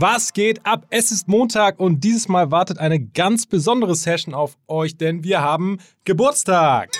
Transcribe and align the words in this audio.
Was 0.00 0.32
geht 0.32 0.64
ab? 0.64 0.86
Es 0.90 1.10
ist 1.10 1.26
Montag 1.26 1.80
und 1.80 2.04
dieses 2.04 2.28
Mal 2.28 2.52
wartet 2.52 2.78
eine 2.78 3.00
ganz 3.00 3.46
besondere 3.46 3.96
Session 3.96 4.32
auf 4.32 4.56
euch, 4.68 4.96
denn 4.96 5.24
wir 5.24 5.40
haben 5.40 5.78
Geburtstag. 6.04 6.90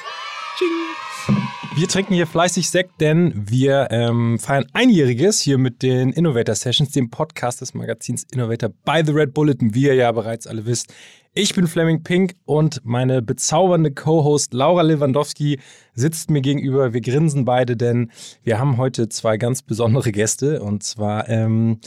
Tsching. 0.56 1.38
Wir 1.76 1.86
trinken 1.86 2.14
hier 2.14 2.26
fleißig 2.26 2.68
Sekt, 2.68 3.00
denn 3.00 3.32
wir 3.36 3.86
ähm, 3.92 4.40
feiern 4.40 4.66
Einjähriges 4.72 5.38
hier 5.38 5.58
mit 5.58 5.84
den 5.84 6.12
Innovator 6.12 6.56
Sessions, 6.56 6.90
dem 6.90 7.08
Podcast 7.08 7.60
des 7.60 7.72
Magazins 7.72 8.26
Innovator 8.32 8.70
by 8.84 9.02
The 9.06 9.12
Red 9.12 9.32
Bulletin, 9.32 9.76
wie 9.76 9.84
ihr 9.84 9.94
ja 9.94 10.10
bereits 10.10 10.48
alle 10.48 10.66
wisst. 10.66 10.92
Ich 11.34 11.54
bin 11.54 11.68
Fleming 11.68 12.02
Pink 12.02 12.34
und 12.46 12.80
meine 12.82 13.22
bezaubernde 13.22 13.92
Co-Host 13.92 14.52
Laura 14.54 14.82
Lewandowski 14.82 15.60
sitzt 15.94 16.30
mir 16.30 16.40
gegenüber. 16.40 16.92
Wir 16.92 17.00
grinsen 17.00 17.44
beide, 17.44 17.76
denn 17.76 18.10
wir 18.42 18.58
haben 18.58 18.76
heute 18.76 19.08
zwei 19.08 19.36
ganz 19.36 19.62
besondere 19.62 20.10
Gäste 20.10 20.60
und 20.60 20.82
zwar 20.82 21.28
ähm, 21.28 21.78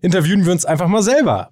interviewen 0.00 0.44
wir 0.44 0.52
uns 0.52 0.64
einfach 0.64 0.88
mal 0.88 1.02
selber. 1.02 1.50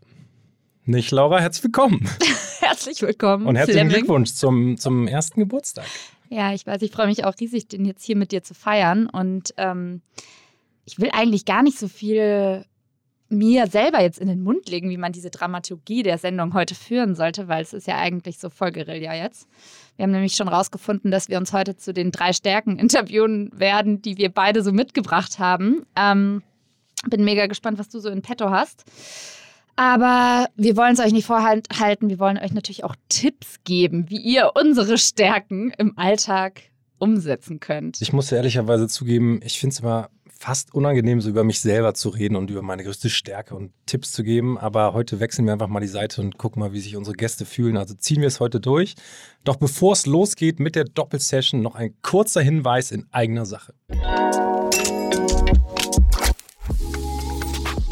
Nicht, 0.85 1.11
Laura? 1.11 1.41
Herzlich 1.41 1.65
willkommen. 1.65 2.09
Herzlich 2.61 3.01
willkommen. 3.03 3.47
Und 3.47 3.57
herzlichen 3.57 3.89
Fleming. 3.89 3.97
Glückwunsch 3.97 4.33
zum, 4.35 4.77
zum 4.77 5.07
ersten 5.07 5.41
Geburtstag. 5.41 5.87
Ja, 6.29 6.53
ich 6.53 6.67
weiß, 6.67 6.83
ich 6.83 6.91
freue 6.91 7.07
mich 7.07 7.25
auch 7.25 7.35
riesig, 7.41 7.69
den 7.69 7.85
jetzt 7.85 8.05
hier 8.05 8.17
mit 8.17 8.33
dir 8.33 8.43
zu 8.43 8.55
feiern. 8.55 9.07
Und 9.09 9.55
ähm, 9.57 10.03
ich 10.85 10.99
will 10.99 11.11
eigentlich 11.13 11.45
gar 11.45 11.63
nicht 11.63 11.79
so 11.79 11.89
viel 11.89 12.65
mir 13.29 13.67
selber 13.67 14.01
jetzt 14.03 14.19
in 14.19 14.29
den 14.29 14.43
Mund 14.43 14.69
legen, 14.69 14.91
wie 14.91 14.97
man 14.97 15.13
diese 15.13 15.31
Dramaturgie 15.31 16.03
der 16.03 16.19
Sendung 16.19 16.55
heute 16.55 16.75
führen 16.75 17.15
sollte, 17.15 17.49
weil 17.49 17.63
es 17.63 17.73
ist 17.73 17.87
ja 17.87 17.97
eigentlich 17.99 18.39
so 18.39 18.51
voll 18.51 18.71
Guerilla 18.71 19.15
jetzt. 19.15 19.49
Wir 19.97 20.05
haben 20.05 20.13
nämlich 20.13 20.37
schon 20.37 20.49
rausgefunden, 20.49 21.11
dass 21.11 21.29
wir 21.29 21.39
uns 21.39 21.53
heute 21.53 21.77
zu 21.77 21.93
den 21.93 22.11
drei 22.11 22.33
Stärken 22.33 22.79
interviewen 22.79 23.51
werden, 23.55 24.03
die 24.03 24.19
wir 24.19 24.29
beide 24.29 24.63
so 24.63 24.73
mitgebracht 24.73 25.39
haben. 25.39 25.87
Ähm, 25.97 26.43
bin 27.11 27.25
mega 27.25 27.47
gespannt, 27.47 27.79
was 27.79 27.89
du 27.89 27.99
so 27.99 28.09
in 28.09 28.23
petto 28.23 28.51
hast. 28.51 28.85
Aber 29.77 30.49
wir 30.57 30.77
wollen 30.77 30.95
es 30.95 31.01
euch 31.01 31.13
nicht 31.13 31.27
vorhalten. 31.27 32.09
Wir 32.09 32.19
wollen 32.19 32.39
euch 32.39 32.53
natürlich 32.53 32.85
auch 32.85 32.95
Tipps 33.09 33.57
geben, 33.65 34.09
wie 34.09 34.19
ihr 34.19 34.53
unsere 34.55 34.99
Stärken 34.99 35.73
im 35.79 35.99
Alltag 35.99 36.63
umsetzen 36.99 37.61
könnt. 37.61 38.01
Ich 38.01 38.13
muss 38.13 38.31
ehrlicherweise 38.31 38.87
zugeben, 38.87 39.41
ich 39.43 39.59
finde 39.59 39.75
es 39.75 39.81
immer 39.81 40.11
fast 40.45 40.75
unangenehm, 40.75 41.21
so 41.21 41.31
über 41.31 41.43
mich 41.43 41.61
selber 41.61 41.95
zu 41.95 42.11
reden 42.11 42.37
und 42.37 42.51
über 42.51 42.63
meine 42.63 42.85
größte 42.85 43.09
Stärke 43.09 43.55
und 43.55 43.73
Tipps 43.87 44.13
zu 44.13 44.23
geben. 44.23 44.59
Aber 44.59 44.93
heute 44.93 45.19
wechseln 45.19 45.47
wir 45.47 45.53
einfach 45.53 45.69
mal 45.69 45.81
die 45.81 45.87
Seite 45.87 46.21
und 46.21 46.39
gucken 46.39 46.61
mal, 46.61 46.73
wie 46.73 46.81
sich 46.81 46.97
unsere 46.97 47.17
Gäste 47.17 47.47
fühlen. 47.47 47.77
Also 47.77 47.95
ziehen 47.95 48.21
wir 48.21 48.29
es 48.29 48.41
heute 48.41 48.61
durch. 48.61 48.95
Doch 49.45 49.57
bevor 49.57 49.95
es 49.95 50.07
losgeht 50.07 50.61
mit 50.61 50.77
der 50.77 50.85
Doppelsession, 50.85 51.63
noch 51.63 51.75
ein 51.75 51.95
kurzer 52.03 52.43
Hinweis 52.43 52.91
in 52.91 53.07
eigener 53.11 53.47
Sache. 53.47 53.75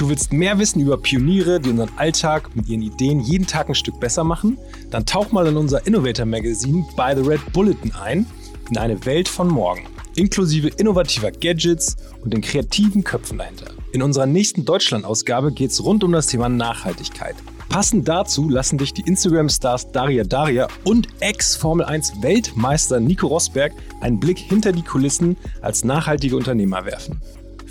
Du 0.02 0.08
willst 0.08 0.32
mehr 0.32 0.58
wissen 0.58 0.80
über 0.80 0.96
Pioniere, 0.96 1.60
die 1.60 1.70
unseren 1.70 1.96
Alltag 1.96 2.56
mit 2.56 2.68
ihren 2.68 2.82
Ideen 2.82 3.20
jeden 3.20 3.46
Tag 3.46 3.68
ein 3.68 3.76
Stück 3.76 4.00
besser 4.00 4.24
machen? 4.24 4.58
Dann 4.90 5.06
tauch 5.06 5.30
mal 5.30 5.46
in 5.46 5.56
unser 5.56 5.86
Innovator 5.86 6.26
Magazine 6.26 6.84
by 6.96 7.12
the 7.14 7.22
Red 7.22 7.52
Bulletin 7.52 7.92
ein, 7.92 8.26
in 8.68 8.78
eine 8.78 9.06
Welt 9.06 9.28
von 9.28 9.46
morgen, 9.46 9.86
inklusive 10.16 10.66
innovativer 10.76 11.30
Gadgets 11.30 11.96
und 12.20 12.34
den 12.34 12.40
kreativen 12.40 13.04
Köpfen 13.04 13.38
dahinter. 13.38 13.66
In 13.92 14.02
unserer 14.02 14.26
nächsten 14.26 14.64
Deutschland-Ausgabe 14.64 15.52
geht 15.52 15.70
es 15.70 15.84
rund 15.84 16.02
um 16.02 16.10
das 16.10 16.26
Thema 16.26 16.48
Nachhaltigkeit. 16.48 17.36
Passend 17.68 18.08
dazu 18.08 18.48
lassen 18.48 18.78
dich 18.78 18.92
die 18.92 19.02
Instagram-Stars 19.02 19.92
Daria 19.92 20.24
Daria 20.24 20.66
und 20.82 21.06
Ex-Formel-1-Weltmeister 21.20 22.98
Nico 22.98 23.28
Rosberg 23.28 23.72
einen 24.00 24.18
Blick 24.18 24.38
hinter 24.38 24.72
die 24.72 24.82
Kulissen 24.82 25.36
als 25.60 25.84
nachhaltige 25.84 26.36
Unternehmer 26.36 26.84
werfen. 26.86 27.22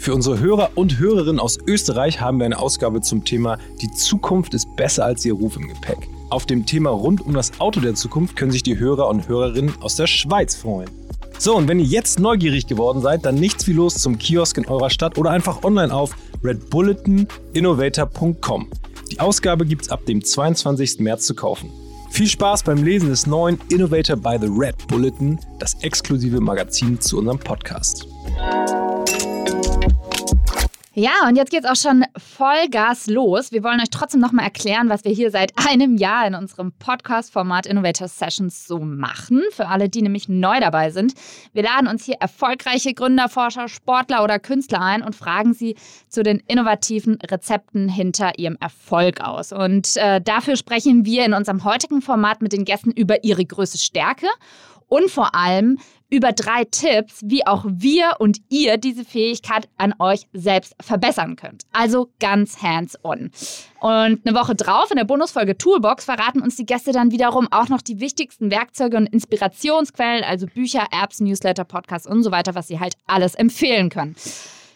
Für 0.02 0.14
unsere 0.16 0.40
Hörer 0.40 0.72
und 0.74 0.98
Hörerinnen 0.98 1.40
aus 1.40 1.60
Österreich 1.68 2.20
haben 2.20 2.40
wir 2.40 2.48
eine 2.48 2.58
Ausgabe 2.58 3.02
zum 3.02 3.24
Thema 3.24 3.60
Die 3.82 3.92
Zukunft 3.92 4.56
ist 4.56 4.76
besser 4.76 5.06
als 5.06 5.24
ihr 5.26 5.34
Ruf 5.34 5.58
im 5.58 5.68
Gepäck. 5.68 6.10
Auf 6.32 6.48
dem 6.48 6.66
Thema 6.66 6.90
rund 6.90 7.22
um 7.22 7.36
das 7.36 7.52
Auto 7.60 7.82
der 7.82 7.94
Zukunft 7.94 8.36
können 8.36 8.52
sich 8.52 8.64
die 8.64 8.80
Hörer 8.80 9.08
und 9.10 9.28
Hörerinnen 9.28 9.76
aus 9.80 9.98
der 9.98 10.08
Schweiz 10.08 10.56
freuen. 10.56 10.90
So, 11.38 11.56
und 11.56 11.68
wenn 11.68 11.80
ihr 11.80 11.86
jetzt 11.86 12.20
neugierig 12.20 12.66
geworden 12.66 13.04
seid, 13.04 13.26
dann 13.26 13.36
nichts 13.36 13.68
wie 13.68 13.74
los 13.74 13.94
zum 13.94 14.18
Kiosk 14.18 14.58
in 14.58 14.66
eurer 14.66 14.90
Stadt 14.90 15.20
oder 15.20 15.30
einfach 15.30 15.64
online 15.64 15.94
auf 15.94 16.16
redbulletoninnovator.com. 16.44 18.72
Die 19.12 19.20
Ausgabe 19.20 19.68
gibt's 19.68 19.90
ab 19.90 20.04
dem 20.08 20.26
22. 20.26 21.02
März 21.02 21.28
zu 21.28 21.36
kaufen. 21.36 21.70
Viel 22.10 22.28
Spaß 22.28 22.64
beim 22.64 22.84
Lesen 22.84 23.10
des 23.10 23.28
neuen 23.28 23.60
Innovator 23.70 24.16
by 24.16 24.40
the 24.42 24.50
Red 24.50 24.88
Bulletin, 24.88 25.38
das 25.60 25.76
exklusive 25.82 26.42
Magazin 26.42 27.00
zu 27.00 27.20
unserem 27.20 27.38
Podcast. 27.38 28.08
Ja, 30.94 31.26
und 31.26 31.38
jetzt 31.38 31.52
geht's 31.52 31.66
auch 31.66 31.78
schon 31.78 32.04
Vollgas 32.18 33.08
los. 33.08 33.54
Wir 33.54 33.64
wollen 33.64 33.80
euch 33.80 33.90
trotzdem 33.90 34.20
nochmal 34.20 34.44
erklären, 34.44 34.90
was 34.90 35.06
wir 35.06 35.14
hier 35.14 35.32
seit 35.32 35.54
einem 35.70 35.96
Jahr 35.96 36.28
in 36.28 36.36
unserem 36.36 36.74
Podcast-Format 36.74 37.66
Innovator 37.66 38.10
Sessions 38.10 38.68
so 38.68 38.78
machen. 38.80 39.42
Für 39.52 39.70
alle, 39.70 39.88
die 39.88 40.02
nämlich 40.02 40.28
neu 40.28 40.60
dabei 40.60 40.90
sind. 40.90 41.14
Wir 41.54 41.64
laden 41.64 41.88
uns 41.88 42.04
hier 42.04 42.16
erfolgreiche 42.16 42.94
Gründer, 42.94 43.30
Forscher, 43.30 43.70
Sportler 43.70 44.22
oder 44.22 44.38
Künstler 44.38 44.82
ein 44.82 45.02
und 45.02 45.16
fragen 45.16 45.54
sie 45.54 45.78
zu 46.10 46.24
den 46.24 46.44
innovativen 46.46 47.20
Rezepten 47.22 47.88
hinter 47.88 48.38
ihrem 48.38 48.58
Erfolg 48.60 49.22
aus. 49.22 49.54
Und 49.54 49.96
äh, 49.96 50.20
dafür 50.20 50.58
sprechen 50.58 51.06
wir 51.06 51.24
in 51.24 51.34
unserem 51.34 51.64
heutigen 51.64 52.02
Format 52.02 52.42
mit 52.42 52.52
den 52.52 52.66
Gästen 52.66 52.92
über 52.92 53.24
ihre 53.24 53.46
größte 53.46 53.78
Stärke 53.78 54.28
und 54.90 55.10
vor 55.10 55.36
allem 55.36 55.78
über 56.12 56.34
drei 56.34 56.66
Tipps, 56.66 57.22
wie 57.24 57.48
auch 57.48 57.66
wir 57.68 58.18
und 58.20 58.40
ihr 58.50 58.78
diese 58.78 59.06
Fähigkeit 59.06 59.68
an 59.78 59.96
euch 59.98 60.28
selbst 60.34 60.76
verbessern 60.80 61.38
könnt. 61.38 61.64
Also 61.72 62.10
ganz 62.20 62.62
hands-on. 62.62 63.32
Und 63.80 64.20
eine 64.26 64.36
Woche 64.36 64.54
drauf 64.54 64.92
in 64.92 64.98
der 64.98 65.06
Bonusfolge 65.06 65.58
Toolbox 65.58 66.06
verraten 66.06 66.42
uns 66.42 66.58
die 66.58 66.66
Gäste 66.66 66.92
dann 66.92 67.12
wiederum 67.12 67.48
auch 67.52 67.70
noch 67.70 67.82
die 67.82 68.00
wichtigsten 68.00 68.52
Werkzeuge 68.52 68.98
und 68.98 69.08
Inspirationsquellen, 69.08 70.24
also 70.24 70.46
Bücher, 70.46 70.86
Apps, 70.92 71.22
Newsletter, 71.22 71.64
Podcasts 71.64 72.08
und 72.08 72.22
so 72.24 72.32
weiter, 72.32 72.54
was 72.54 72.68
sie 72.68 72.80
halt 72.80 72.96
alles 73.08 73.34
empfehlen 73.34 73.90
können. 73.90 74.16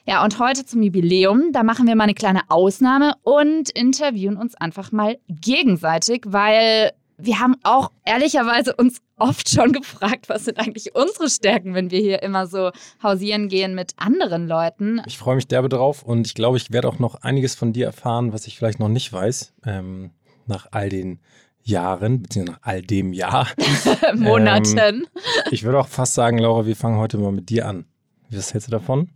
Ja, 0.07 0.23
und 0.23 0.39
heute 0.39 0.65
zum 0.65 0.83
Jubiläum, 0.83 1.51
da 1.51 1.63
machen 1.63 1.87
wir 1.87 1.95
mal 1.95 2.03
eine 2.03 2.13
kleine 2.13 2.41
Ausnahme 2.47 3.15
und 3.23 3.71
interviewen 3.71 4.37
uns 4.37 4.55
einfach 4.55 4.91
mal 4.91 5.17
gegenseitig, 5.27 6.21
weil 6.27 6.91
wir 7.17 7.39
haben 7.39 7.55
auch 7.63 7.91
ehrlicherweise 8.03 8.75
uns 8.75 8.99
oft 9.17 9.49
schon 9.49 9.71
gefragt, 9.71 10.27
was 10.27 10.45
sind 10.45 10.59
eigentlich 10.59 10.95
unsere 10.95 11.29
Stärken, 11.29 11.73
wenn 11.73 11.91
wir 11.91 11.99
hier 11.99 12.21
immer 12.23 12.47
so 12.47 12.71
hausieren 13.01 13.47
gehen 13.47 13.75
mit 13.75 13.93
anderen 13.97 14.47
Leuten. 14.47 15.01
Ich 15.05 15.17
freue 15.17 15.35
mich 15.35 15.47
derbe 15.47 15.69
drauf 15.69 16.03
und 16.03 16.27
ich 16.27 16.35
glaube, 16.35 16.57
ich 16.57 16.71
werde 16.71 16.87
auch 16.87 16.99
noch 16.99 17.15
einiges 17.21 17.55
von 17.55 17.73
dir 17.73 17.85
erfahren, 17.85 18.33
was 18.33 18.47
ich 18.47 18.57
vielleicht 18.57 18.79
noch 18.79 18.89
nicht 18.89 19.11
weiß, 19.11 19.53
ähm, 19.65 20.11
nach 20.47 20.67
all 20.71 20.89
den 20.89 21.19
Jahren, 21.63 22.21
beziehungsweise 22.21 22.59
nach 22.59 22.67
all 22.67 22.81
dem 22.81 23.13
Jahr. 23.13 23.47
Monaten. 24.15 24.77
Ähm, 24.77 25.07
ich 25.51 25.63
würde 25.63 25.79
auch 25.79 25.87
fast 25.87 26.13
sagen, 26.13 26.37
Laura, 26.37 26.65
wir 26.65 26.75
fangen 26.75 26.99
heute 26.99 27.17
mal 27.17 27.31
mit 27.31 27.49
dir 27.49 27.67
an. 27.67 27.85
Was 28.29 28.53
hältst 28.53 28.67
du 28.67 28.71
davon? 28.71 29.09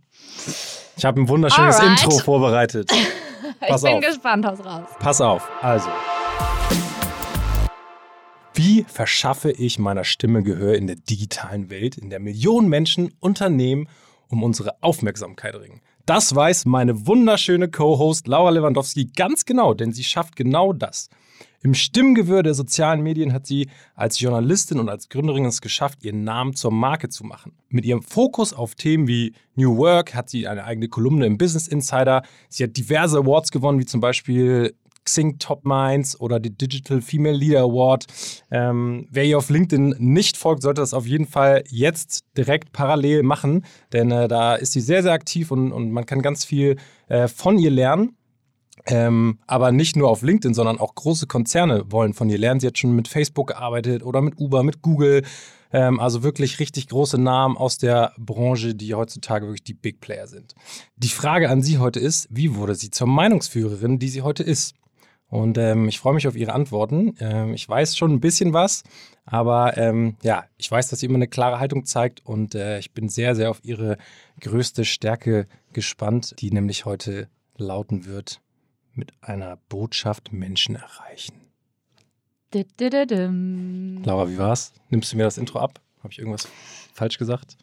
Ich 0.96 1.04
habe 1.04 1.20
ein 1.20 1.28
wunderschönes 1.28 1.78
Alright. 1.78 2.02
Intro 2.02 2.18
vorbereitet. 2.18 2.90
Pass 3.60 3.82
ich 3.82 3.90
bin 3.90 3.98
auf. 3.98 4.06
gespannt, 4.06 4.46
haus 4.46 4.64
raus. 4.64 4.88
Pass 4.98 5.20
auf, 5.20 5.48
also. 5.62 5.90
Wie 8.54 8.84
verschaffe 8.88 9.52
ich 9.52 9.78
meiner 9.78 10.04
Stimme 10.04 10.42
Gehör 10.42 10.74
in 10.74 10.88
der 10.88 10.96
digitalen 10.96 11.70
Welt, 11.70 11.96
in 11.96 12.10
der 12.10 12.18
Millionen 12.18 12.68
Menschen 12.68 13.14
Unternehmen 13.20 13.88
um 14.28 14.42
unsere 14.42 14.82
Aufmerksamkeit 14.82 15.54
ringen? 15.54 15.80
Das 16.04 16.34
weiß 16.34 16.64
meine 16.66 17.06
wunderschöne 17.06 17.70
Co-Host 17.70 18.26
Laura 18.26 18.50
Lewandowski 18.50 19.10
ganz 19.14 19.44
genau, 19.44 19.74
denn 19.74 19.92
sie 19.92 20.02
schafft 20.02 20.34
genau 20.34 20.72
das. 20.72 21.08
Im 21.62 21.74
Stimmgewirr 21.74 22.42
der 22.42 22.54
sozialen 22.54 23.02
Medien 23.02 23.32
hat 23.32 23.46
sie 23.46 23.68
als 23.94 24.18
Journalistin 24.18 24.80
und 24.80 24.88
als 24.88 25.10
Gründerin 25.10 25.44
es 25.44 25.60
geschafft, 25.60 26.02
ihren 26.02 26.24
Namen 26.24 26.56
zur 26.56 26.72
Marke 26.72 27.10
zu 27.10 27.22
machen. 27.22 27.52
Mit 27.68 27.84
ihrem 27.84 28.02
Fokus 28.02 28.54
auf 28.54 28.74
Themen 28.74 29.06
wie 29.06 29.34
New 29.56 29.76
Work 29.76 30.14
hat 30.14 30.30
sie 30.30 30.48
eine 30.48 30.64
eigene 30.64 30.88
Kolumne 30.88 31.26
im 31.26 31.36
Business 31.36 31.68
Insider. 31.68 32.22
Sie 32.48 32.64
hat 32.64 32.76
diverse 32.76 33.18
Awards 33.18 33.50
gewonnen, 33.50 33.78
wie 33.78 33.84
zum 33.84 34.00
Beispiel 34.00 34.74
Xing 35.04 35.38
Top 35.38 35.64
Minds 35.64 36.18
oder 36.20 36.40
die 36.40 36.56
Digital 36.56 37.00
Female 37.00 37.36
Leader 37.36 37.60
Award. 37.60 38.06
Ähm, 38.50 39.06
wer 39.10 39.24
ihr 39.24 39.38
auf 39.38 39.50
LinkedIn 39.50 39.96
nicht 39.98 40.36
folgt, 40.36 40.62
sollte 40.62 40.80
das 40.80 40.94
auf 40.94 41.06
jeden 41.06 41.26
Fall 41.26 41.64
jetzt 41.68 42.24
direkt 42.36 42.72
parallel 42.72 43.22
machen, 43.22 43.64
denn 43.92 44.10
äh, 44.10 44.28
da 44.28 44.54
ist 44.54 44.72
sie 44.72 44.80
sehr, 44.80 45.02
sehr 45.02 45.12
aktiv 45.12 45.50
und, 45.50 45.72
und 45.72 45.90
man 45.90 46.06
kann 46.06 46.22
ganz 46.22 46.44
viel 46.44 46.76
äh, 47.08 47.28
von 47.28 47.58
ihr 47.58 47.70
lernen. 47.70 48.16
Ähm, 48.86 49.38
aber 49.46 49.72
nicht 49.72 49.96
nur 49.96 50.08
auf 50.08 50.22
LinkedIn, 50.22 50.54
sondern 50.54 50.78
auch 50.78 50.94
große 50.94 51.26
Konzerne 51.26 51.84
wollen 51.90 52.14
von 52.14 52.30
ihr 52.30 52.38
lernen. 52.38 52.60
Sie 52.60 52.66
hat 52.66 52.78
schon 52.78 52.96
mit 52.96 53.08
Facebook 53.08 53.48
gearbeitet 53.48 54.02
oder 54.02 54.22
mit 54.22 54.38
Uber, 54.38 54.62
mit 54.62 54.80
Google. 54.80 55.22
Ähm, 55.72 56.00
also 56.00 56.22
wirklich 56.22 56.58
richtig 56.58 56.88
große 56.88 57.18
Namen 57.18 57.56
aus 57.56 57.78
der 57.78 58.12
Branche, 58.18 58.74
die 58.74 58.94
heutzutage 58.94 59.46
wirklich 59.46 59.64
die 59.64 59.74
Big 59.74 60.00
Player 60.00 60.26
sind. 60.26 60.54
Die 60.96 61.08
Frage 61.08 61.50
an 61.50 61.62
Sie 61.62 61.78
heute 61.78 62.00
ist, 62.00 62.26
wie 62.30 62.54
wurde 62.54 62.74
sie 62.74 62.90
zur 62.90 63.06
Meinungsführerin, 63.06 63.98
die 63.98 64.08
sie 64.08 64.22
heute 64.22 64.42
ist? 64.42 64.74
Und 65.30 65.58
ähm, 65.58 65.88
ich 65.88 66.00
freue 66.00 66.14
mich 66.14 66.26
auf 66.26 66.36
Ihre 66.36 66.52
Antworten. 66.52 67.14
Ähm, 67.20 67.54
ich 67.54 67.68
weiß 67.68 67.96
schon 67.96 68.12
ein 68.12 68.20
bisschen 68.20 68.52
was, 68.52 68.82
aber 69.24 69.76
ähm, 69.78 70.16
ja, 70.22 70.44
ich 70.58 70.68
weiß, 70.70 70.88
dass 70.90 71.00
sie 71.00 71.06
immer 71.06 71.16
eine 71.16 71.28
klare 71.28 71.60
Haltung 71.60 71.84
zeigt 71.84 72.26
und 72.26 72.56
äh, 72.56 72.80
ich 72.80 72.92
bin 72.92 73.08
sehr, 73.08 73.36
sehr 73.36 73.48
auf 73.50 73.60
Ihre 73.62 73.96
größte 74.40 74.84
Stärke 74.84 75.46
gespannt, 75.72 76.34
die 76.40 76.50
nämlich 76.50 76.84
heute 76.84 77.28
lauten 77.56 78.06
wird. 78.06 78.40
mit 78.92 79.12
einer 79.20 79.56
Botschaft 79.68 80.32
Menschen 80.32 80.74
erreichen. 80.74 81.34
Laura, 84.04 84.28
wie 84.28 84.36
war's? 84.36 84.72
Nimmst 84.88 85.12
du 85.12 85.16
mir 85.16 85.22
das 85.22 85.38
Intro 85.38 85.60
ab? 85.60 85.80
Habe 86.02 86.12
ich 86.12 86.18
irgendwas 86.18 86.48
falsch 86.92 87.16
gesagt? 87.18 87.56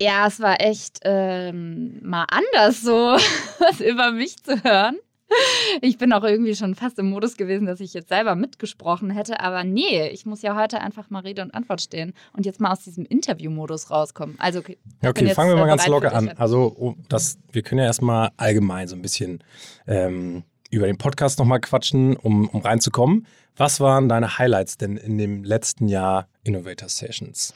Ja, 0.00 0.28
es 0.28 0.38
war 0.38 0.60
echt 0.60 1.00
ähm, 1.02 1.98
mal 2.02 2.26
anders, 2.30 2.80
so 2.80 2.92
was 3.58 3.80
über 3.80 4.12
mich 4.12 4.36
zu 4.42 4.62
hören. 4.62 4.96
Ich 5.82 5.98
bin 5.98 6.12
auch 6.12 6.24
irgendwie 6.24 6.54
schon 6.54 6.74
fast 6.74 6.98
im 6.98 7.10
Modus 7.10 7.36
gewesen, 7.36 7.66
dass 7.66 7.80
ich 7.80 7.92
jetzt 7.92 8.08
selber 8.08 8.34
mitgesprochen 8.34 9.10
hätte. 9.10 9.40
Aber 9.40 9.64
nee, 9.64 10.08
ich 10.08 10.24
muss 10.24 10.42
ja 10.42 10.56
heute 10.56 10.80
einfach 10.80 11.10
mal 11.10 11.20
Rede 11.20 11.42
und 11.42 11.54
Antwort 11.54 11.82
stehen 11.82 12.14
und 12.32 12.46
jetzt 12.46 12.60
mal 12.60 12.72
aus 12.72 12.84
diesem 12.84 13.04
Interview-Modus 13.04 13.90
rauskommen. 13.90 14.36
Also, 14.38 14.60
okay, 14.60 14.78
Ja, 15.02 15.10
okay, 15.10 15.34
fangen 15.34 15.50
wir 15.50 15.56
jetzt, 15.56 15.60
mal 15.60 15.66
äh, 15.66 15.68
ganz 15.68 15.86
locker 15.86 16.14
an. 16.14 16.28
Also, 16.36 16.74
oh, 16.78 16.94
das, 17.08 17.38
wir 17.52 17.62
können 17.62 17.80
ja 17.80 17.86
erstmal 17.86 18.30
allgemein 18.36 18.88
so 18.88 18.96
ein 18.96 19.02
bisschen 19.02 19.42
ähm, 19.86 20.44
über 20.70 20.86
den 20.86 20.98
Podcast 20.98 21.38
nochmal 21.38 21.60
quatschen, 21.60 22.16
um, 22.16 22.48
um 22.48 22.60
reinzukommen. 22.60 23.26
Was 23.56 23.80
waren 23.80 24.08
deine 24.08 24.38
Highlights 24.38 24.76
denn 24.76 24.96
in 24.96 25.18
dem 25.18 25.44
letzten 25.44 25.88
Jahr 25.88 26.28
Innovator 26.44 26.88
Sessions? 26.88 27.54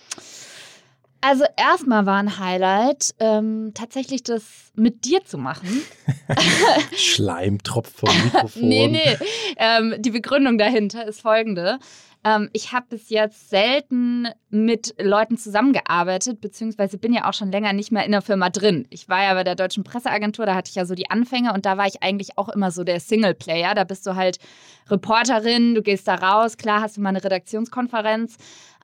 Also 1.22 1.44
erstmal 1.56 2.06
war 2.06 2.16
ein 2.16 2.38
Highlight, 2.38 3.14
ähm, 3.18 3.72
tatsächlich 3.74 4.22
das 4.22 4.72
mit 4.74 5.04
dir 5.04 5.22
zu 5.24 5.36
machen. 5.36 5.82
Schleim 6.96 7.62
tropft 7.62 7.98
vom 7.98 8.08
Mikrofon. 8.24 8.68
Nee, 8.68 8.88
nee. 8.88 9.18
Ähm, 9.58 9.94
die 9.98 10.10
Begründung 10.10 10.56
dahinter 10.56 11.06
ist 11.06 11.20
folgende. 11.20 11.78
Ähm, 12.22 12.50
ich 12.52 12.72
habe 12.72 12.86
bis 12.90 13.08
jetzt 13.08 13.48
selten 13.48 14.28
mit 14.50 14.94
Leuten 15.00 15.38
zusammengearbeitet, 15.38 16.40
beziehungsweise 16.40 16.98
bin 16.98 17.14
ja 17.14 17.28
auch 17.28 17.34
schon 17.34 17.50
länger 17.50 17.72
nicht 17.72 17.92
mehr 17.92 18.04
in 18.04 18.12
der 18.12 18.20
Firma 18.20 18.50
drin. 18.50 18.86
Ich 18.90 19.08
war 19.08 19.22
ja 19.22 19.34
bei 19.34 19.44
der 19.44 19.54
Deutschen 19.54 19.84
Presseagentur, 19.84 20.44
da 20.44 20.54
hatte 20.54 20.68
ich 20.68 20.74
ja 20.74 20.84
so 20.84 20.94
die 20.94 21.10
Anfänge 21.10 21.54
und 21.54 21.64
da 21.64 21.78
war 21.78 21.86
ich 21.86 22.02
eigentlich 22.02 22.36
auch 22.36 22.50
immer 22.50 22.70
so 22.70 22.84
der 22.84 23.00
Singleplayer. 23.00 23.74
Da 23.74 23.84
bist 23.84 24.06
du 24.06 24.16
halt 24.16 24.38
Reporterin, 24.90 25.74
du 25.74 25.82
gehst 25.82 26.08
da 26.08 26.16
raus, 26.16 26.58
klar 26.58 26.82
hast 26.82 26.96
du 26.96 27.00
mal 27.00 27.10
eine 27.10 27.24
Redaktionskonferenz 27.24 28.36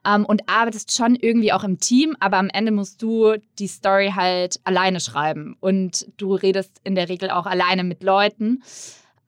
ähm, 0.07 0.25
und 0.25 0.47
arbeitest 0.47 0.95
schon 0.95 1.15
irgendwie 1.15 1.51
auch 1.51 1.63
im 1.63 1.79
Team, 1.79 2.15
aber 2.19 2.37
am 2.37 2.49
Ende 2.49 2.71
musst 2.71 3.01
du 3.01 3.35
die 3.59 3.67
Story 3.67 4.13
halt 4.15 4.59
alleine 4.63 4.99
schreiben 4.99 5.57
und 5.59 6.07
du 6.17 6.33
redest 6.33 6.79
in 6.83 6.95
der 6.95 7.09
Regel 7.09 7.29
auch 7.29 7.45
alleine 7.45 7.83
mit 7.83 8.03
Leuten. 8.03 8.63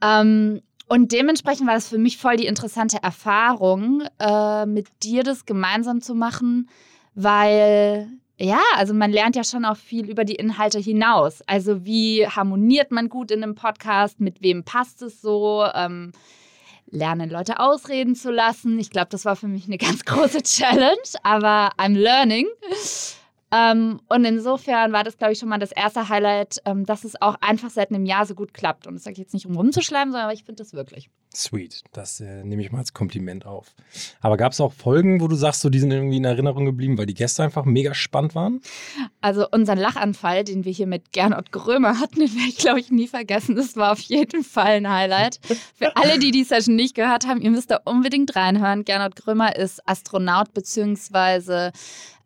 Ähm, 0.01 0.61
und 0.87 1.11
dementsprechend 1.11 1.67
war 1.67 1.75
das 1.75 1.89
für 1.89 1.99
mich 1.99 2.17
voll 2.17 2.37
die 2.37 2.47
interessante 2.47 3.03
Erfahrung, 3.03 4.03
äh, 4.19 4.65
mit 4.65 4.87
dir 5.03 5.23
das 5.23 5.45
gemeinsam 5.45 6.01
zu 6.01 6.15
machen, 6.15 6.69
weil 7.13 8.07
ja, 8.41 8.61
also 8.77 8.93
man 8.93 9.11
lernt 9.11 9.35
ja 9.35 9.43
schon 9.43 9.65
auch 9.65 9.75
viel 9.75 10.09
über 10.09 10.23
die 10.23 10.35
Inhalte 10.35 10.79
hinaus. 10.79 11.41
Also 11.45 11.85
wie 11.85 12.25
harmoniert 12.25 12.89
man 12.89 13.09
gut 13.09 13.31
in 13.31 13.43
einem 13.43 13.53
Podcast, 13.53 14.21
mit 14.21 14.41
wem 14.41 14.63
passt 14.63 15.01
es 15.01 15.21
so, 15.21 15.65
ähm, 15.75 16.13
lernen 16.91 17.29
Leute 17.29 17.59
ausreden 17.59 18.15
zu 18.15 18.31
lassen. 18.31 18.79
Ich 18.79 18.89
glaube, 18.89 19.07
das 19.09 19.25
war 19.25 19.35
für 19.35 19.47
mich 19.47 19.65
eine 19.65 19.77
ganz 19.77 20.05
große 20.05 20.43
Challenge, 20.43 20.97
aber 21.23 21.71
I'm 21.77 21.97
learning. 21.97 22.47
Ähm, 23.51 23.99
und 24.07 24.25
insofern 24.25 24.91
war 24.93 25.03
das, 25.03 25.17
glaube 25.17 25.33
ich, 25.33 25.39
schon 25.39 25.49
mal 25.49 25.57
das 25.57 25.71
erste 25.71 26.07
Highlight, 26.09 26.57
ähm, 26.65 26.85
dass 26.85 27.03
es 27.03 27.19
auch 27.21 27.35
einfach 27.41 27.69
seit 27.69 27.89
einem 27.89 28.05
Jahr 28.05 28.25
so 28.25 28.35
gut 28.35 28.53
klappt. 28.53 28.85
Und 28.85 28.93
das 28.93 29.03
sage 29.03 29.13
ich 29.13 29.19
jetzt 29.19 29.33
nicht, 29.33 29.45
um 29.47 29.55
rumzuschleimen, 29.55 30.11
sondern 30.11 30.29
ich 30.31 30.43
finde 30.43 30.61
das 30.63 30.73
wirklich. 30.73 31.09
Sweet, 31.33 31.83
das 31.91 32.19
äh, 32.21 32.43
nehme 32.43 32.63
ich 32.63 32.71
mal 32.71 32.79
als 32.79 32.93
Kompliment 32.93 33.45
auf. 33.45 33.75
Aber 34.19 34.35
gab 34.35 34.51
es 34.51 34.59
auch 34.59 34.73
Folgen, 34.73 35.21
wo 35.21 35.27
du 35.27 35.35
sagst, 35.35 35.61
so, 35.61 35.69
die 35.69 35.79
sind 35.79 35.91
irgendwie 35.91 36.17
in 36.17 36.25
Erinnerung 36.25 36.65
geblieben, 36.65 36.97
weil 36.97 37.05
die 37.05 37.13
Gäste 37.13 37.43
einfach 37.43 37.65
mega 37.65 37.93
spannend 37.93 38.33
waren? 38.33 38.61
Also 39.21 39.47
unseren 39.51 39.77
Lachanfall, 39.77 40.43
den 40.43 40.65
wir 40.65 40.71
hier 40.71 40.87
mit 40.87 41.11
Gernot 41.11 41.51
Grömer 41.51 41.99
hatten, 41.99 42.15
den 42.19 42.33
werde 42.33 42.49
ich, 42.49 42.57
glaube 42.57 42.79
ich, 42.79 42.89
nie 42.89 43.07
vergessen. 43.07 43.55
Das 43.55 43.75
war 43.75 43.91
auf 43.91 43.99
jeden 43.99 44.43
Fall 44.43 44.77
ein 44.77 44.89
Highlight. 44.89 45.39
Für 45.75 45.95
alle, 45.95 46.17
die 46.17 46.31
die 46.31 46.43
Session 46.43 46.75
nicht 46.75 46.95
gehört 46.95 47.27
haben, 47.27 47.41
ihr 47.41 47.51
müsst 47.51 47.69
da 47.69 47.79
unbedingt 47.85 48.35
reinhören. 48.35 48.83
Gernot 48.83 49.15
Grömer 49.15 49.55
ist 49.55 49.87
Astronaut 49.87 50.53
beziehungsweise 50.55 51.71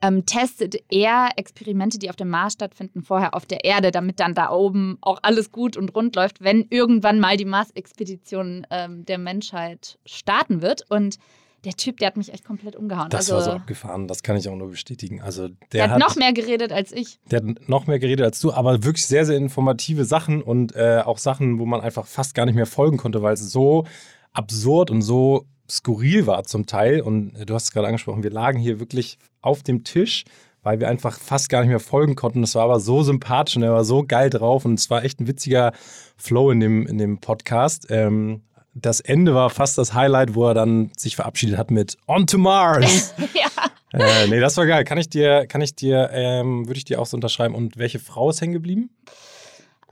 ähm, 0.03 0.25
testet 0.25 0.75
er 0.89 1.29
Experimente, 1.38 1.97
die 1.97 2.09
auf 2.09 2.17
dem 2.17 2.29
Mars 2.29 2.53
stattfinden, 2.53 3.03
vorher 3.03 3.33
auf 3.33 3.45
der 3.45 3.63
Erde, 3.63 3.91
damit 3.91 4.19
dann 4.19 4.35
da 4.35 4.51
oben 4.51 4.97
auch 5.00 5.19
alles 5.21 5.51
gut 5.51 5.77
und 5.77 5.95
rund 5.95 6.15
läuft, 6.17 6.44
wenn 6.44 6.67
irgendwann 6.69 7.21
mal 7.21 7.38
die 7.38 7.45
Mars-Expedition 7.45 8.67
ähm, 8.69 9.05
der 9.05 9.17
Menschheit 9.17 9.97
starten 10.05 10.61
wird. 10.61 10.83
Und 10.89 11.19
der 11.63 11.71
Typ, 11.73 11.97
der 11.97 12.07
hat 12.07 12.17
mich 12.17 12.33
echt 12.33 12.44
komplett 12.44 12.75
umgehauen. 12.75 13.09
Das 13.09 13.31
also, 13.31 13.35
war 13.35 13.41
so 13.44 13.51
abgefahren, 13.51 14.09
das 14.09 14.23
kann 14.23 14.35
ich 14.35 14.50
auch 14.50 14.55
nur 14.57 14.71
bestätigen. 14.71 15.21
Also 15.21 15.47
der, 15.47 15.57
der 15.71 15.83
hat, 15.83 15.91
hat 15.91 16.00
noch 16.00 16.17
mehr 16.17 16.33
geredet 16.33 16.73
als 16.73 16.91
ich. 16.91 17.19
Der 17.31 17.39
hat 17.39 17.69
noch 17.69 17.88
mehr 17.88 17.99
geredet 17.99 18.25
als 18.25 18.41
du, 18.41 18.51
aber 18.51 18.83
wirklich 18.83 19.06
sehr, 19.06 19.25
sehr 19.25 19.38
informative 19.38 20.03
Sachen 20.03 20.41
und 20.41 20.75
äh, 20.75 21.01
auch 21.06 21.17
Sachen, 21.17 21.59
wo 21.59 21.65
man 21.65 21.79
einfach 21.79 22.06
fast 22.06 22.35
gar 22.35 22.45
nicht 22.45 22.56
mehr 22.56 22.65
folgen 22.65 22.97
konnte, 22.97 23.21
weil 23.21 23.35
es 23.35 23.49
so 23.49 23.85
absurd 24.33 24.91
und 24.91 25.01
so 25.01 25.45
skurril 25.77 26.27
war 26.27 26.43
zum 26.43 26.65
Teil. 26.65 27.01
Und 27.01 27.35
äh, 27.35 27.45
du 27.45 27.53
hast 27.53 27.65
es 27.65 27.71
gerade 27.71 27.87
angesprochen, 27.87 28.23
wir 28.23 28.31
lagen 28.31 28.59
hier 28.59 28.79
wirklich 28.79 29.17
auf 29.41 29.63
dem 29.63 29.83
Tisch, 29.83 30.23
weil 30.61 30.79
wir 30.79 30.87
einfach 30.87 31.19
fast 31.19 31.49
gar 31.49 31.61
nicht 31.61 31.69
mehr 31.69 31.79
folgen 31.79 32.15
konnten. 32.15 32.41
Das 32.41 32.55
war 32.55 32.63
aber 32.63 32.79
so 32.79 33.03
sympathisch 33.03 33.57
und 33.57 33.63
er 33.63 33.73
war 33.73 33.83
so 33.83 34.03
geil 34.03 34.29
drauf 34.29 34.65
und 34.65 34.79
es 34.79 34.89
war 34.89 35.03
echt 35.03 35.19
ein 35.19 35.27
witziger 35.27 35.73
Flow 36.15 36.51
in 36.51 36.59
dem, 36.59 36.87
in 36.87 36.97
dem 36.97 37.19
Podcast. 37.19 37.87
Ähm, 37.89 38.43
das 38.75 39.01
Ende 39.01 39.35
war 39.35 39.49
fast 39.49 39.77
das 39.77 39.93
Highlight, 39.93 40.35
wo 40.35 40.47
er 40.47 40.53
dann 40.53 40.91
sich 40.97 41.15
verabschiedet 41.15 41.57
hat 41.57 41.69
mit 41.69 41.97
On 42.07 42.25
to 42.25 42.37
Mars. 42.37 43.13
ja. 43.33 43.99
äh, 43.99 44.27
nee, 44.27 44.39
das 44.39 44.57
war 44.57 44.65
geil. 44.65 44.83
Kann 44.83 44.97
ich 44.97 45.09
dir, 45.09 45.45
kann 45.47 45.61
ich 45.61 45.75
dir, 45.75 46.09
ähm, 46.11 46.67
würde 46.67 46.77
ich 46.77 46.85
dir 46.85 46.99
auch 46.99 47.05
so 47.05 47.15
unterschreiben. 47.17 47.53
Und 47.53 47.77
welche 47.77 47.99
Frau 47.99 48.29
ist 48.29 48.41
hängen 48.41 48.53
geblieben? 48.53 48.89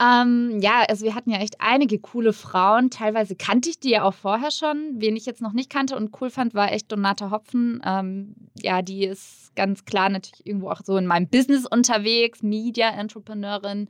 Ähm, 0.00 0.58
ja, 0.60 0.84
also 0.88 1.04
wir 1.04 1.14
hatten 1.14 1.30
ja 1.30 1.38
echt 1.38 1.56
einige 1.60 1.98
coole 1.98 2.32
Frauen. 2.32 2.90
Teilweise 2.90 3.36
kannte 3.36 3.70
ich 3.70 3.78
die 3.78 3.90
ja 3.90 4.04
auch 4.04 4.14
vorher 4.14 4.50
schon. 4.50 4.94
Wen 4.96 5.16
ich 5.16 5.26
jetzt 5.26 5.42
noch 5.42 5.52
nicht 5.52 5.70
kannte 5.70 5.96
und 5.96 6.14
cool 6.20 6.30
fand, 6.30 6.54
war 6.54 6.72
echt 6.72 6.90
Donata 6.90 7.30
Hopfen. 7.30 7.80
Ähm, 7.84 8.34
ja, 8.60 8.82
die 8.82 9.04
ist 9.04 9.54
ganz 9.54 9.84
klar 9.84 10.08
natürlich 10.08 10.46
irgendwo 10.46 10.70
auch 10.70 10.80
so 10.84 10.96
in 10.96 11.06
meinem 11.06 11.28
Business 11.28 11.66
unterwegs, 11.66 12.42
Media-Entrepreneurin. 12.42 13.88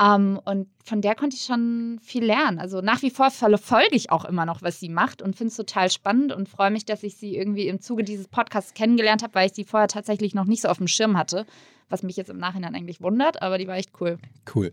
Ähm, 0.00 0.40
und 0.44 0.68
von 0.84 1.00
der 1.00 1.14
konnte 1.14 1.36
ich 1.36 1.44
schon 1.44 1.98
viel 2.02 2.24
lernen. 2.24 2.58
Also 2.58 2.80
nach 2.80 3.02
wie 3.02 3.10
vor 3.10 3.30
verfolge 3.30 3.94
ich 3.94 4.10
auch 4.10 4.24
immer 4.24 4.44
noch, 4.44 4.62
was 4.62 4.80
sie 4.80 4.88
macht 4.88 5.22
und 5.22 5.36
finde 5.36 5.50
es 5.50 5.56
total 5.56 5.90
spannend 5.90 6.32
und 6.32 6.48
freue 6.48 6.70
mich, 6.70 6.84
dass 6.84 7.02
ich 7.02 7.16
sie 7.16 7.36
irgendwie 7.36 7.68
im 7.68 7.80
Zuge 7.80 8.02
dieses 8.02 8.28
Podcasts 8.28 8.74
kennengelernt 8.74 9.22
habe, 9.22 9.34
weil 9.34 9.46
ich 9.46 9.54
sie 9.54 9.64
vorher 9.64 9.88
tatsächlich 9.88 10.34
noch 10.34 10.46
nicht 10.46 10.62
so 10.62 10.68
auf 10.68 10.78
dem 10.78 10.88
Schirm 10.88 11.16
hatte. 11.16 11.46
Was 11.90 12.02
mich 12.02 12.16
jetzt 12.16 12.30
im 12.30 12.38
Nachhinein 12.38 12.74
eigentlich 12.74 13.02
wundert, 13.02 13.42
aber 13.42 13.58
die 13.58 13.68
war 13.68 13.76
echt 13.76 13.90
cool. 14.00 14.16
Cool. 14.52 14.72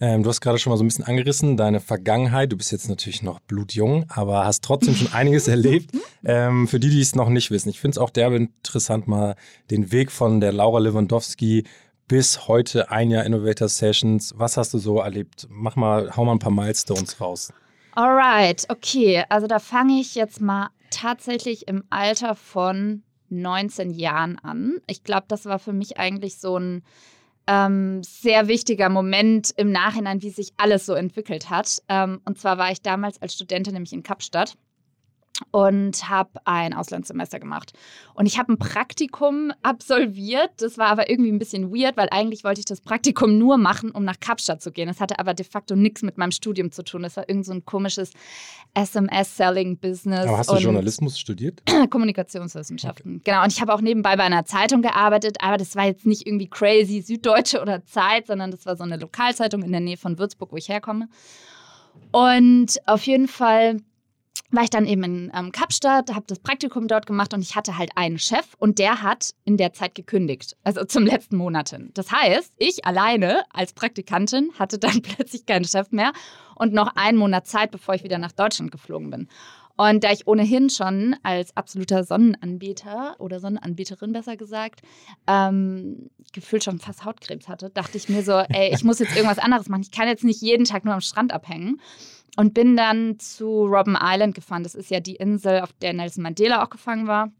Ähm, 0.00 0.24
du 0.24 0.28
hast 0.28 0.40
gerade 0.40 0.58
schon 0.58 0.72
mal 0.72 0.76
so 0.76 0.82
ein 0.82 0.88
bisschen 0.88 1.04
angerissen, 1.04 1.56
deine 1.56 1.78
Vergangenheit. 1.78 2.50
Du 2.50 2.56
bist 2.56 2.72
jetzt 2.72 2.88
natürlich 2.88 3.22
noch 3.22 3.38
blutjung, 3.38 4.06
aber 4.08 4.44
hast 4.44 4.64
trotzdem 4.64 4.96
schon 4.96 5.06
einiges 5.12 5.46
erlebt. 5.46 5.92
Ähm, 6.24 6.66
für 6.66 6.80
die, 6.80 6.90
die 6.90 7.00
es 7.00 7.14
noch 7.14 7.28
nicht 7.28 7.52
wissen, 7.52 7.68
ich 7.68 7.78
finde 7.80 7.92
es 7.92 7.98
auch 7.98 8.10
derbe 8.10 8.36
interessant, 8.36 9.06
mal 9.06 9.36
den 9.70 9.92
Weg 9.92 10.10
von 10.10 10.40
der 10.40 10.52
Laura 10.52 10.80
Lewandowski 10.80 11.64
bis 12.08 12.48
heute 12.48 12.90
ein 12.90 13.10
Jahr 13.10 13.24
Innovator 13.24 13.68
Sessions. 13.68 14.34
Was 14.36 14.56
hast 14.56 14.72
du 14.74 14.78
so 14.78 14.98
erlebt? 14.98 15.46
Mach 15.50 15.76
mal, 15.76 16.16
hau 16.16 16.24
mal 16.24 16.32
ein 16.32 16.38
paar 16.38 16.50
Milestones 16.50 17.20
raus. 17.20 17.52
Alright, 17.92 18.64
okay. 18.70 19.24
Also 19.28 19.46
da 19.46 19.58
fange 19.58 20.00
ich 20.00 20.14
jetzt 20.14 20.40
mal 20.40 20.70
tatsächlich 20.90 21.68
im 21.68 21.84
Alter 21.90 22.34
von 22.34 23.02
19 23.28 23.90
Jahren 23.90 24.38
an. 24.38 24.78
Ich 24.86 25.04
glaube, 25.04 25.26
das 25.28 25.44
war 25.44 25.58
für 25.58 25.74
mich 25.74 25.98
eigentlich 25.98 26.38
so 26.38 26.58
ein 26.58 26.82
ähm, 27.46 28.02
sehr 28.02 28.48
wichtiger 28.48 28.88
Moment 28.88 29.52
im 29.56 29.70
Nachhinein, 29.70 30.22
wie 30.22 30.30
sich 30.30 30.52
alles 30.56 30.86
so 30.86 30.94
entwickelt 30.94 31.50
hat. 31.50 31.82
Ähm, 31.88 32.20
und 32.24 32.38
zwar 32.38 32.58
war 32.58 32.70
ich 32.70 32.80
damals 32.80 33.20
als 33.20 33.34
Studentin 33.34 33.74
nämlich 33.74 33.92
in 33.92 34.02
Kapstadt 34.02 34.56
und 35.50 36.08
habe 36.08 36.40
ein 36.44 36.74
Auslandssemester 36.74 37.40
gemacht. 37.40 37.72
Und 38.14 38.26
ich 38.26 38.38
habe 38.38 38.52
ein 38.52 38.58
Praktikum 38.58 39.52
absolviert. 39.62 40.50
Das 40.58 40.78
war 40.78 40.88
aber 40.88 41.08
irgendwie 41.10 41.30
ein 41.30 41.38
bisschen 41.38 41.72
weird, 41.72 41.96
weil 41.96 42.08
eigentlich 42.10 42.44
wollte 42.44 42.60
ich 42.60 42.64
das 42.64 42.80
Praktikum 42.80 43.38
nur 43.38 43.56
machen, 43.56 43.90
um 43.90 44.04
nach 44.04 44.20
Kapstadt 44.20 44.62
zu 44.62 44.72
gehen. 44.72 44.88
Das 44.88 45.00
hatte 45.00 45.18
aber 45.18 45.34
de 45.34 45.46
facto 45.46 45.76
nichts 45.76 46.02
mit 46.02 46.18
meinem 46.18 46.32
Studium 46.32 46.72
zu 46.72 46.82
tun. 46.82 47.02
Das 47.02 47.16
war 47.16 47.28
irgend 47.28 47.46
so 47.46 47.52
ein 47.52 47.64
komisches 47.64 48.10
SMS-Selling-Business. 48.74 50.26
Aber 50.26 50.38
hast 50.38 50.50
du 50.50 50.56
Journalismus 50.56 51.18
studiert? 51.18 51.62
Kommunikationswissenschaften. 51.90 53.16
Okay. 53.16 53.22
Genau. 53.24 53.42
Und 53.42 53.52
ich 53.52 53.60
habe 53.60 53.72
auch 53.72 53.80
nebenbei 53.80 54.16
bei 54.16 54.24
einer 54.24 54.44
Zeitung 54.44 54.82
gearbeitet, 54.82 55.38
aber 55.40 55.56
das 55.56 55.76
war 55.76 55.86
jetzt 55.86 56.06
nicht 56.06 56.26
irgendwie 56.26 56.48
crazy 56.48 57.00
Süddeutsche 57.00 57.60
oder 57.60 57.84
Zeit, 57.84 58.26
sondern 58.26 58.50
das 58.50 58.66
war 58.66 58.76
so 58.76 58.84
eine 58.84 58.96
Lokalzeitung 58.96 59.62
in 59.62 59.72
der 59.72 59.80
Nähe 59.80 59.96
von 59.96 60.18
Würzburg, 60.18 60.52
wo 60.52 60.56
ich 60.56 60.68
herkomme. 60.68 61.08
Und 62.12 62.78
auf 62.86 63.04
jeden 63.06 63.28
Fall 63.28 63.78
war 64.50 64.62
ich 64.62 64.70
dann 64.70 64.86
eben 64.86 65.04
in 65.04 65.32
ähm, 65.34 65.52
Kapstadt, 65.52 66.14
habe 66.14 66.24
das 66.26 66.38
Praktikum 66.38 66.88
dort 66.88 67.06
gemacht 67.06 67.34
und 67.34 67.42
ich 67.42 67.56
hatte 67.56 67.76
halt 67.76 67.90
einen 67.96 68.18
Chef 68.18 68.46
und 68.58 68.78
der 68.78 69.02
hat 69.02 69.34
in 69.44 69.56
der 69.56 69.72
Zeit 69.72 69.94
gekündigt, 69.94 70.56
also 70.64 70.84
zum 70.84 71.06
letzten 71.06 71.36
Monat 71.36 71.70
hin. 71.70 71.90
Das 71.94 72.10
heißt, 72.10 72.52
ich 72.56 72.84
alleine 72.84 73.42
als 73.52 73.72
Praktikantin 73.72 74.52
hatte 74.58 74.78
dann 74.78 75.02
plötzlich 75.02 75.46
keinen 75.46 75.64
Chef 75.64 75.90
mehr 75.90 76.12
und 76.54 76.72
noch 76.72 76.96
einen 76.96 77.18
Monat 77.18 77.46
Zeit, 77.46 77.70
bevor 77.70 77.94
ich 77.94 78.04
wieder 78.04 78.18
nach 78.18 78.32
Deutschland 78.32 78.70
geflogen 78.70 79.10
bin. 79.10 79.28
Und 79.78 80.02
da 80.02 80.10
ich 80.10 80.26
ohnehin 80.26 80.70
schon 80.70 81.14
als 81.22 81.56
absoluter 81.56 82.02
Sonnenanbieter 82.02 83.14
oder 83.20 83.38
Sonnenanbieterin 83.38 84.12
besser 84.12 84.36
gesagt, 84.36 84.80
ähm, 85.28 86.10
gefühlt 86.32 86.64
schon 86.64 86.80
fast 86.80 87.04
Hautkrebs 87.04 87.46
hatte, 87.46 87.70
dachte 87.70 87.96
ich 87.96 88.08
mir 88.08 88.24
so, 88.24 88.32
ey, 88.32 88.74
ich 88.74 88.82
muss 88.82 88.98
jetzt 88.98 89.14
irgendwas 89.14 89.38
anderes 89.38 89.68
machen. 89.68 89.82
Ich 89.82 89.92
kann 89.92 90.08
jetzt 90.08 90.24
nicht 90.24 90.42
jeden 90.42 90.64
Tag 90.64 90.84
nur 90.84 90.94
am 90.94 91.00
Strand 91.00 91.32
abhängen. 91.32 91.80
Und 92.38 92.54
bin 92.54 92.76
dann 92.76 93.18
zu 93.18 93.66
Robben 93.66 93.98
Island 94.00 94.36
gefahren. 94.36 94.62
Das 94.62 94.76
ist 94.76 94.92
ja 94.92 95.00
die 95.00 95.16
Insel, 95.16 95.60
auf 95.60 95.72
der 95.82 95.92
Nelson 95.92 96.22
Mandela 96.22 96.62
auch 96.62 96.70
gefangen 96.70 97.08
war. 97.08 97.32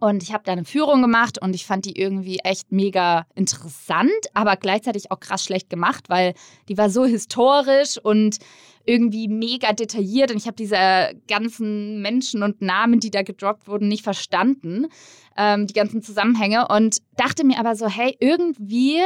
Und 0.00 0.24
ich 0.24 0.32
habe 0.32 0.42
da 0.44 0.50
eine 0.50 0.64
Führung 0.64 1.02
gemacht 1.02 1.40
und 1.40 1.54
ich 1.54 1.64
fand 1.64 1.84
die 1.84 1.96
irgendwie 1.96 2.38
echt 2.38 2.72
mega 2.72 3.26
interessant, 3.36 4.10
aber 4.32 4.56
gleichzeitig 4.56 5.12
auch 5.12 5.20
krass 5.20 5.44
schlecht 5.44 5.70
gemacht, 5.70 6.08
weil 6.08 6.34
die 6.68 6.76
war 6.76 6.90
so 6.90 7.04
historisch 7.04 7.96
und 8.02 8.38
irgendwie 8.84 9.28
mega 9.28 9.72
detailliert 9.72 10.32
und 10.32 10.38
ich 10.38 10.46
habe 10.46 10.56
diese 10.56 11.14
ganzen 11.28 12.02
Menschen 12.02 12.42
und 12.42 12.60
Namen, 12.60 12.98
die 12.98 13.12
da 13.12 13.22
gedroppt 13.22 13.68
wurden, 13.68 13.86
nicht 13.86 14.02
verstanden, 14.02 14.88
ähm, 15.36 15.68
die 15.68 15.74
ganzen 15.74 16.02
Zusammenhänge 16.02 16.66
und 16.66 16.98
dachte 17.16 17.46
mir 17.46 17.60
aber 17.60 17.76
so, 17.76 17.86
hey, 17.86 18.16
irgendwie 18.18 18.98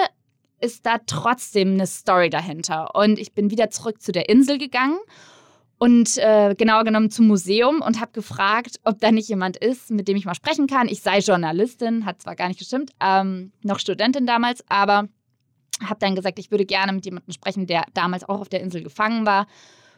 ist 0.60 0.86
da 0.86 0.98
trotzdem 1.06 1.74
eine 1.74 1.86
Story 1.86 2.30
dahinter. 2.30 2.94
Und 2.94 3.18
ich 3.18 3.32
bin 3.32 3.50
wieder 3.50 3.70
zurück 3.70 4.02
zu 4.02 4.12
der 4.12 4.28
Insel 4.28 4.58
gegangen 4.58 4.98
und 5.78 6.18
äh, 6.18 6.54
genauer 6.56 6.84
genommen 6.84 7.10
zum 7.10 7.28
Museum 7.28 7.80
und 7.80 8.00
habe 8.00 8.12
gefragt, 8.12 8.80
ob 8.84 9.00
da 9.00 9.12
nicht 9.12 9.28
jemand 9.28 9.56
ist, 9.56 9.90
mit 9.90 10.08
dem 10.08 10.16
ich 10.16 10.24
mal 10.24 10.34
sprechen 10.34 10.66
kann. 10.66 10.88
Ich 10.88 11.02
sei 11.02 11.20
Journalistin, 11.20 12.04
hat 12.04 12.20
zwar 12.20 12.34
gar 12.34 12.48
nicht 12.48 12.58
gestimmt, 12.58 12.90
ähm, 13.00 13.52
noch 13.62 13.78
Studentin 13.78 14.26
damals, 14.26 14.64
aber 14.68 15.08
habe 15.82 16.00
dann 16.00 16.16
gesagt, 16.16 16.40
ich 16.40 16.50
würde 16.50 16.66
gerne 16.66 16.92
mit 16.92 17.04
jemandem 17.04 17.32
sprechen, 17.32 17.66
der 17.66 17.84
damals 17.94 18.28
auch 18.28 18.40
auf 18.40 18.48
der 18.48 18.60
Insel 18.60 18.82
gefangen 18.82 19.24
war. 19.24 19.46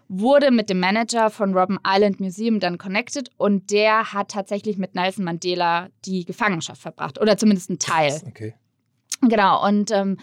Wurde 0.09 0.51
mit 0.51 0.69
dem 0.69 0.81
Manager 0.81 1.31
von 1.31 1.57
Robben 1.57 1.79
Island 1.87 2.21
Museum 2.21 2.59
dann 2.59 2.79
connected 2.79 3.31
und 3.37 3.71
der 3.71 4.13
hat 4.13 4.33
tatsächlich 4.33 4.77
mit 4.77 4.95
Nelson 4.95 5.25
Mandela 5.25 5.89
die 6.05 6.25
Gefangenschaft 6.25 6.83
verbracht 6.83 7.21
oder 7.21 7.39
zumindest 7.39 7.71
einen 7.71 7.79
Teil. 7.79 8.21
Okay. 8.27 8.55
Genau, 9.23 9.67
und 9.67 9.91
ähm, 9.91 10.17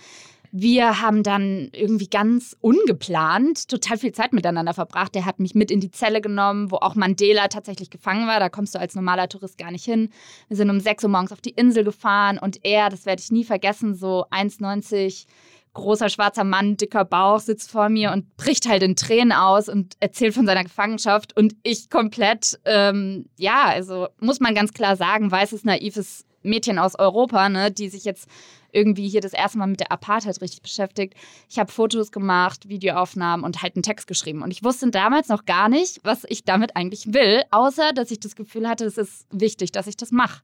wir 0.52 1.02
haben 1.02 1.24
dann 1.24 1.70
irgendwie 1.74 2.08
ganz 2.08 2.56
ungeplant 2.62 3.68
total 3.68 3.98
viel 3.98 4.12
Zeit 4.12 4.34
miteinander 4.34 4.74
verbracht. 4.74 5.14
Der 5.14 5.26
hat 5.26 5.40
mich 5.40 5.56
mit 5.56 5.70
in 5.72 5.80
die 5.80 5.92
Zelle 5.92 6.22
genommen, 6.22 6.72
wo 6.72 6.78
auch 6.78 6.96
Mandela 6.96 7.48
tatsächlich 7.48 7.90
gefangen 7.90 8.28
war. 8.28 8.40
Da 8.40 8.50
kommst 8.50 8.74
du 8.74 8.80
als 8.80 8.96
normaler 8.96 9.30
Tourist 9.30 9.58
gar 9.58 9.72
nicht 9.72 9.86
hin. 9.86 10.10
Wir 10.48 10.58
sind 10.58 10.70
um 10.70 10.80
6 10.80 11.04
Uhr 11.04 11.10
morgens 11.10 11.32
auf 11.32 11.42
die 11.42 11.52
Insel 11.52 11.84
gefahren 11.84 12.40
und 12.40 12.64
er, 12.64 12.90
das 12.90 13.06
werde 13.06 13.22
ich 13.22 13.32
nie 13.32 13.44
vergessen, 13.44 13.94
so 13.94 14.26
1,90 14.32 15.26
großer 15.74 16.10
schwarzer 16.10 16.44
Mann, 16.44 16.76
dicker 16.76 17.06
Bauch, 17.06 17.40
sitzt 17.40 17.70
vor 17.70 17.90
mir 17.90 18.12
und 18.12 18.36
bricht 18.36 18.68
halt 18.68 18.82
in 18.82 18.96
Tränen 18.96 19.32
aus 19.32 19.70
und 19.70 19.94
erzählt 20.00 20.34
von 20.34 20.48
seiner 20.48 20.64
Gefangenschaft. 20.64 21.38
Und 21.38 21.56
ich 21.62 21.92
komplett, 21.92 22.60
ähm, 22.66 23.30
ja, 23.38 23.66
also 23.66 24.08
muss 24.20 24.40
man 24.40 24.56
ganz 24.56 24.74
klar 24.74 24.96
sagen, 24.96 25.30
weißes, 25.30 25.66
naives 25.66 26.26
Mädchen 26.42 26.80
aus 26.80 26.98
Europa, 26.98 27.48
ne, 27.50 27.72
die 27.72 27.90
sich 27.90 28.06
jetzt 28.06 28.28
irgendwie 28.72 29.08
hier 29.08 29.22
das 29.22 29.34
erste 29.34 29.58
Mal 29.58 29.68
mit 29.68 29.80
der 29.80 29.92
Apartheid 29.92 30.42
richtig 30.42 30.62
beschäftigt. 30.62 31.16
Ich 31.50 31.60
habe 31.60 31.72
Fotos 31.72 32.12
gemacht, 32.12 32.70
Videoaufnahmen 32.70 33.46
und 33.46 33.62
halt 33.62 33.76
einen 33.76 33.84
Text 33.84 34.08
geschrieben. 34.08 34.42
Und 34.42 34.52
ich 34.52 34.64
wusste 34.64 34.90
damals 34.92 35.30
noch 35.30 35.46
gar 35.46 35.70
nicht, 35.70 36.00
was 36.04 36.26
ich 36.28 36.44
damit 36.44 36.76
eigentlich 36.76 37.14
will, 37.14 37.42
außer 37.52 37.94
dass 37.94 38.12
ich 38.12 38.20
das 38.20 38.36
Gefühl 38.36 38.68
hatte, 38.68 38.86
es 38.86 38.98
ist 38.98 39.28
wichtig, 39.32 39.72
dass 39.72 39.88
ich 39.88 39.98
das 39.98 40.12
mache. 40.12 40.42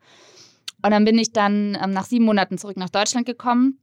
Und 0.84 0.92
dann 0.92 1.06
bin 1.06 1.18
ich 1.18 1.32
dann 1.32 1.78
ähm, 1.82 1.92
nach 1.92 2.06
sieben 2.06 2.26
Monaten 2.26 2.58
zurück 2.58 2.78
nach 2.78 2.90
Deutschland 2.90 3.26
gekommen 3.26 3.80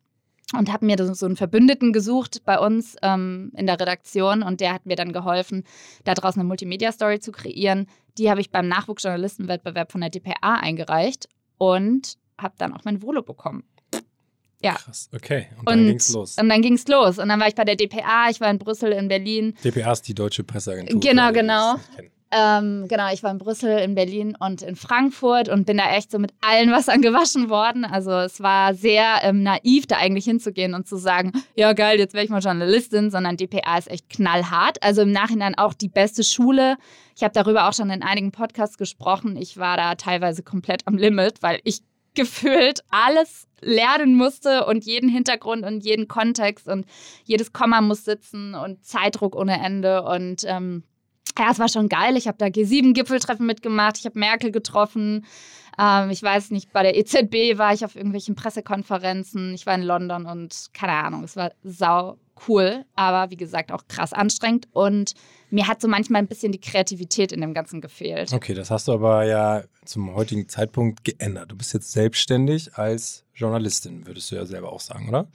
und 0.57 0.73
habe 0.73 0.85
mir 0.85 0.97
so 1.15 1.27
einen 1.27 1.37
Verbündeten 1.37 1.93
gesucht 1.93 2.43
bei 2.45 2.59
uns 2.59 2.97
ähm, 3.03 3.53
in 3.57 3.67
der 3.67 3.79
Redaktion 3.79 4.43
und 4.43 4.61
der 4.61 4.75
hat 4.75 4.87
mir 4.87 4.97
dann 4.97 5.13
geholfen, 5.13 5.65
da 6.05 6.15
draußen 6.15 6.41
eine 6.41 6.49
Multimedia-Story 6.49 7.21
zu 7.21 7.33
kreieren. 7.33 7.87
Die 8.19 8.31
habe 8.31 8.41
ich 8.41 8.51
beim 8.51 8.69
Nachwuchsjournalistenwettbewerb 8.69 9.93
von 9.93 10.01
der 10.01 10.11
DPA 10.11 10.55
eingereicht 10.55 11.29
und 11.59 12.17
habe 12.39 12.55
dann 12.59 12.75
auch 12.75 12.85
mein 12.85 13.03
Volo 13.03 13.23
bekommen. 13.23 13.65
Ja. 14.63 14.75
Krass, 14.75 15.09
okay. 15.15 15.49
Und 15.59 15.69
dann 15.69 15.87
ging 15.87 15.97
es 15.97 16.13
los. 16.13 16.37
Und 16.39 16.49
dann 16.49 16.63
ging 16.63 16.75
es 16.75 16.87
los. 16.87 17.19
Und 17.19 17.29
dann 17.29 17.41
war 17.41 17.49
ich 17.49 17.55
bei 17.55 17.65
der 17.65 17.77
DPA, 17.77 18.29
ich 18.31 18.41
war 18.41 18.51
in 18.51 18.59
Brüssel, 18.59 18.93
in 18.93 19.09
Berlin. 19.09 19.55
DPA 19.65 19.93
ist 19.93 20.03
die 20.03 20.15
Deutsche 20.15 20.45
Presseagentur. 20.45 21.01
Genau, 21.01 21.33
genau. 21.33 21.77
Ähm, 22.33 22.87
genau, 22.87 23.13
ich 23.13 23.25
war 23.25 23.33
in 23.33 23.39
Brüssel, 23.39 23.79
in 23.81 23.97
Berlin 23.97 24.37
und 24.39 24.63
in 24.63 24.77
Frankfurt 24.77 25.49
und 25.49 25.67
bin 25.67 25.79
da 25.79 25.91
echt 25.91 26.13
so 26.13 26.19
mit 26.21 26.33
allen 26.41 26.71
Wassern 26.73 27.03
gewaschen 27.03 27.51
worden. 27.51 27.85
Also 27.85 28.13
es 28.13 28.41
war 28.41 28.75
sehr 28.75 29.21
ähm, 29.23 29.43
naiv, 29.43 29.87
da 29.89 29.97
eigentlich 29.97 30.27
hinzugehen 30.27 30.75
und 30.75 30.87
zu 30.87 30.97
sagen, 30.97 31.33
ja 31.57 31.73
geil, 31.73 31.99
jetzt 31.99 32.15
wäre 32.15 32.25
ich 32.25 32.31
mal 32.31 32.41
Journalistin, 32.41 33.11
sondern 33.11 33.37
DPA 33.37 33.79
ist 33.79 33.91
echt 33.91 34.09
knallhart. 34.11 34.81
Also 34.83 35.03
im 35.03 35.11
Nachhinein 35.11 35.57
auch 35.59 35.75
die 35.75 35.89
beste 35.89 36.23
Schule. 36.23 36.77
Ich 37.17 37.25
habe 37.25 37.35
darüber 37.35 37.69
auch 37.69 37.75
schon 37.75 37.91
in 37.91 38.03
einigen 38.03 38.31
Podcasts 38.31 38.79
gesprochen. 38.79 39.37
Ich 39.37 39.57
war 39.57 39.77
da 39.77 39.97
teilweise 39.97 40.45
komplett 40.45 40.87
am 40.87 40.97
Limit, 40.97 41.43
weil 41.43 41.59
ich 41.65 41.81
gefühlt 42.15 42.81
alles 42.91 43.47
lernen 43.61 44.15
musste 44.15 44.67
und 44.67 44.85
jeden 44.85 45.09
Hintergrund 45.09 45.65
und 45.65 45.85
jeden 45.85 46.09
Kontext 46.09 46.69
und 46.69 46.87
jedes 47.25 47.53
Komma 47.53 47.81
muss 47.81 48.05
sitzen 48.05 48.55
und 48.55 48.85
Zeitdruck 48.85 49.37
ohne 49.37 49.63
Ende 49.63 50.03
und 50.03 50.45
ähm, 50.47 50.83
ja, 51.39 51.51
es 51.51 51.59
war 51.59 51.69
schon 51.69 51.89
geil. 51.89 52.17
Ich 52.17 52.27
habe 52.27 52.39
da 52.39 52.47
G7-Gipfeltreffen 52.47 53.47
mitgemacht, 53.47 53.99
ich 53.99 54.05
habe 54.05 54.19
Merkel 54.19 54.51
getroffen. 54.51 55.25
Ähm, 55.81 56.11
ich 56.11 56.23
weiß 56.23 56.51
nicht, 56.51 56.73
bei 56.73 56.83
der 56.83 56.97
EZB 56.97 57.59
war 57.59 57.73
ich 57.73 57.85
auf 57.85 57.97
irgendwelchen 57.97 58.35
Pressekonferenzen. 58.35 59.55
Ich 59.55 59.65
war 59.65 59.75
in 59.75 59.83
London 59.83 60.27
und 60.27 60.67
keine 60.75 60.93
Ahnung, 60.93 61.25
es 61.25 61.37
war 61.37 61.53
sau 61.63 62.19
cool, 62.49 62.85
aber 62.95 63.31
wie 63.31 63.37
gesagt 63.37 63.73
auch 63.73 63.87
krass 63.89 64.13
anstrengend 64.13 64.67
und 64.73 65.15
mir 65.51 65.67
hat 65.67 65.81
so 65.81 65.89
manchmal 65.89 66.23
ein 66.23 66.27
bisschen 66.27 66.53
die 66.53 66.61
Kreativität 66.61 67.33
in 67.33 67.41
dem 67.41 67.55
Ganzen 67.55 67.81
gefehlt. 67.81 68.33
Okay, 68.33 68.55
das 68.55 68.71
hast 68.71 68.89
du 68.89 68.93
aber 68.93 69.25
ja 69.25 69.63
zum 69.85 70.15
heutigen 70.15 70.49
Zeitpunkt 70.49 71.05
geändert. 71.05 71.51
Du 71.51 71.57
bist 71.57 71.75
jetzt 71.75 71.93
selbstständig 71.93 72.75
als 72.77 73.25
Journalistin, 73.35 74.07
würdest 74.07 74.31
du 74.31 74.37
ja 74.37 74.47
selber 74.47 74.73
auch 74.73 74.81
sagen, 74.81 75.09
oder? 75.09 75.29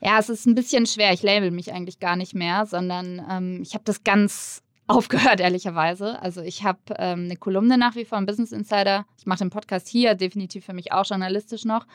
Ja, 0.00 0.18
es 0.18 0.28
ist 0.28 0.46
ein 0.46 0.54
bisschen 0.54 0.86
schwer. 0.86 1.12
Ich 1.12 1.22
label 1.22 1.50
mich 1.52 1.72
eigentlich 1.72 2.00
gar 2.00 2.16
nicht 2.16 2.34
mehr, 2.34 2.66
sondern 2.66 3.24
ähm, 3.30 3.60
ich 3.62 3.74
habe 3.74 3.84
das 3.84 4.02
ganz 4.02 4.62
aufgehört, 4.92 5.40
ehrlicherweise. 5.40 6.20
Also 6.22 6.42
ich 6.42 6.64
habe 6.64 6.78
ähm, 6.98 7.24
eine 7.24 7.36
Kolumne 7.36 7.78
nach 7.78 7.96
wie 7.96 8.04
vor 8.04 8.18
im 8.18 8.26
Business 8.26 8.52
Insider. 8.52 9.06
Ich 9.18 9.26
mache 9.26 9.40
den 9.40 9.50
Podcast 9.50 9.88
hier, 9.88 10.14
definitiv 10.14 10.64
für 10.64 10.72
mich 10.72 10.92
auch 10.92 11.06
journalistisch 11.06 11.64
noch. 11.64 11.86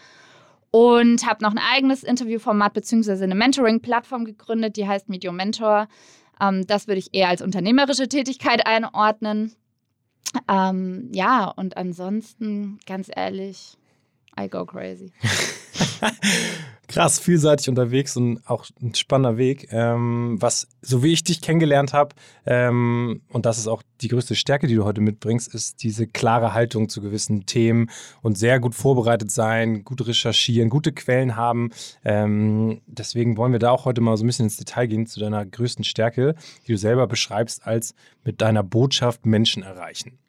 Und 0.71 1.25
habe 1.25 1.43
noch 1.43 1.51
ein 1.51 1.61
eigenes 1.73 2.03
Interviewformat 2.03 2.73
bzw. 2.73 3.23
eine 3.23 3.35
Mentoring-Plattform 3.35 4.25
gegründet, 4.25 4.75
die 4.75 4.87
heißt 4.87 5.07
Medium 5.09 5.35
Mentor. 5.35 5.87
Ähm, 6.41 6.67
das 6.67 6.87
würde 6.87 6.99
ich 6.99 7.13
eher 7.13 7.29
als 7.29 7.41
unternehmerische 7.41 8.07
Tätigkeit 8.07 8.67
einordnen. 8.67 9.53
Ähm, 10.47 11.09
ja, 11.13 11.45
und 11.45 11.77
ansonsten, 11.77 12.79
ganz 12.85 13.09
ehrlich, 13.15 13.77
I 14.39 14.49
go 14.49 14.65
crazy. 14.65 15.11
Krass, 16.87 17.19
vielseitig 17.19 17.67
unterwegs 17.67 18.15
und 18.15 18.39
auch 18.47 18.65
ein 18.81 18.95
spannender 18.95 19.37
Weg. 19.37 19.67
Ähm, 19.71 20.37
was, 20.39 20.69
so 20.81 21.03
wie 21.03 21.11
ich 21.11 21.21
dich 21.21 21.41
kennengelernt 21.41 21.91
habe, 21.91 22.15
ähm, 22.45 23.21
und 23.27 23.45
das 23.45 23.57
ist 23.57 23.67
auch 23.67 23.83
die 23.99 24.07
größte 24.07 24.35
Stärke, 24.35 24.67
die 24.67 24.75
du 24.75 24.85
heute 24.85 25.01
mitbringst, 25.01 25.53
ist 25.53 25.83
diese 25.83 26.07
klare 26.07 26.53
Haltung 26.53 26.87
zu 26.87 27.01
gewissen 27.01 27.45
Themen 27.45 27.89
und 28.21 28.37
sehr 28.37 28.61
gut 28.61 28.73
vorbereitet 28.73 29.31
sein, 29.31 29.83
gut 29.83 30.07
recherchieren, 30.07 30.69
gute 30.69 30.93
Quellen 30.93 31.35
haben. 31.35 31.71
Ähm, 32.05 32.79
deswegen 32.85 33.35
wollen 33.35 33.51
wir 33.51 33.59
da 33.59 33.71
auch 33.71 33.83
heute 33.83 33.99
mal 33.99 34.15
so 34.15 34.23
ein 34.23 34.27
bisschen 34.27 34.45
ins 34.45 34.55
Detail 34.55 34.87
gehen 34.87 35.07
zu 35.07 35.19
deiner 35.19 35.45
größten 35.45 35.83
Stärke, 35.83 36.35
die 36.65 36.71
du 36.71 36.77
selber 36.77 37.05
beschreibst, 37.05 37.67
als 37.67 37.95
mit 38.23 38.39
deiner 38.39 38.63
Botschaft 38.63 39.25
Menschen 39.25 39.61
erreichen. 39.61 40.19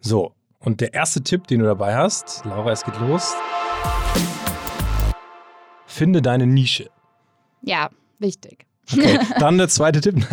So, 0.00 0.32
und 0.60 0.80
der 0.80 0.94
erste 0.94 1.22
Tipp, 1.22 1.48
den 1.48 1.58
du 1.58 1.66
dabei 1.66 1.96
hast, 1.96 2.44
Laura, 2.44 2.70
es 2.70 2.84
geht 2.84 3.00
los. 3.00 3.34
Finde 5.86 6.22
deine 6.22 6.46
Nische. 6.46 6.90
Ja, 7.62 7.90
wichtig. 8.18 8.66
Okay, 8.92 9.18
dann 9.38 9.58
der 9.58 9.68
zweite 9.68 10.00
Tipp. 10.00 10.24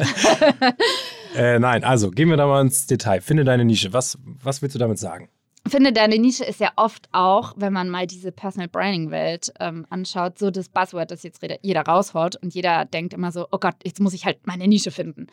äh, 1.36 1.60
nein, 1.60 1.84
also 1.84 2.12
gehen 2.12 2.30
wir 2.30 2.38
da 2.38 2.46
mal 2.48 2.62
ins 2.62 2.88
Detail. 2.88 3.22
Finde 3.22 3.44
deine 3.44 3.66
Nische. 3.66 3.92
Was, 3.92 4.18
was 4.24 4.62
willst 4.62 4.76
du 4.76 4.80
damit 4.80 5.00
sagen? 5.00 5.30
Finde 5.68 5.92
deine 5.92 6.20
Nische 6.20 6.46
ist 6.46 6.60
ja 6.60 6.72
oft 6.76 7.10
auch, 7.12 7.54
wenn 7.58 7.74
man 7.74 7.90
mal 7.90 8.06
diese 8.06 8.32
Personal 8.32 8.68
Branding 8.68 9.10
Welt 9.10 9.52
ähm, 9.60 9.88
anschaut, 9.90 10.38
so 10.38 10.52
das 10.52 10.70
Buzzword, 10.70 11.10
das 11.10 11.24
jetzt 11.24 11.42
jeder 11.64 11.82
raushaut 11.82 12.36
und 12.36 12.54
jeder 12.54 12.86
denkt 12.86 13.16
immer 13.16 13.32
so, 13.32 13.48
oh 13.52 13.58
Gott, 13.58 13.76
jetzt 13.84 14.00
muss 14.00 14.14
ich 14.14 14.26
halt 14.26 14.46
meine 14.46 14.68
Nische 14.68 14.92
finden. 14.92 15.26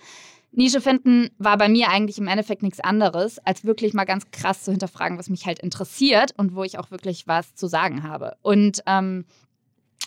Nische 0.52 0.82
finden 0.82 1.30
war 1.38 1.56
bei 1.56 1.68
mir 1.68 1.88
eigentlich 1.88 2.18
im 2.18 2.28
Endeffekt 2.28 2.62
nichts 2.62 2.78
anderes, 2.78 3.38
als 3.38 3.64
wirklich 3.64 3.94
mal 3.94 4.04
ganz 4.04 4.30
krass 4.30 4.62
zu 4.62 4.70
hinterfragen, 4.70 5.18
was 5.18 5.30
mich 5.30 5.46
halt 5.46 5.58
interessiert 5.58 6.34
und 6.36 6.54
wo 6.54 6.62
ich 6.62 6.78
auch 6.78 6.90
wirklich 6.90 7.26
was 7.26 7.54
zu 7.54 7.66
sagen 7.66 8.02
habe. 8.02 8.36
Und 8.42 8.82
ähm, 8.86 9.24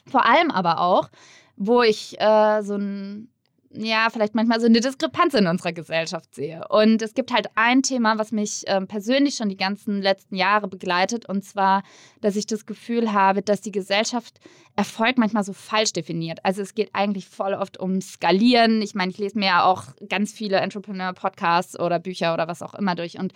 vor 0.07 0.25
allem 0.25 0.51
aber 0.51 0.79
auch, 0.79 1.09
wo 1.57 1.81
ich 1.81 2.19
äh, 2.21 2.61
so 2.61 2.75
ein 2.75 3.29
ja, 3.77 4.07
vielleicht 4.11 4.35
manchmal 4.35 4.59
so 4.59 4.65
eine 4.65 4.79
Diskrepanz 4.79 5.33
in 5.33 5.47
unserer 5.47 5.73
Gesellschaft 5.73 6.33
sehe. 6.33 6.67
Und 6.69 7.01
es 7.01 7.13
gibt 7.13 7.31
halt 7.33 7.47
ein 7.55 7.81
Thema, 7.81 8.17
was 8.17 8.31
mich 8.31 8.67
äh, 8.67 8.81
persönlich 8.81 9.35
schon 9.35 9.49
die 9.49 9.57
ganzen 9.57 10.01
letzten 10.01 10.35
Jahre 10.35 10.67
begleitet, 10.67 11.27
und 11.27 11.43
zwar, 11.43 11.83
dass 12.21 12.35
ich 12.35 12.47
das 12.47 12.65
Gefühl 12.65 13.13
habe, 13.13 13.41
dass 13.41 13.61
die 13.61 13.71
Gesellschaft 13.71 14.39
Erfolg 14.75 15.17
manchmal 15.17 15.43
so 15.43 15.53
falsch 15.53 15.93
definiert. 15.93 16.39
Also 16.43 16.61
es 16.61 16.75
geht 16.75 16.89
eigentlich 16.93 17.27
voll 17.27 17.53
oft 17.53 17.79
um 17.79 18.01
Skalieren. 18.01 18.81
Ich 18.81 18.93
meine, 18.93 19.11
ich 19.11 19.17
lese 19.17 19.39
mir 19.39 19.45
ja 19.45 19.63
auch 19.63 19.85
ganz 20.09 20.33
viele 20.33 20.57
Entrepreneur-Podcasts 20.57 21.79
oder 21.79 21.97
Bücher 21.99 22.33
oder 22.33 22.47
was 22.47 22.61
auch 22.61 22.73
immer 22.73 22.95
durch. 22.95 23.17
Und 23.17 23.33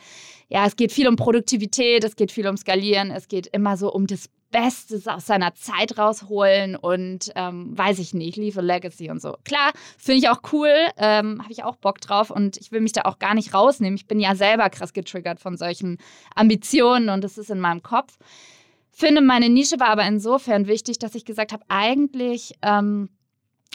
ja, 0.50 0.66
es 0.66 0.76
geht 0.76 0.92
viel 0.92 1.08
um 1.08 1.16
Produktivität, 1.16 2.04
es 2.04 2.18
geht 2.18 2.32
viel 2.32 2.48
um 2.48 2.58
Skalieren, 2.58 3.12
es 3.12 3.30
geht 3.30 3.48
immer 3.48 3.78
so 3.78 3.92
um 3.92 4.06
das 4.06 4.30
Bestes 4.52 5.08
aus 5.08 5.26
seiner 5.26 5.54
Zeit 5.54 5.98
rausholen 5.98 6.76
und 6.76 7.32
ähm, 7.36 7.78
weiß 7.78 8.00
ich 8.00 8.14
nicht, 8.14 8.38
leave 8.38 8.60
a 8.60 8.64
legacy 8.64 9.10
und 9.10 9.22
so. 9.22 9.38
Klar, 9.44 9.72
finde 9.98 10.20
ich 10.20 10.30
auch 10.30 10.42
cool, 10.52 10.74
ähm, 10.98 11.42
habe 11.42 11.52
ich 11.52 11.64
auch 11.64 11.76
Bock 11.76 12.02
drauf 12.02 12.32
und 12.32 12.58
ich 12.58 12.72
will 12.72 12.82
mich 12.82 12.94
da 12.94 13.02
auch 13.04 13.20
gar 13.20 13.36
nicht 13.36 13.54
rausnehmen. 13.54 13.96
Ich 13.96 14.08
bin 14.08 14.20
ja 14.20 14.36
selber 14.36 14.70
krass 14.70 14.94
getriggert 14.94 15.40
von 15.40 15.58
solchen 15.58 15.98
Ambitionen 16.36 17.10
und 17.10 17.24
das 17.24 17.38
ist 17.38 17.50
in 17.50 17.60
meinem 17.60 17.84
Kopf. 17.84 18.18
Finde, 18.92 19.22
meine 19.22 19.50
Nische 19.50 19.80
war 19.80 19.90
aber 19.90 20.06
insofern 20.06 20.68
wichtig, 20.68 21.00
dass 21.00 21.16
ich 21.16 21.26
gesagt 21.26 21.54
habe, 21.54 21.64
eigentlich 21.70 22.54
ähm, 22.62 23.10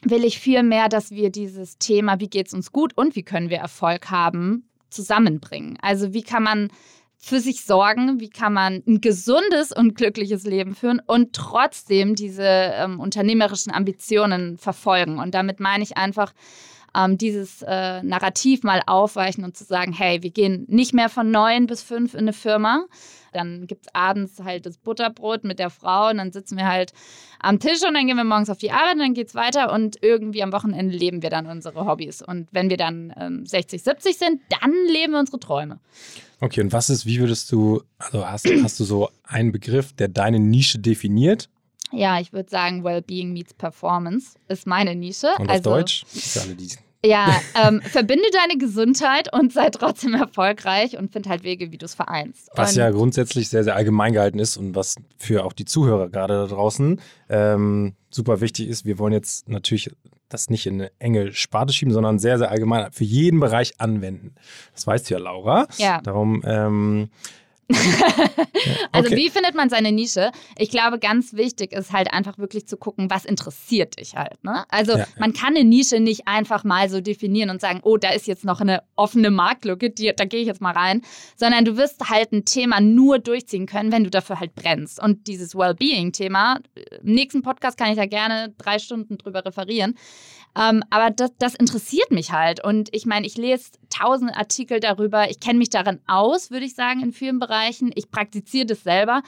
will 0.03 0.25
ich 0.25 0.39
viel 0.39 0.63
mehr, 0.63 0.89
dass 0.89 1.13
wir 1.13 1.31
dieses 1.31 1.79
Thema, 1.79 2.21
wie 2.21 2.29
geht 2.29 2.49
es 2.49 2.55
uns 2.55 2.73
gut 2.73 2.97
und 2.97 3.17
wie 3.17 3.23
können 3.23 3.49
wir 3.49 3.59
Erfolg 3.59 4.11
haben, 4.11 4.69
zusammenbringen. 4.91 5.79
Also 5.81 6.13
wie 6.13 6.23
kann 6.23 6.43
man 6.43 6.69
für 7.25 7.41
sich 7.41 7.65
sorgen, 7.65 8.21
wie 8.21 8.29
kann 8.29 8.53
man 8.53 8.83
ein 8.87 9.01
gesundes 9.01 9.73
und 9.73 9.95
glückliches 9.95 10.45
Leben 10.45 10.75
führen 10.75 11.01
und 11.07 11.33
trotzdem 11.35 12.15
diese 12.15 12.45
ähm, 12.45 13.01
unternehmerischen 13.01 13.73
Ambitionen 13.73 14.59
verfolgen. 14.59 15.19
Und 15.19 15.35
damit 15.35 15.59
meine 15.59 15.83
ich 15.83 15.97
einfach, 15.97 16.35
ähm, 16.95 17.19
dieses 17.19 17.63
äh, 17.63 18.03
Narrativ 18.03 18.63
mal 18.63 18.83
aufweichen 18.87 19.45
und 19.45 19.57
zu 19.57 19.65
sagen, 19.65 19.93
hey, 19.93 20.23
wir 20.23 20.31
gehen 20.31 20.65
nicht 20.69 20.95
mehr 20.95 21.09
von 21.09 21.31
neun 21.31 21.67
bis 21.67 21.83
fünf 21.83 22.15
in 22.15 22.21
eine 22.21 22.33
Firma. 22.33 22.87
Dann 23.33 23.67
gibt 23.67 23.87
es 23.87 23.95
abends 23.95 24.41
halt 24.45 24.65
das 24.65 24.79
Butterbrot 24.79 25.45
mit 25.45 25.59
der 25.59 25.71
Frau 25.71 26.09
und 26.09 26.19
dann 26.19 26.33
sitzen 26.33 26.57
wir 26.57 26.67
halt 26.67 26.93
am 27.41 27.59
Tisch 27.59 27.83
und 27.87 27.95
dann 27.95 28.07
gehen 28.07 28.17
wir 28.17 28.25
morgens 28.25 28.49
auf 28.49 28.59
die 28.59 28.71
Arbeit 28.71 28.95
und 28.95 29.01
dann 29.01 29.15
geht 29.15 29.29
es 29.29 29.35
weiter 29.35 29.73
und 29.73 29.97
irgendwie 30.03 30.43
am 30.43 30.53
Wochenende 30.53 30.97
leben 30.97 31.23
wir 31.23 31.31
dann 31.31 31.47
unsere 31.47 31.85
Hobbys. 31.85 32.23
Und 32.23 32.49
wenn 32.53 32.71
wir 32.71 32.77
dann 32.77 33.13
ähm, 33.19 33.45
60, 33.45 33.83
70 33.83 34.17
sind, 34.17 34.41
dann 34.61 34.73
leben 34.89 35.13
wir 35.13 35.21
unsere 35.21 35.41
Träume. 35.41 35.81
Okay, 36.41 36.61
und 36.61 36.73
was 36.73 36.91
ist, 36.91 37.07
wie 37.07 37.19
würdest 37.19 37.51
du, 37.51 37.83
also 37.99 38.27
hast, 38.27 38.47
hast 38.63 38.79
du 38.79 38.85
so 38.85 39.11
einen 39.25 39.51
Begriff, 39.51 39.93
der 39.93 40.09
deine 40.09 40.39
Nische 40.39 40.79
definiert? 40.79 41.49
Ja, 41.93 42.21
ich 42.21 42.33
würde 42.33 42.51
sagen, 42.51 42.83
Wellbeing 42.83 43.33
meets 43.33 43.55
Performance 43.55 44.37
ist 44.49 44.67
meine 44.67 44.95
Nische. 44.95 45.29
Und 45.39 45.47
auf 45.47 45.57
also, 45.57 45.71
Deutsch? 45.71 46.05
Für 46.07 46.41
alle, 46.41 46.55
die 46.55 46.69
ja, 47.05 47.41
ähm, 47.63 47.83
verbinde 47.83 48.25
deine 48.33 48.59
Gesundheit 48.59 49.33
und 49.33 49.53
sei 49.53 49.71
trotzdem 49.71 50.15
erfolgreich 50.15 50.99
und 50.99 51.13
find 51.13 51.29
halt 51.29 51.45
Wege, 51.45 51.71
wie 51.71 51.79
du 51.79 51.85
es 51.85 51.95
vereinst. 51.95 52.51
Was 52.55 52.73
und 52.73 52.79
ja 52.79 52.91
grundsätzlich 52.91 53.49
sehr, 53.49 53.65
sehr 53.65 53.77
allgemein 53.77 54.13
gehalten 54.13 54.39
ist 54.39 54.57
und 54.57 54.75
was 54.75 54.97
für 55.19 55.45
auch 55.45 55.53
die 55.53 55.65
Zuhörer 55.65 56.09
gerade 56.09 56.35
da 56.35 56.47
draußen 56.47 57.01
ähm, 57.29 57.95
super 58.11 58.41
wichtig 58.41 58.69
ist. 58.69 58.85
Wir 58.85 58.99
wollen 58.99 59.13
jetzt 59.13 59.49
natürlich 59.49 59.91
das 60.29 60.51
nicht 60.51 60.67
in 60.67 60.75
eine 60.75 60.91
enge 60.99 61.33
Sparte 61.33 61.73
schieben, 61.73 61.93
sondern 61.93 62.19
sehr, 62.19 62.39
sehr 62.39 62.51
allgemein 62.51 62.91
für 62.93 63.05
jeden 63.05 63.41
Bereich 63.41 63.81
anwenden. 63.81 64.35
Das 64.73 64.87
weißt 64.87 65.09
du 65.09 65.15
ja, 65.15 65.21
Laura. 65.21 65.67
Ja. 65.77 66.01
Darum 66.01 66.43
ähm, 66.45 67.11
also 68.93 69.09
okay. 69.09 69.17
wie 69.17 69.31
findet 69.31 69.55
man 69.55 69.71
seine 69.71 69.93
Nische? 69.93 70.31
Ich 70.59 70.71
glaube, 70.71 70.99
ganz 70.99 71.33
wichtig 71.35 71.73
ist 71.73 71.93
halt 71.93 72.13
einfach 72.13 72.39
wirklich 72.39 72.67
zu 72.67 72.77
gucken, 72.77 73.11
was 73.11 73.25
interessiert 73.25 73.99
dich 73.99 74.17
halt. 74.17 74.43
Ne? 74.45 74.65
Also 74.69 74.99
ja, 74.99 75.07
man 75.19 75.33
kann 75.33 75.57
eine 75.57 75.65
Nische 75.65 76.01
nicht 76.01 76.29
einfach 76.29 76.65
mal 76.65 76.91
so 76.91 77.01
definieren 77.01 77.51
und 77.51 77.61
sagen, 77.61 77.81
oh, 77.83 77.97
da 77.97 78.11
ist 78.11 78.27
jetzt 78.27 78.45
noch 78.45 78.61
eine 78.61 78.83
offene 78.97 79.31
Marktlücke, 79.31 79.91
die, 79.91 80.13
da 80.15 80.25
gehe 80.25 80.41
ich 80.41 80.47
jetzt 80.47 80.61
mal 80.61 80.73
rein, 80.73 81.03
sondern 81.37 81.65
du 81.65 81.77
wirst 81.77 82.09
halt 82.11 82.33
ein 82.33 82.45
Thema 82.45 82.81
nur 82.81 83.19
durchziehen 83.19 83.67
können, 83.67 83.93
wenn 83.93 84.05
du 84.05 84.11
dafür 84.11 84.41
halt 84.41 84.55
brennst. 84.55 85.03
Und 85.03 85.27
dieses 85.27 85.55
Wellbeing-Thema, 85.55 86.61
im 87.03 87.15
nächsten 87.15 87.43
Podcast 87.43 87.79
kann 87.79 87.91
ich 87.91 87.97
da 87.97 88.07
gerne 88.07 88.55
drei 88.59 88.79
Stunden 88.79 89.17
drüber 89.17 89.45
referieren. 89.45 89.95
Ähm, 90.57 90.83
aber 90.91 91.11
das, 91.11 91.31
das 91.39 91.55
interessiert 91.55 92.11
mich 92.11 92.33
halt. 92.33 92.63
Und 92.63 92.89
ich 92.95 93.07
meine, 93.07 93.27
ich 93.27 93.37
lese 93.37 93.73
tausend 93.97 94.37
Artikel 94.37 94.81
darüber. 94.81 95.31
Ich 95.31 95.41
kenne 95.41 95.59
mich 95.59 95.71
darin 95.71 96.01
aus, 96.07 96.51
würde 96.51 96.67
ich 96.67 96.75
sagen, 96.75 97.01
in 97.01 97.13
vielen 97.13 97.39
Bereichen. 97.39 97.91
Ich 97.95 98.11
praktiziere 98.11 98.67
das 98.67 98.83
selber. 98.83 99.23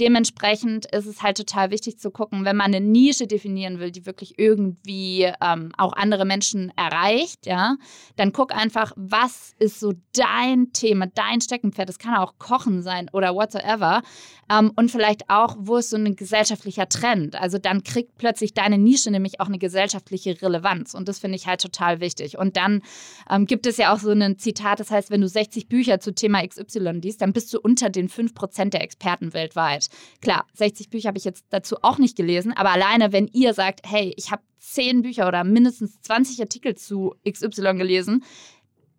Dementsprechend 0.00 0.86
ist 0.86 1.06
es 1.06 1.22
halt 1.22 1.36
total 1.36 1.70
wichtig 1.70 1.98
zu 1.98 2.10
gucken, 2.10 2.44
wenn 2.44 2.56
man 2.56 2.74
eine 2.74 2.80
Nische 2.80 3.26
definieren 3.26 3.78
will, 3.78 3.90
die 3.90 4.06
wirklich 4.06 4.38
irgendwie 4.38 5.30
ähm, 5.40 5.70
auch 5.76 5.92
andere 5.92 6.24
Menschen 6.24 6.72
erreicht, 6.76 7.46
ja, 7.46 7.76
dann 8.16 8.32
guck 8.32 8.54
einfach, 8.54 8.92
was 8.96 9.54
ist 9.58 9.80
so 9.80 9.92
dein 10.14 10.72
Thema, 10.72 11.06
dein 11.06 11.40
Steckenpferd. 11.40 11.88
Das 11.88 11.98
kann 11.98 12.16
auch 12.16 12.38
Kochen 12.38 12.82
sein 12.82 13.10
oder 13.12 13.34
whatsoever. 13.34 14.02
Ähm, 14.50 14.72
und 14.76 14.90
vielleicht 14.90 15.28
auch, 15.28 15.56
wo 15.58 15.76
ist 15.76 15.90
so 15.90 15.96
ein 15.96 16.16
gesellschaftlicher 16.16 16.88
Trend? 16.88 17.36
Also 17.36 17.58
dann 17.58 17.84
kriegt 17.84 18.16
plötzlich 18.16 18.54
deine 18.54 18.78
Nische 18.78 19.10
nämlich 19.10 19.40
auch 19.40 19.46
eine 19.46 19.58
gesellschaftliche 19.58 20.40
Relevanz. 20.40 20.94
Und 20.94 21.08
das 21.08 21.18
finde 21.18 21.36
ich 21.36 21.46
halt 21.46 21.60
total 21.60 22.00
wichtig. 22.00 22.38
Und 22.38 22.56
dann 22.56 22.82
ähm, 23.30 23.46
gibt 23.46 23.66
es 23.66 23.76
ja 23.76 23.92
auch 23.92 23.98
so 23.98 24.11
ein 24.12 24.38
Zitat, 24.38 24.80
das 24.80 24.90
heißt, 24.90 25.10
wenn 25.10 25.20
du 25.20 25.28
60 25.28 25.68
Bücher 25.68 26.00
zu 26.00 26.14
Thema 26.14 26.46
XY 26.46 27.00
liest, 27.00 27.22
dann 27.22 27.32
bist 27.32 27.52
du 27.52 27.60
unter 27.60 27.90
den 27.90 28.08
5% 28.08 28.70
der 28.70 28.82
Experten 28.82 29.32
weltweit. 29.32 29.88
Klar, 30.20 30.46
60 30.54 30.90
Bücher 30.90 31.08
habe 31.08 31.18
ich 31.18 31.24
jetzt 31.24 31.44
dazu 31.50 31.76
auch 31.82 31.98
nicht 31.98 32.16
gelesen, 32.16 32.52
aber 32.52 32.70
alleine, 32.70 33.12
wenn 33.12 33.28
ihr 33.28 33.54
sagt, 33.54 33.80
hey, 33.84 34.12
ich 34.16 34.30
habe 34.30 34.42
10 34.58 35.02
Bücher 35.02 35.28
oder 35.28 35.44
mindestens 35.44 36.00
20 36.02 36.40
Artikel 36.40 36.76
zu 36.76 37.14
XY 37.28 37.74
gelesen, 37.74 38.24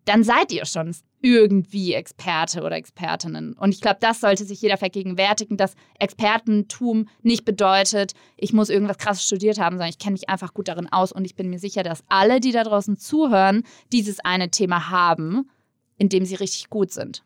dann 0.04 0.22
seid 0.22 0.52
ihr 0.52 0.66
schon 0.66 0.94
irgendwie 1.24 1.94
Experte 1.94 2.62
oder 2.62 2.76
Expertinnen. 2.76 3.54
Und 3.54 3.74
ich 3.74 3.80
glaube, 3.80 3.96
das 3.98 4.20
sollte 4.20 4.44
sich 4.44 4.60
jeder 4.60 4.76
vergegenwärtigen, 4.76 5.56
dass 5.56 5.74
Expertentum 5.98 7.08
nicht 7.22 7.46
bedeutet, 7.46 8.12
ich 8.36 8.52
muss 8.52 8.68
irgendwas 8.68 8.98
krasses 8.98 9.24
studiert 9.24 9.58
haben, 9.58 9.76
sondern 9.76 9.88
ich 9.88 9.98
kenne 9.98 10.12
mich 10.12 10.28
einfach 10.28 10.52
gut 10.52 10.68
darin 10.68 10.92
aus 10.92 11.12
und 11.12 11.24
ich 11.24 11.34
bin 11.34 11.48
mir 11.48 11.58
sicher, 11.58 11.82
dass 11.82 12.04
alle, 12.10 12.40
die 12.40 12.52
da 12.52 12.62
draußen 12.62 12.98
zuhören, 12.98 13.62
dieses 13.90 14.20
eine 14.20 14.50
Thema 14.50 14.90
haben, 14.90 15.48
in 15.96 16.10
dem 16.10 16.26
sie 16.26 16.34
richtig 16.34 16.68
gut 16.68 16.92
sind. 16.92 17.24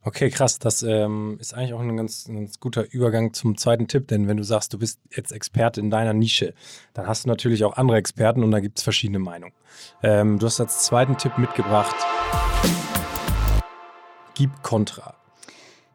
Okay, 0.00 0.30
krass. 0.30 0.58
Das 0.58 0.82
ähm, 0.82 1.36
ist 1.38 1.52
eigentlich 1.52 1.74
auch 1.74 1.80
ein 1.80 1.94
ganz, 1.94 2.28
ein 2.28 2.36
ganz, 2.36 2.58
guter 2.58 2.90
Übergang 2.90 3.34
zum 3.34 3.58
zweiten 3.58 3.86
Tipp, 3.86 4.08
denn 4.08 4.28
wenn 4.28 4.38
du 4.38 4.44
sagst, 4.44 4.72
du 4.72 4.78
bist 4.78 4.98
jetzt 5.14 5.32
Experte 5.32 5.80
in 5.80 5.90
deiner 5.90 6.14
Nische, 6.14 6.54
dann 6.94 7.06
hast 7.06 7.24
du 7.24 7.28
natürlich 7.28 7.64
auch 7.64 7.76
andere 7.76 7.98
Experten 7.98 8.42
und 8.42 8.50
da 8.50 8.60
gibt 8.60 8.78
es 8.78 8.84
verschiedene 8.84 9.18
Meinungen. 9.18 9.52
Ähm, 10.02 10.38
du 10.38 10.46
hast 10.46 10.58
als 10.58 10.84
zweiten 10.84 11.18
Tipp 11.18 11.36
mitgebracht, 11.36 11.96
gib 14.36 14.62
Kontra. 14.62 15.16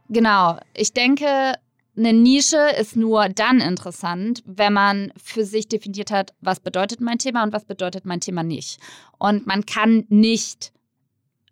Genau. 0.10 0.58
Ich 0.74 0.94
denke, 0.94 1.54
eine 1.98 2.14
Nische 2.14 2.70
ist 2.80 2.96
nur 2.96 3.30
dann 3.30 3.62
interessant, 3.62 4.44
wenn 4.46 4.74
man 4.74 5.14
für 5.16 5.46
sich 5.46 5.68
definiert 5.70 6.12
hat, 6.12 6.34
was 6.42 6.60
bedeutet 6.60 7.00
mein 7.00 7.18
Thema 7.18 7.44
und 7.44 7.54
was 7.54 7.66
bedeutet 7.66 8.06
mein 8.06 8.20
Thema 8.20 8.44
nicht. 8.44 8.80
Und 9.18 9.48
man 9.48 9.66
kann 9.66 10.06
nicht 10.10 10.74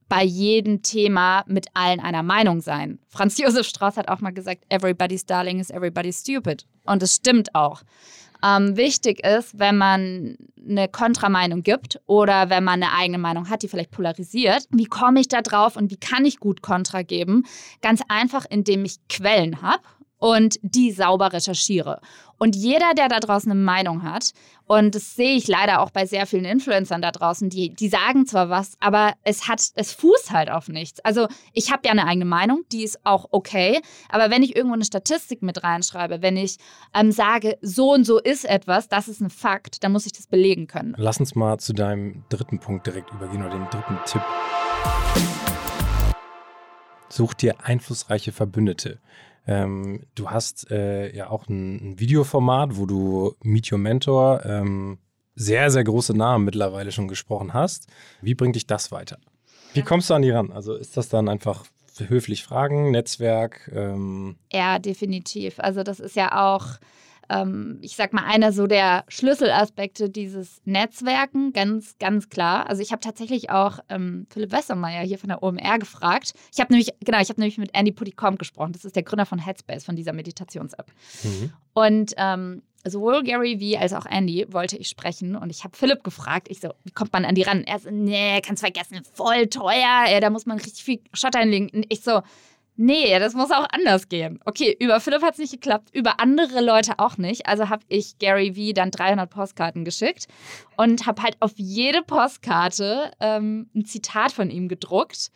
bei 0.10 0.24
jedem 0.24 0.82
Thema 0.82 1.44
mit 1.46 1.68
allen 1.76 2.00
einer 2.00 2.24
Meinung 2.24 2.62
sein. 2.62 3.00
Franz 3.08 3.38
Josef 3.38 3.68
Strauß 3.68 3.96
hat 3.96 4.10
auch 4.10 4.22
mal 4.22 4.34
gesagt, 4.34 4.66
everybody's 4.70 5.26
darling 5.26 5.60
is 5.60 5.70
everybody's 5.70 6.22
stupid. 6.22 6.66
Und 6.86 7.04
es 7.04 7.16
stimmt 7.16 7.54
auch. 7.54 7.84
Ähm, 8.44 8.78
wichtig 8.78 9.26
ist, 9.26 9.60
wenn 9.60 9.78
man 9.78 10.38
eine 10.68 10.88
Kontrameinung 10.88 11.64
gibt 11.64 12.00
oder 12.06 12.50
wenn 12.50 12.64
man 12.64 12.82
eine 12.84 12.94
eigene 12.94 13.18
Meinung 13.18 13.50
hat, 13.50 13.64
die 13.64 13.68
vielleicht 13.68 13.92
polarisiert, 13.92 14.66
wie 14.72 14.86
komme 14.86 15.20
ich 15.20 15.28
da 15.28 15.42
drauf 15.42 15.76
und 15.76 15.92
wie 15.92 15.98
kann 15.98 16.26
ich 16.26 16.40
gut 16.40 16.62
Kontra 16.62 17.02
geben? 17.02 17.46
Ganz 17.82 18.02
einfach, 18.08 18.46
indem 18.50 18.86
ich 18.86 18.98
Quellen 19.10 19.62
habe 19.62 19.82
und 20.20 20.60
die 20.62 20.92
sauber 20.92 21.34
recherchiere. 21.34 22.02
Und 22.38 22.56
jeder, 22.56 22.94
der 22.96 23.10
da 23.10 23.20
draußen 23.20 23.52
eine 23.52 23.60
Meinung 23.60 24.04
hat, 24.04 24.32
und 24.66 24.96
das 24.96 25.16
sehe 25.16 25.36
ich 25.36 25.48
leider 25.48 25.82
auch 25.82 25.90
bei 25.90 26.06
sehr 26.06 26.26
vielen 26.26 26.46
Influencern 26.46 27.02
da 27.02 27.12
draußen, 27.12 27.50
die, 27.50 27.74
die 27.74 27.90
sagen 27.90 28.26
zwar 28.26 28.50
was, 28.50 28.78
aber 28.80 29.14
es 29.24 29.48
hat, 29.48 29.62
es 29.76 29.92
fußt 29.94 30.32
halt 30.32 30.50
auf 30.50 30.70
nichts. 30.70 31.00
Also 31.02 31.28
ich 31.54 31.72
habe 31.72 31.82
ja 31.86 31.92
eine 31.92 32.06
eigene 32.06 32.26
Meinung, 32.26 32.64
die 32.72 32.84
ist 32.84 33.00
auch 33.04 33.28
okay, 33.32 33.82
aber 34.10 34.30
wenn 34.30 34.42
ich 34.42 34.56
irgendwo 34.56 34.76
eine 34.76 34.86
Statistik 34.86 35.42
mit 35.42 35.64
reinschreibe, 35.64 36.22
wenn 36.22 36.38
ich 36.38 36.58
ähm, 36.94 37.12
sage, 37.12 37.58
so 37.62 37.94
und 37.94 38.06
so 38.06 38.20
ist 38.20 38.46
etwas, 38.46 38.88
das 38.88 39.08
ist 39.10 39.22
ein 39.22 39.30
Fakt, 39.30 39.84
dann 39.84 39.92
muss 39.92 40.06
ich 40.06 40.14
das 40.14 40.28
belegen 40.28 40.68
können. 40.68 40.94
Lass 40.98 41.20
uns 41.20 41.36
mal 41.36 41.58
zu 41.58 41.74
deinem 41.74 42.24
dritten 42.30 42.60
Punkt 42.60 42.88
direkt 42.88 43.12
übergehen 43.12 43.44
oder 43.44 43.56
dem 43.56 43.70
dritten 43.70 43.98
Tipp. 44.06 44.22
Such 47.10 47.34
dir 47.34 47.56
einflussreiche 47.64 48.32
Verbündete. 48.32 49.00
Ähm, 49.50 50.04
du 50.14 50.30
hast 50.30 50.70
äh, 50.70 51.12
ja 51.16 51.32
auch 51.32 51.48
ein, 51.48 51.94
ein, 51.94 52.00
Videoformat, 52.00 52.78
wo 52.78 52.86
du 52.86 53.34
Meet 53.42 53.72
Your 53.72 53.80
Mentor 53.80 54.46
ähm, 54.46 55.00
sehr, 55.34 55.72
sehr 55.72 55.84
große 55.84 56.16
Namen 56.16 56.46
mittlerweile 56.46 56.92
schon 56.92 57.08
gesprochen 57.08 57.52
hast. 57.52 57.88
Wie 58.22 58.36
bringt 58.36 58.56
dich 58.56 58.68
das 58.68 58.92
weiter? 58.92 59.18
Wie 59.74 59.82
kommst 59.82 60.12
du 60.12 60.14
an 60.14 60.22
die 60.22 60.30
ran? 60.30 60.52
Also 60.52 60.76
ist 60.76 60.98
das 60.98 61.10
dann 61.10 61.28
einfach 61.28 61.66
höflich 61.98 62.44
fragen, 62.44 62.92
Netzwerk? 62.92 63.72
Ähm 63.74 64.38
ja, 64.54 64.78
definitiv. 64.78 65.60
Also 65.60 65.82
das 65.82 66.00
ist 66.00 66.16
ja 66.16 66.48
auch 66.48 66.78
ähm, 67.30 67.78
ich 67.82 67.96
sag 67.96 68.14
mal, 68.14 68.26
einer 68.26 68.52
so 68.52 68.68
der 68.68 69.06
Schlüsselaspekte 69.08 70.10
dieses 70.10 70.62
Netzwerken, 70.66 71.54
ganz, 71.54 71.98
ganz 72.00 72.30
klar. 72.30 72.68
Also 72.70 72.82
ich 72.82 72.92
habe 72.92 73.02
tatsächlich 73.02 73.50
auch 73.50 73.80
ähm, 73.90 74.28
Philipp 74.30 74.52
Wessermeier 74.52 75.04
hier 75.04 75.20
von 75.20 75.30
der 75.30 75.44
OMR 75.44 75.80
gefragt. 75.80 76.34
Ich 76.54 76.60
habe 76.60 76.74
nämlich, 76.74 76.90
genau, 77.02 77.22
ich 77.22 77.30
habe 77.30 77.40
nämlich 77.40 77.58
mit 77.58 77.72
Andy 77.74 77.92
Pudicombe 77.92 78.38
gesprochen. 78.38 78.74
Das 78.74 78.86
ist 78.86 78.96
der 78.96 79.04
Gründer 79.04 79.26
von 79.26 79.40
Headspace, 79.40 79.86
von 79.86 79.96
dieser 79.96 80.14
Meditations-App. 80.14 80.92
Mhm. 81.24 81.54
Und 81.74 82.14
ähm, 82.18 82.64
sowohl 82.86 83.24
Gary 83.24 83.60
wie 83.60 83.78
als 83.78 83.94
auch 83.94 84.06
Andy 84.06 84.46
wollte 84.50 84.78
ich 84.78 84.88
sprechen 84.88 85.36
und 85.36 85.50
ich 85.50 85.64
habe 85.64 85.78
Philipp 85.78 86.04
gefragt, 86.04 86.48
ich 86.50 86.60
so, 86.60 86.70
wie 86.84 86.92
kommt 86.92 87.14
man 87.14 87.26
an 87.26 87.36
die 87.36 87.44
ran? 87.44 87.64
Er 87.64 87.80
so, 87.80 87.90
nee, 87.92 88.42
kannst 88.42 88.62
vergessen, 88.62 89.02
voll 89.14 89.48
teuer, 89.48 90.06
ey, 90.08 90.20
da 90.20 90.30
muss 90.30 90.46
man 90.46 90.58
richtig 90.58 90.84
viel 90.84 91.02
Schott 91.14 91.36
einlegen. 91.36 91.70
Und 91.70 91.86
ich 91.90 92.02
so, 92.02 92.22
Nee, 92.82 93.20
das 93.20 93.34
muss 93.34 93.52
auch 93.52 93.68
anders 93.74 94.08
gehen. 94.08 94.40
Okay, 94.46 94.74
über 94.80 95.02
Philipp 95.02 95.22
hat 95.22 95.34
es 95.34 95.40
nicht 95.40 95.52
geklappt, 95.52 95.90
über 95.92 96.22
andere 96.22 96.62
Leute 96.62 96.94
auch 96.98 97.18
nicht. 97.18 97.46
Also 97.46 97.68
habe 97.68 97.84
ich 97.90 98.18
Gary 98.20 98.54
V 98.54 98.72
dann 98.74 98.90
300 98.90 99.30
Postkarten 99.30 99.84
geschickt 99.84 100.28
und 100.78 101.06
habe 101.06 101.22
halt 101.22 101.36
auf 101.42 101.52
jede 101.58 102.02
Postkarte 102.04 103.12
ähm, 103.20 103.70
ein 103.76 103.84
Zitat 103.84 104.32
von 104.32 104.50
ihm 104.50 104.70
gedruckt. 104.70 105.30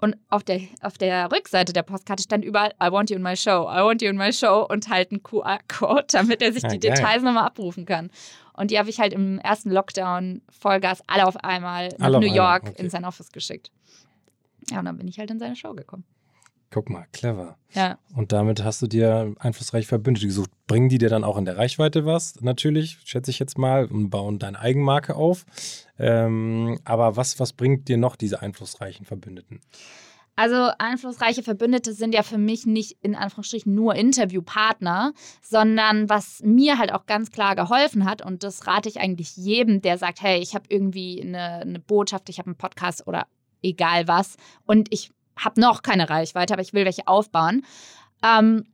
Und 0.00 0.16
auf 0.28 0.44
der, 0.44 0.60
auf 0.82 0.98
der 0.98 1.32
Rückseite 1.32 1.72
der 1.72 1.82
Postkarte 1.82 2.24
stand 2.24 2.44
überall 2.44 2.72
I 2.72 2.92
want 2.92 3.08
you 3.08 3.16
in 3.16 3.22
my 3.22 3.36
show, 3.38 3.62
I 3.70 3.82
want 3.82 4.02
you 4.02 4.10
in 4.10 4.18
my 4.18 4.30
show 4.30 4.66
und 4.68 4.90
halt 4.90 5.12
ein 5.12 5.22
QR-Code, 5.22 6.08
damit 6.10 6.42
er 6.42 6.52
sich 6.52 6.62
Ja, 6.62 6.68
die 6.68 6.78
geil. 6.78 6.94
Details 6.94 7.22
nochmal 7.22 7.46
abrufen 7.46 7.86
kann. 7.86 8.10
Und 8.52 8.70
die 8.70 8.78
habe 8.78 8.90
ich 8.90 9.00
halt 9.00 9.14
im 9.14 9.38
ersten 9.38 9.70
Lockdown 9.70 10.42
Vollgas 10.50 11.00
alle 11.06 11.26
auf 11.26 11.38
einmal 11.42 11.88
nach 11.96 12.06
Alle 12.08 12.18
auf 12.18 12.22
New 12.22 12.34
York 12.34 12.64
okay. 12.64 12.82
in 12.82 12.90
sein 12.90 13.06
Office 13.06 13.32
geschickt. 13.32 13.70
Ja, 14.70 14.80
und 14.80 14.84
dann 14.84 14.98
bin 14.98 15.08
ich 15.08 15.18
halt 15.18 15.30
in 15.30 15.38
seine 15.38 15.56
Show 15.56 15.72
gekommen. 15.72 16.04
Guck 16.72 16.88
mal, 16.88 17.04
clever. 17.12 17.58
Ja. 17.72 17.98
Und 18.16 18.32
damit 18.32 18.64
hast 18.64 18.80
du 18.80 18.86
dir 18.86 19.34
einflussreiche 19.38 19.86
Verbündete 19.86 20.26
gesucht. 20.26 20.50
Bringen 20.66 20.88
die 20.88 20.96
dir 20.96 21.10
dann 21.10 21.22
auch 21.22 21.36
in 21.36 21.44
der 21.44 21.58
Reichweite 21.58 22.06
was? 22.06 22.40
Natürlich, 22.40 22.96
schätze 23.04 23.30
ich 23.30 23.38
jetzt 23.38 23.58
mal, 23.58 23.84
und 23.84 24.08
bauen 24.08 24.38
deine 24.38 24.58
Eigenmarke 24.58 25.14
auf. 25.14 25.44
Ähm, 25.98 26.80
aber 26.84 27.16
was, 27.16 27.38
was 27.38 27.52
bringt 27.52 27.88
dir 27.88 27.98
noch 27.98 28.16
diese 28.16 28.40
einflussreichen 28.40 29.04
Verbündeten? 29.04 29.60
Also 30.34 30.70
einflussreiche 30.78 31.42
Verbündete 31.42 31.92
sind 31.92 32.14
ja 32.14 32.22
für 32.22 32.38
mich 32.38 32.64
nicht 32.64 32.96
in 33.02 33.14
Anführungsstrichen 33.14 33.74
nur 33.74 33.94
Interviewpartner, 33.94 35.12
sondern 35.42 36.08
was 36.08 36.40
mir 36.42 36.78
halt 36.78 36.94
auch 36.94 37.04
ganz 37.04 37.30
klar 37.30 37.54
geholfen 37.54 38.06
hat 38.06 38.24
und 38.24 38.44
das 38.44 38.66
rate 38.66 38.88
ich 38.88 38.98
eigentlich 38.98 39.36
jedem, 39.36 39.82
der 39.82 39.98
sagt, 39.98 40.22
hey, 40.22 40.40
ich 40.40 40.54
habe 40.54 40.64
irgendwie 40.70 41.20
eine, 41.20 41.60
eine 41.60 41.80
Botschaft, 41.80 42.30
ich 42.30 42.38
habe 42.38 42.46
einen 42.46 42.56
Podcast 42.56 43.06
oder 43.06 43.26
egal 43.62 44.08
was 44.08 44.36
und 44.64 44.88
ich 44.90 45.10
habe 45.36 45.60
noch 45.60 45.82
keine 45.82 46.08
Reichweite, 46.10 46.54
aber 46.54 46.62
ich 46.62 46.72
will 46.72 46.84
welche 46.84 47.06
aufbauen. 47.06 47.64
Ähm, 48.22 48.64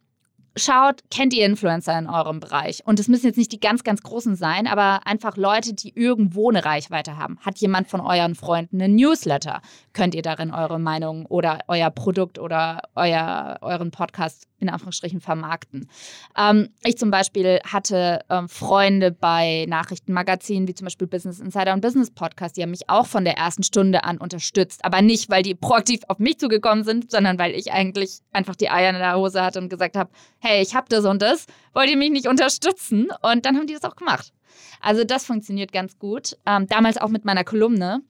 schaut, 0.57 1.03
kennt 1.11 1.33
ihr 1.33 1.47
Influencer 1.47 1.99
in 1.99 2.09
eurem 2.09 2.41
Bereich? 2.41 2.83
Und 2.85 3.01
es 3.01 3.09
müssen 3.09 3.27
jetzt 3.27 3.37
nicht 3.37 3.53
die 3.53 3.61
ganz, 3.61 3.85
ganz 3.85 4.03
großen 4.03 4.37
sein, 4.37 4.67
aber 4.67 5.07
einfach 5.07 5.37
Leute, 5.37 5.73
die 5.75 5.93
irgendwo 5.95 6.51
eine 6.51 6.65
Reichweite 6.65 7.17
haben. 7.17 7.39
Hat 7.41 7.59
jemand 7.59 7.89
von 7.89 8.01
euren 8.01 8.35
Freunden 8.35 8.83
einen 8.83 8.97
Newsletter? 8.97 9.63
Könnt 9.93 10.15
ihr 10.15 10.23
darin 10.23 10.53
eure 10.53 10.79
Meinung 10.79 11.27
oder 11.27 11.61
euer 11.69 11.91
Produkt 11.91 12.39
oder 12.39 12.83
euer, 12.95 13.59
euren 13.61 13.91
Podcast 13.91 14.48
in 14.59 14.69
Anführungsstrichen 14.69 15.21
vermarkten? 15.21 15.89
Ähm, 16.37 16.69
ich 16.85 16.99
zum 16.99 17.11
Beispiel 17.11 17.61
hatte 17.65 18.25
ähm, 18.29 18.49
Freunde 18.49 19.11
bei 19.11 19.67
Nachrichtenmagazinen 19.69 20.69
wie 20.69 20.75
zum 20.75 20.87
Beispiel 20.87 21.07
Business 21.07 21.41
Insider 21.41 21.73
und 21.75 21.81
Business 21.81 22.11
Podcast, 22.11 22.57
die 22.57 22.63
haben 22.63 22.71
mich 22.71 22.89
auch 22.89 23.07
von 23.07 23.25
der 23.25 23.37
ersten 23.37 23.63
Stunde 23.63 24.05
an 24.05 24.19
unterstützt. 24.19 24.85
Aber 24.85 25.03
nicht, 25.03 25.31
weil 25.31 25.43
die 25.43 25.55
proaktiv 25.55 26.01
auf 26.09 26.19
mich 26.19 26.39
zugekommen 26.39 26.85
sind, 26.85 27.11
sondern 27.11 27.39
weil 27.39 27.55
ich 27.55 27.73
eigentlich 27.73 28.21
einfach 28.33 28.57
die 28.57 28.71
Eier 28.71 28.91
in 28.91 28.97
der 28.97 29.17
Hose 29.17 29.43
hatte 29.43 29.61
und 29.61 29.69
gesagt 29.69 29.97
habe, 29.97 30.11
hey, 30.39 30.63
ich 30.63 30.75
habe 30.75 30.87
das 30.89 31.05
und 31.05 31.23
das, 31.23 31.47
wollt 31.73 31.91
ihr 31.91 31.97
mich 31.97 32.11
nicht 32.11 32.29
unterstützen? 32.29 33.09
Und 33.23 33.47
dann 33.47 33.57
haben 33.57 33.67
die 33.67 33.75
das 33.75 33.85
auch 33.85 33.97
gemacht. 33.97 34.33
Also 34.81 35.05
das 35.05 35.25
funktioniert 35.25 35.73
ganz 35.73 35.99
gut. 35.99 36.37
Ähm, 36.47 36.67
damals 36.67 36.99
auch 36.99 37.09
mit 37.09 37.25
meiner 37.25 37.45
Kolumne. 37.45 38.03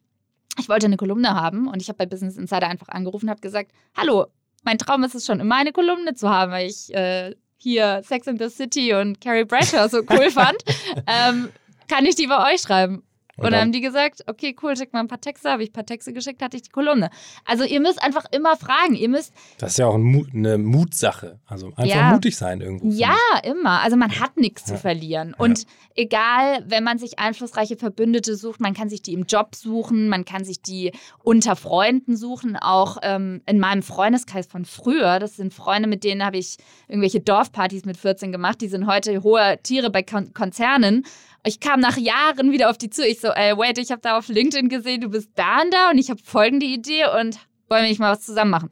Ich 0.59 0.69
wollte 0.69 0.87
eine 0.87 0.97
Kolumne 0.97 1.35
haben 1.35 1.69
und 1.69 1.81
ich 1.81 1.89
habe 1.89 1.99
bei 1.99 2.07
Business 2.07 2.37
Insider 2.37 2.69
einfach 2.69 2.89
angerufen 2.89 3.27
und 3.27 3.31
habe 3.31 3.41
gesagt, 3.41 3.71
hallo, 3.97 4.27
mein 4.63 4.79
Traum 4.79 5.05
ist 5.05 5.15
es 5.15 5.27
schon 5.27 5.41
immer 5.41 5.57
eine 5.57 5.73
Kolumne 5.73 6.15
zu 6.15 6.29
haben, 6.29 6.53
weil 6.53 6.69
ich 6.69 6.95
äh, 6.95 7.35
hier 7.57 8.03
Sex 8.05 8.27
in 8.27 8.39
the 8.39 8.49
City 8.49 8.95
und 8.95 9.21
Carrie 9.21 9.45
Bradshaw 9.45 9.89
so 9.89 10.03
cool 10.11 10.31
fand. 10.31 10.59
ähm, 11.07 11.51
kann 11.89 12.05
ich 12.05 12.15
die 12.15 12.27
bei 12.27 12.53
euch 12.53 12.61
schreiben? 12.63 13.03
Und 13.39 13.45
dann 13.45 13.53
dann- 13.53 13.61
haben 13.63 13.73
die 13.73 13.81
gesagt, 13.81 14.25
okay, 14.27 14.55
cool, 14.63 14.77
schick 14.77 14.93
mal 14.93 15.01
ein 15.01 15.09
paar 15.09 15.21
Texte. 15.21 15.51
Habe 15.51 15.63
ich 15.63 15.71
ein 15.71 15.73
paar 15.73 15.87
Texte 15.87 16.13
geschickt, 16.13 16.43
hatte 16.43 16.57
ich 16.57 16.63
die 16.65 16.71
Kolumne. 16.71 17.11
Also 17.45 17.65
ihr 17.65 17.81
müsst 17.81 18.03
einfach 18.03 18.25
immer 18.33 18.57
fragen. 18.57 18.95
Ihr 18.95 19.09
müsst 19.09 19.33
Das 19.59 19.73
ist 19.73 19.79
ja 19.79 19.87
auch 19.87 19.95
ein 19.95 20.03
Mut, 20.03 20.29
eine 20.35 20.59
Mutsache. 20.59 21.39
Also 21.47 21.69
einfach 21.69 21.85
Ja. 21.85 22.11
mutig 22.13 22.37
sein 22.37 22.61
irgendwo. 22.61 22.89
Ja, 22.91 23.17
immer. 23.45 23.81
Also 23.83 23.97
man 23.97 24.19
hat 24.21 24.37
nichts 24.37 24.65
zu 24.65 24.73
Ja. 24.75 24.79
verlieren. 24.79 25.35
Und 25.39 25.65
egal, 25.95 26.65
wenn 26.67 26.85
man 26.85 26.99
sich 26.99 27.19
einflussreiche 27.19 27.77
Verbündete 27.77 28.37
sucht, 28.37 28.61
man 28.61 28.75
kann 28.75 28.89
sich 28.89 29.03
die 29.03 29.13
im 29.15 29.25
Job 29.25 29.55
suchen, 29.55 30.09
man 30.09 30.25
kann 30.25 30.45
sich 30.45 30.63
die 30.63 30.93
unter 31.23 31.57
Freunden 31.57 32.17
suchen. 32.17 32.57
Auch 32.57 32.99
ähm, 33.03 33.43
in 33.47 33.59
meinem 33.59 33.83
Freundeskreis 33.83 34.47
von 34.47 34.65
früher, 34.65 35.19
das 35.19 35.37
sind 35.37 35.53
Freunde, 35.55 35.89
mit 35.89 36.05
denen 36.05 36.25
habe 36.25 36.39
ich 36.39 36.57
irgendwelche 36.89 37.21
Dorfpartys 37.21 37.85
mit 37.85 37.97
14 37.97 38.33
gemacht. 38.33 38.61
Die 38.61 38.69
sind 38.69 38.87
heute 38.87 39.23
hohe 39.23 39.59
Tiere 39.63 39.91
bei 39.91 40.03
Kon 40.03 40.33
Konzernen. 40.35 41.05
Ich 41.45 41.61
kam 41.61 41.81
nach 41.81 41.97
Jahren 41.97 42.53
wieder 42.53 42.69
auf 42.71 42.79
die 42.79 42.91
zu. 42.91 43.07
Ich 43.07 43.21
so, 43.21 43.29
ey, 43.29 43.57
wait, 43.57 43.79
ich 43.79 43.91
habe 43.91 44.01
da 44.03 44.19
auf 44.19 44.29
LinkedIn 44.29 44.69
gesehen, 44.69 45.01
du 45.01 45.09
bist 45.09 45.31
da 45.35 45.63
und 45.63 45.73
da 45.73 45.91
und 45.91 45.99
ich 45.99 46.11
habe 46.11 46.21
folgende 46.23 46.67
Idee 46.67 47.05
und 47.19 47.39
wollen 47.69 47.83
wir 47.83 47.89
nicht 47.89 48.01
mal 48.01 48.13
was 48.13 48.23
zusammen 48.23 48.51
machen. 48.51 48.71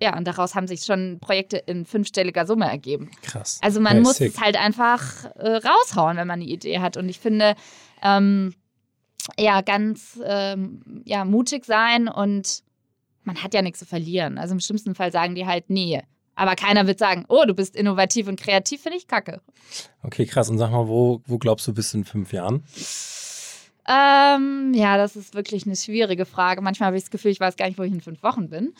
Ja, 0.00 0.16
und 0.16 0.26
daraus 0.26 0.54
haben 0.54 0.66
sich 0.66 0.82
schon 0.84 1.18
Projekte 1.20 1.56
in 1.56 1.86
fünfstelliger 1.86 2.46
Summe 2.46 2.66
ergeben. 2.70 3.10
Krass. 3.22 3.58
Also 3.62 3.80
man 3.80 3.96
Ja, 3.96 4.02
muss 4.02 4.16
sick. 4.18 4.34
es 4.34 4.40
halt 4.40 4.56
einfach 4.56 5.24
äh, 5.36 5.56
raushauen, 5.56 6.16
wenn 6.18 6.26
man 6.26 6.40
eine 6.40 6.48
Idee 6.50 6.80
hat. 6.80 6.96
Und 6.98 7.08
ich 7.08 7.18
finde, 7.18 7.54
ähm, 8.02 8.54
ja, 9.38 9.62
ganz 9.62 10.20
ähm, 10.24 11.02
ja, 11.06 11.24
mutig 11.24 11.64
sein 11.64 12.08
und 12.08 12.62
man 13.24 13.42
hat 13.42 13.54
ja 13.54 13.62
nichts 13.62 13.78
zu 13.80 13.86
verlieren. 13.86 14.36
Also 14.38 14.52
im 14.54 14.60
schlimmsten 14.60 14.94
Fall 14.94 15.10
sagen 15.12 15.34
die 15.34 15.46
halt, 15.46 15.70
nee. 15.70 16.02
Aber 16.36 16.54
keiner 16.54 16.86
wird 16.86 16.98
sagen, 16.98 17.24
oh, 17.28 17.44
du 17.46 17.54
bist 17.54 17.74
innovativ 17.74 18.28
und 18.28 18.38
kreativ, 18.38 18.82
finde 18.82 18.98
ich 18.98 19.08
kacke. 19.08 19.40
Okay, 20.02 20.26
krass. 20.26 20.48
Und 20.50 20.58
sag 20.58 20.70
mal, 20.70 20.86
wo, 20.86 21.22
wo 21.26 21.38
glaubst 21.38 21.66
du, 21.66 21.74
bist 21.74 21.94
du 21.94 21.98
in 21.98 22.04
fünf 22.04 22.32
Jahren? 22.32 22.62
Ähm, 23.88 24.72
ja, 24.74 24.96
das 24.96 25.16
ist 25.16 25.34
wirklich 25.34 25.64
eine 25.64 25.76
schwierige 25.76 26.26
Frage. 26.26 26.60
Manchmal 26.60 26.88
habe 26.88 26.96
ich 26.96 27.04
das 27.04 27.10
Gefühl, 27.10 27.30
ich 27.30 27.40
weiß 27.40 27.56
gar 27.56 27.66
nicht, 27.66 27.78
wo 27.78 27.84
ich 27.84 27.92
in 27.92 28.00
fünf 28.00 28.22
Wochen 28.22 28.50
bin. 28.50 28.74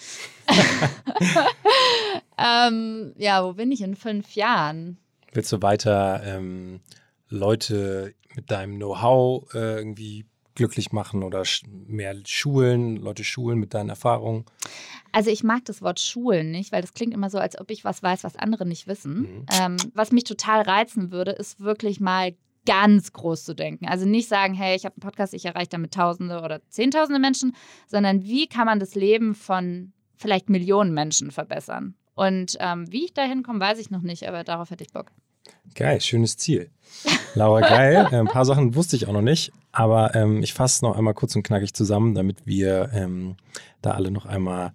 ähm, 2.38 3.12
ja, 3.16 3.44
wo 3.44 3.52
bin 3.54 3.70
ich 3.70 3.82
in 3.82 3.94
fünf 3.94 4.34
Jahren? 4.34 4.98
Willst 5.32 5.52
du 5.52 5.62
weiter 5.62 6.22
ähm, 6.24 6.80
Leute 7.28 8.14
mit 8.34 8.50
deinem 8.50 8.76
Know-how 8.76 9.54
äh, 9.54 9.76
irgendwie 9.78 10.26
glücklich 10.56 10.90
machen 10.90 11.22
oder 11.22 11.44
mehr 11.86 12.16
schulen, 12.24 12.96
Leute 12.96 13.22
schulen 13.22 13.58
mit 13.58 13.74
deinen 13.74 13.90
Erfahrungen? 13.90 14.44
Also 15.16 15.30
ich 15.30 15.42
mag 15.42 15.64
das 15.64 15.80
Wort 15.80 15.98
Schulen 15.98 16.50
nicht, 16.50 16.72
weil 16.72 16.82
das 16.82 16.92
klingt 16.92 17.14
immer 17.14 17.30
so, 17.30 17.38
als 17.38 17.58
ob 17.58 17.70
ich 17.70 17.86
was 17.86 18.02
weiß, 18.02 18.22
was 18.22 18.36
andere 18.36 18.66
nicht 18.66 18.86
wissen. 18.86 19.20
Mhm. 19.20 19.46
Ähm, 19.50 19.76
was 19.94 20.12
mich 20.12 20.24
total 20.24 20.60
reizen 20.60 21.10
würde, 21.10 21.30
ist 21.30 21.58
wirklich 21.58 22.00
mal 22.00 22.34
ganz 22.66 23.14
groß 23.14 23.46
zu 23.46 23.54
denken. 23.54 23.86
Also 23.86 24.04
nicht 24.04 24.28
sagen, 24.28 24.52
hey, 24.52 24.76
ich 24.76 24.84
habe 24.84 24.94
einen 24.96 25.00
Podcast, 25.00 25.32
ich 25.32 25.46
erreiche 25.46 25.70
damit 25.70 25.94
Tausende 25.94 26.42
oder 26.42 26.60
Zehntausende 26.68 27.18
Menschen, 27.18 27.56
sondern 27.86 28.24
wie 28.24 28.46
kann 28.46 28.66
man 28.66 28.78
das 28.78 28.94
Leben 28.94 29.34
von 29.34 29.94
vielleicht 30.16 30.50
Millionen 30.50 30.92
Menschen 30.92 31.30
verbessern? 31.30 31.94
Und 32.14 32.58
ähm, 32.60 32.84
wie 32.92 33.06
ich 33.06 33.14
da 33.14 33.22
hinkomme, 33.22 33.58
weiß 33.58 33.78
ich 33.78 33.90
noch 33.90 34.02
nicht, 34.02 34.28
aber 34.28 34.44
darauf 34.44 34.68
hätte 34.68 34.84
ich 34.84 34.92
Bock. 34.92 35.06
Geil, 35.74 35.98
schönes 36.02 36.36
Ziel. 36.36 36.68
Laura, 37.34 37.60
geil. 37.60 38.06
Äh, 38.12 38.16
Ein 38.16 38.26
paar 38.26 38.44
Sachen 38.44 38.74
wusste 38.74 38.96
ich 38.96 39.06
auch 39.06 39.14
noch 39.14 39.22
nicht, 39.22 39.50
aber 39.72 40.14
ähm, 40.14 40.42
ich 40.42 40.52
fasse 40.52 40.74
es 40.76 40.82
noch 40.82 40.94
einmal 40.94 41.14
kurz 41.14 41.34
und 41.34 41.42
knackig 41.42 41.72
zusammen, 41.72 42.14
damit 42.14 42.46
wir 42.46 42.90
ähm, 42.92 43.36
da 43.80 43.92
alle 43.92 44.10
noch 44.10 44.26
einmal 44.26 44.74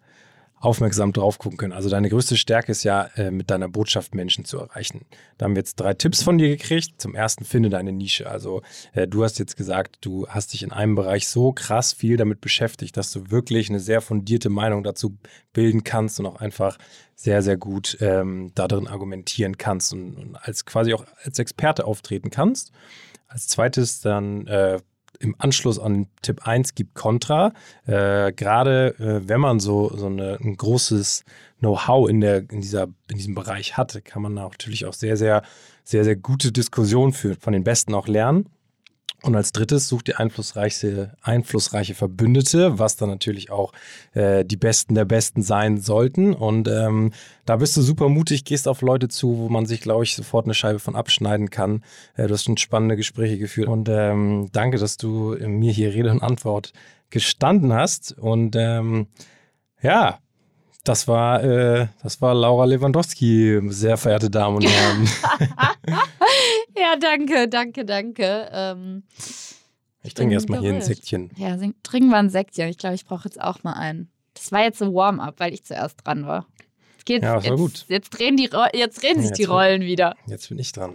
aufmerksam 0.61 1.11
drauf 1.11 1.39
gucken 1.39 1.57
können. 1.57 1.73
Also 1.73 1.89
deine 1.89 2.07
größte 2.07 2.37
Stärke 2.37 2.71
ist 2.71 2.83
ja, 2.83 3.09
äh, 3.15 3.31
mit 3.31 3.49
deiner 3.49 3.67
Botschaft 3.67 4.13
Menschen 4.13 4.45
zu 4.45 4.59
erreichen. 4.59 5.05
Da 5.37 5.45
haben 5.45 5.55
wir 5.55 5.59
jetzt 5.59 5.79
drei 5.79 5.95
Tipps 5.95 6.21
von 6.21 6.37
dir 6.37 6.49
gekriegt. 6.49 7.01
Zum 7.01 7.15
ersten, 7.15 7.45
finde 7.45 7.69
deine 7.69 7.91
Nische. 7.91 8.29
Also 8.29 8.61
äh, 8.93 9.07
du 9.07 9.23
hast 9.23 9.39
jetzt 9.39 9.57
gesagt, 9.57 9.97
du 10.01 10.27
hast 10.27 10.53
dich 10.53 10.61
in 10.61 10.71
einem 10.71 10.93
Bereich 10.93 11.27
so 11.27 11.51
krass 11.51 11.93
viel 11.93 12.15
damit 12.15 12.41
beschäftigt, 12.41 12.95
dass 12.95 13.11
du 13.11 13.31
wirklich 13.31 13.69
eine 13.69 13.79
sehr 13.79 14.01
fundierte 14.01 14.49
Meinung 14.49 14.83
dazu 14.83 15.17
bilden 15.51 15.83
kannst 15.83 16.19
und 16.19 16.27
auch 16.27 16.39
einfach 16.39 16.77
sehr, 17.15 17.41
sehr 17.41 17.57
gut 17.57 17.97
ähm, 17.99 18.51
darin 18.53 18.87
argumentieren 18.87 19.57
kannst 19.57 19.93
und, 19.93 20.15
und 20.15 20.35
als 20.35 20.65
quasi 20.65 20.93
auch 20.93 21.05
als 21.23 21.39
Experte 21.39 21.85
auftreten 21.85 22.29
kannst. 22.29 22.71
Als 23.27 23.47
zweites 23.47 24.01
dann 24.01 24.45
äh, 24.45 24.79
im 25.21 25.35
Anschluss 25.37 25.79
an 25.79 26.07
Tipp 26.21 26.47
1 26.47 26.75
gibt 26.75 26.95
Kontra. 26.95 27.53
Äh, 27.85 28.31
Gerade 28.33 28.95
äh, 28.99 29.27
wenn 29.27 29.39
man 29.39 29.59
so, 29.59 29.95
so 29.95 30.07
eine, 30.07 30.37
ein 30.41 30.57
großes 30.57 31.23
Know-how 31.59 32.09
in, 32.09 32.21
in, 32.21 32.45
in 32.49 33.17
diesem 33.17 33.35
Bereich 33.35 33.77
hat, 33.77 34.03
kann 34.03 34.21
man 34.21 34.33
natürlich 34.33 34.85
auch 34.85 34.93
sehr, 34.93 35.17
sehr, 35.17 35.43
sehr, 35.83 36.03
sehr 36.03 36.15
gute 36.15 36.51
Diskussionen 36.51 37.13
führen, 37.13 37.37
von 37.39 37.53
den 37.53 37.63
Besten 37.63 37.93
auch 37.93 38.07
lernen. 38.07 38.49
Und 39.23 39.35
als 39.35 39.51
drittes 39.51 39.87
sucht 39.87 40.07
ihr 40.07 40.19
einflussreiche, 40.19 41.15
einflussreiche 41.21 41.93
Verbündete, 41.93 42.79
was 42.79 42.95
dann 42.95 43.09
natürlich 43.09 43.51
auch 43.51 43.71
äh, 44.13 44.43
die 44.43 44.57
Besten 44.57 44.95
der 44.95 45.05
Besten 45.05 45.43
sein 45.43 45.79
sollten. 45.79 46.33
Und 46.33 46.67
ähm, 46.67 47.13
da 47.45 47.57
bist 47.57 47.77
du 47.77 47.83
super 47.83 48.09
mutig, 48.09 48.45
gehst 48.45 48.67
auf 48.67 48.81
Leute 48.81 49.09
zu, 49.09 49.37
wo 49.37 49.49
man 49.49 49.67
sich, 49.67 49.81
glaube 49.81 50.05
ich, 50.05 50.15
sofort 50.15 50.45
eine 50.45 50.55
Scheibe 50.55 50.79
von 50.79 50.95
abschneiden 50.95 51.51
kann. 51.51 51.83
Äh, 52.15 52.27
du 52.27 52.33
hast 52.33 52.45
schon 52.45 52.57
spannende 52.57 52.95
Gespräche 52.95 53.37
geführt. 53.37 53.67
Und 53.67 53.89
ähm, 53.89 54.49
danke, 54.53 54.79
dass 54.79 54.97
du 54.97 55.37
mir 55.39 55.71
hier 55.71 55.93
Rede 55.93 56.09
und 56.09 56.23
Antwort 56.23 56.73
gestanden 57.11 57.73
hast. 57.73 58.17
Und 58.17 58.55
ähm, 58.55 59.05
ja, 59.83 60.17
das 60.83 61.07
war, 61.07 61.43
äh, 61.43 61.87
das 62.01 62.21
war 62.21 62.33
Laura 62.33 62.65
Lewandowski, 62.65 63.61
sehr 63.67 63.97
verehrte 63.97 64.31
Damen 64.31 64.55
und 64.55 64.65
Herren. 64.67 65.07
Ja, 66.77 66.95
danke, 66.99 67.47
danke, 67.47 67.85
danke. 67.85 68.49
Ähm, 68.51 69.03
Ich 70.03 70.13
trinke 70.13 70.29
bin 70.29 70.33
erstmal 70.33 70.59
hier 70.61 70.73
ein. 70.73 70.81
Säckchen. 70.81 71.31
ja, 71.37 71.57
trinken 71.83 72.09
wir 72.09 72.17
ein 72.17 72.29
Säckchen. 72.29 72.69
Ich 72.69 72.77
glaube, 72.77 72.95
ich 72.95 73.05
brauche 73.05 73.25
jetzt 73.25 73.39
auch 73.41 73.63
mal 73.63 73.73
einen. 73.73 74.09
Das 74.33 74.51
war 74.51 74.63
jetzt 74.63 74.79
so 74.79 74.93
Warm-up, 74.93 75.39
weil 75.39 75.53
ich 75.53 75.63
zuerst 75.63 76.05
dran 76.05 76.25
war. 76.25 76.47
Jetzt 76.93 77.05
geht's, 77.05 77.23
Ja, 77.23 77.35
das 77.35 77.43
war 77.45 77.51
jetzt, 77.51 77.59
gut. 77.59 77.85
Jetzt 77.89 78.09
drehen, 78.11 78.37
die, 78.37 78.49
jetzt 78.73 79.01
drehen 79.01 79.17
sich 79.19 79.29
Jetzt 79.29 79.37
die 79.39 79.43
Rollen 79.43 79.81
wieder. 79.81 80.15
Jetzt 80.27 80.49
bin 80.49 80.59
ich 80.59 80.71
dran. 80.71 80.93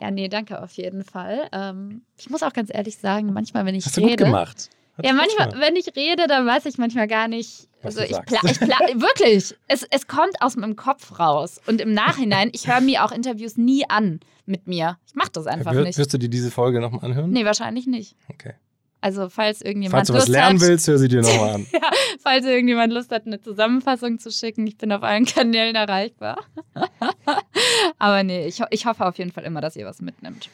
Ja, 0.00 0.10
nee, 0.10 0.28
danke 0.28 0.62
auf 0.62 0.72
jeden 0.72 1.04
Fall. 1.04 1.48
Ähm, 1.52 2.02
ich 2.18 2.30
muss 2.30 2.42
auch 2.42 2.52
ganz 2.52 2.70
ehrlich 2.72 2.96
sagen, 2.96 3.32
manchmal, 3.32 3.66
wenn 3.66 3.74
ich 3.74 3.84
Hast 3.86 3.96
du 3.96 4.00
rede. 4.02 4.16
gut 4.16 4.26
gemacht. 4.26 4.70
Hat 4.96 5.04
Ja, 5.04 5.12
manchmal, 5.12 5.52
wenn 5.60 5.76
ich 5.76 5.94
rede, 5.96 6.26
dann 6.26 6.46
weiß 6.46 6.66
ich 6.66 6.78
manchmal 6.78 7.06
gar 7.08 7.26
nicht. 7.28 7.68
Was 7.82 7.96
Also 7.96 8.14
ich, 8.14 8.22
pla 8.26 8.40
ich 8.50 8.60
pla 8.60 8.78
wirklich. 8.94 9.54
Es, 9.68 9.84
es 9.90 10.06
kommt 10.06 10.40
aus 10.40 10.56
meinem 10.56 10.76
Kopf 10.76 11.18
raus. 11.18 11.60
Und 11.66 11.80
im 11.80 11.92
Nachhinein, 11.92 12.50
ich 12.52 12.68
höre 12.68 12.80
mir 12.80 13.04
auch 13.04 13.12
Interviews 13.12 13.56
nie 13.56 13.88
an 13.88 14.20
mit 14.46 14.66
mir. 14.66 14.98
Ich 15.06 15.14
mache 15.14 15.30
das 15.32 15.46
einfach 15.46 15.72
Wir, 15.72 15.82
nicht. 15.82 15.98
Wirst 15.98 16.12
du 16.12 16.18
dir 16.18 16.28
diese 16.28 16.50
Folge 16.50 16.80
nochmal 16.80 17.04
anhören? 17.04 17.30
Nee, 17.30 17.44
wahrscheinlich 17.44 17.86
nicht. 17.86 18.16
Okay. 18.28 18.54
Also, 19.02 19.30
falls 19.30 19.62
irgendjemand 19.62 19.98
Falls 20.00 20.08
du 20.08 20.14
was 20.14 20.20
Lust 20.20 20.28
lernen 20.28 20.60
hat, 20.60 20.68
willst, 20.68 20.86
hör 20.88 20.98
sie 20.98 21.08
dir 21.08 21.22
nochmal 21.22 21.54
an. 21.54 21.66
falls 22.22 22.44
irgendjemand 22.44 22.92
Lust 22.92 23.10
hat, 23.10 23.26
eine 23.26 23.40
Zusammenfassung 23.40 24.18
zu 24.18 24.30
schicken, 24.30 24.66
ich 24.66 24.76
bin 24.76 24.92
auf 24.92 25.02
allen 25.02 25.24
Kanälen 25.24 25.74
erreichbar. 25.74 26.44
Aber 27.98 28.22
nee, 28.22 28.46
ich, 28.46 28.60
ich 28.70 28.84
hoffe 28.84 29.06
auf 29.06 29.16
jeden 29.16 29.32
Fall 29.32 29.44
immer, 29.44 29.62
dass 29.62 29.76
ihr 29.76 29.86
was 29.86 30.02
mitnimmt. 30.02 30.50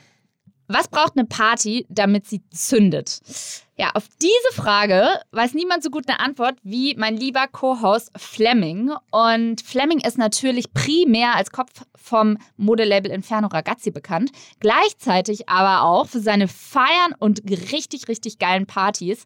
Was 0.69 0.87
braucht 0.87 1.17
eine 1.17 1.27
Party, 1.27 1.87
damit 1.89 2.27
sie 2.27 2.43
zündet? 2.51 3.21
Ja, 3.79 3.91
auf 3.93 4.09
diese 4.23 4.59
Frage 4.59 5.21
weiß 5.33 5.53
niemand 5.53 5.83
so 5.83 5.91
gut 5.91 6.09
eine 6.09 6.19
Antwort 6.19 6.57
wie 6.63 6.95
mein 6.97 7.15
lieber 7.15 7.47
Co-Host 7.47 8.11
Fleming. 8.17 8.91
Und 9.11 9.61
Fleming 9.61 10.01
ist 10.01 10.17
natürlich 10.17 10.73
primär 10.73 11.35
als 11.35 11.51
Kopf 11.51 11.83
vom 11.95 12.39
Modelabel 12.57 13.11
Inferno 13.11 13.49
Ragazzi 13.49 13.91
bekannt, 13.91 14.31
gleichzeitig 14.61 15.51
aber 15.51 15.87
auch 15.87 16.07
für 16.07 16.21
seine 16.21 16.49
Feiern 16.49 17.15
und 17.19 17.43
richtig, 17.51 18.09
richtig 18.09 18.39
geilen 18.39 18.65
Partys 18.65 19.25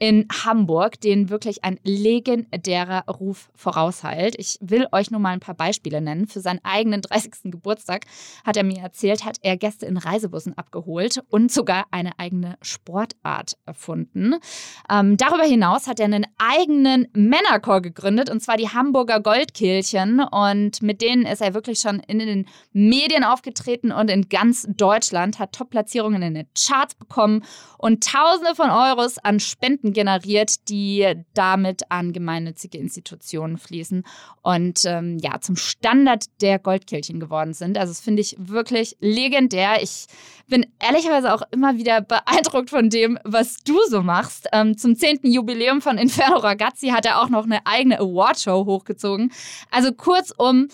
in 0.00 0.26
Hamburg, 0.44 1.00
denen 1.00 1.30
wirklich 1.30 1.62
ein 1.62 1.78
legendärer 1.84 3.04
Ruf 3.08 3.50
vorausheilt. 3.54 4.34
Ich 4.36 4.58
will 4.60 4.88
euch 4.90 5.12
nur 5.12 5.20
mal 5.20 5.30
ein 5.30 5.38
paar 5.38 5.54
Beispiele 5.54 6.00
nennen. 6.00 6.26
Für 6.26 6.40
seinen 6.40 6.64
eigenen 6.64 7.02
30. 7.02 7.52
Geburtstag 7.52 8.06
hat 8.44 8.56
er 8.56 8.64
mir 8.64 8.78
erzählt, 8.78 9.24
hat 9.24 9.36
er 9.42 9.56
Gäste 9.56 9.86
in 9.86 9.96
Reisebussen 9.96 10.58
abgeholt 10.58 11.22
und 11.28 11.52
sogar 11.52 11.84
eine 11.92 12.18
eigene 12.18 12.56
Sportart 12.62 13.56
erfunden. 13.64 13.91
Ähm, 13.94 15.16
darüber 15.16 15.44
hinaus 15.44 15.86
hat 15.86 16.00
er 16.00 16.06
einen 16.06 16.26
eigenen 16.38 17.08
Männerchor 17.12 17.80
gegründet, 17.80 18.30
und 18.30 18.40
zwar 18.40 18.56
die 18.56 18.68
Hamburger 18.68 19.20
Goldkehlchen. 19.20 20.20
Und 20.20 20.82
mit 20.82 21.00
denen 21.00 21.26
ist 21.26 21.40
er 21.40 21.54
wirklich 21.54 21.80
schon 21.80 22.00
in 22.00 22.18
den 22.18 22.46
Medien 22.72 23.24
aufgetreten 23.24 23.92
und 23.92 24.10
in 24.10 24.28
ganz 24.28 24.66
Deutschland, 24.68 25.38
hat 25.38 25.52
Top-Platzierungen 25.52 26.22
in 26.22 26.34
den 26.34 26.46
Charts 26.58 26.94
bekommen 26.94 27.44
und 27.78 28.04
Tausende 28.04 28.54
von 28.54 28.70
Euros 28.70 29.18
an 29.18 29.40
Spenden 29.40 29.92
generiert, 29.92 30.68
die 30.68 31.14
damit 31.34 31.90
an 31.90 32.12
gemeinnützige 32.12 32.78
Institutionen 32.78 33.58
fließen 33.58 34.04
und 34.42 34.84
ähm, 34.84 35.18
ja, 35.18 35.40
zum 35.40 35.56
Standard 35.56 36.24
der 36.40 36.58
Goldkehlchen 36.58 37.20
geworden 37.20 37.54
sind. 37.54 37.78
Also 37.78 37.92
das 37.92 38.00
finde 38.00 38.22
ich 38.22 38.36
wirklich 38.38 38.96
legendär. 39.00 39.82
Ich 39.82 40.06
bin 40.48 40.66
ehrlicherweise 40.80 41.32
auch 41.32 41.42
immer 41.50 41.76
wieder 41.76 42.00
beeindruckt 42.00 42.70
von 42.70 42.90
dem, 42.90 43.18
was 43.24 43.56
du 43.64 43.78
so 43.88 44.02
machst. 44.02 44.48
Ähm, 44.52 44.76
zum 44.76 44.96
10. 44.96 45.20
Jubiläum 45.24 45.80
von 45.80 45.98
Inferno 45.98 46.38
Ragazzi 46.38 46.88
hat 46.88 47.06
er 47.06 47.20
auch 47.20 47.28
noch 47.28 47.44
eine 47.44 47.66
eigene 47.66 47.98
Awardshow 47.98 48.64
hochgezogen. 48.66 49.32
Also 49.70 49.92
kurzum, 49.92 50.68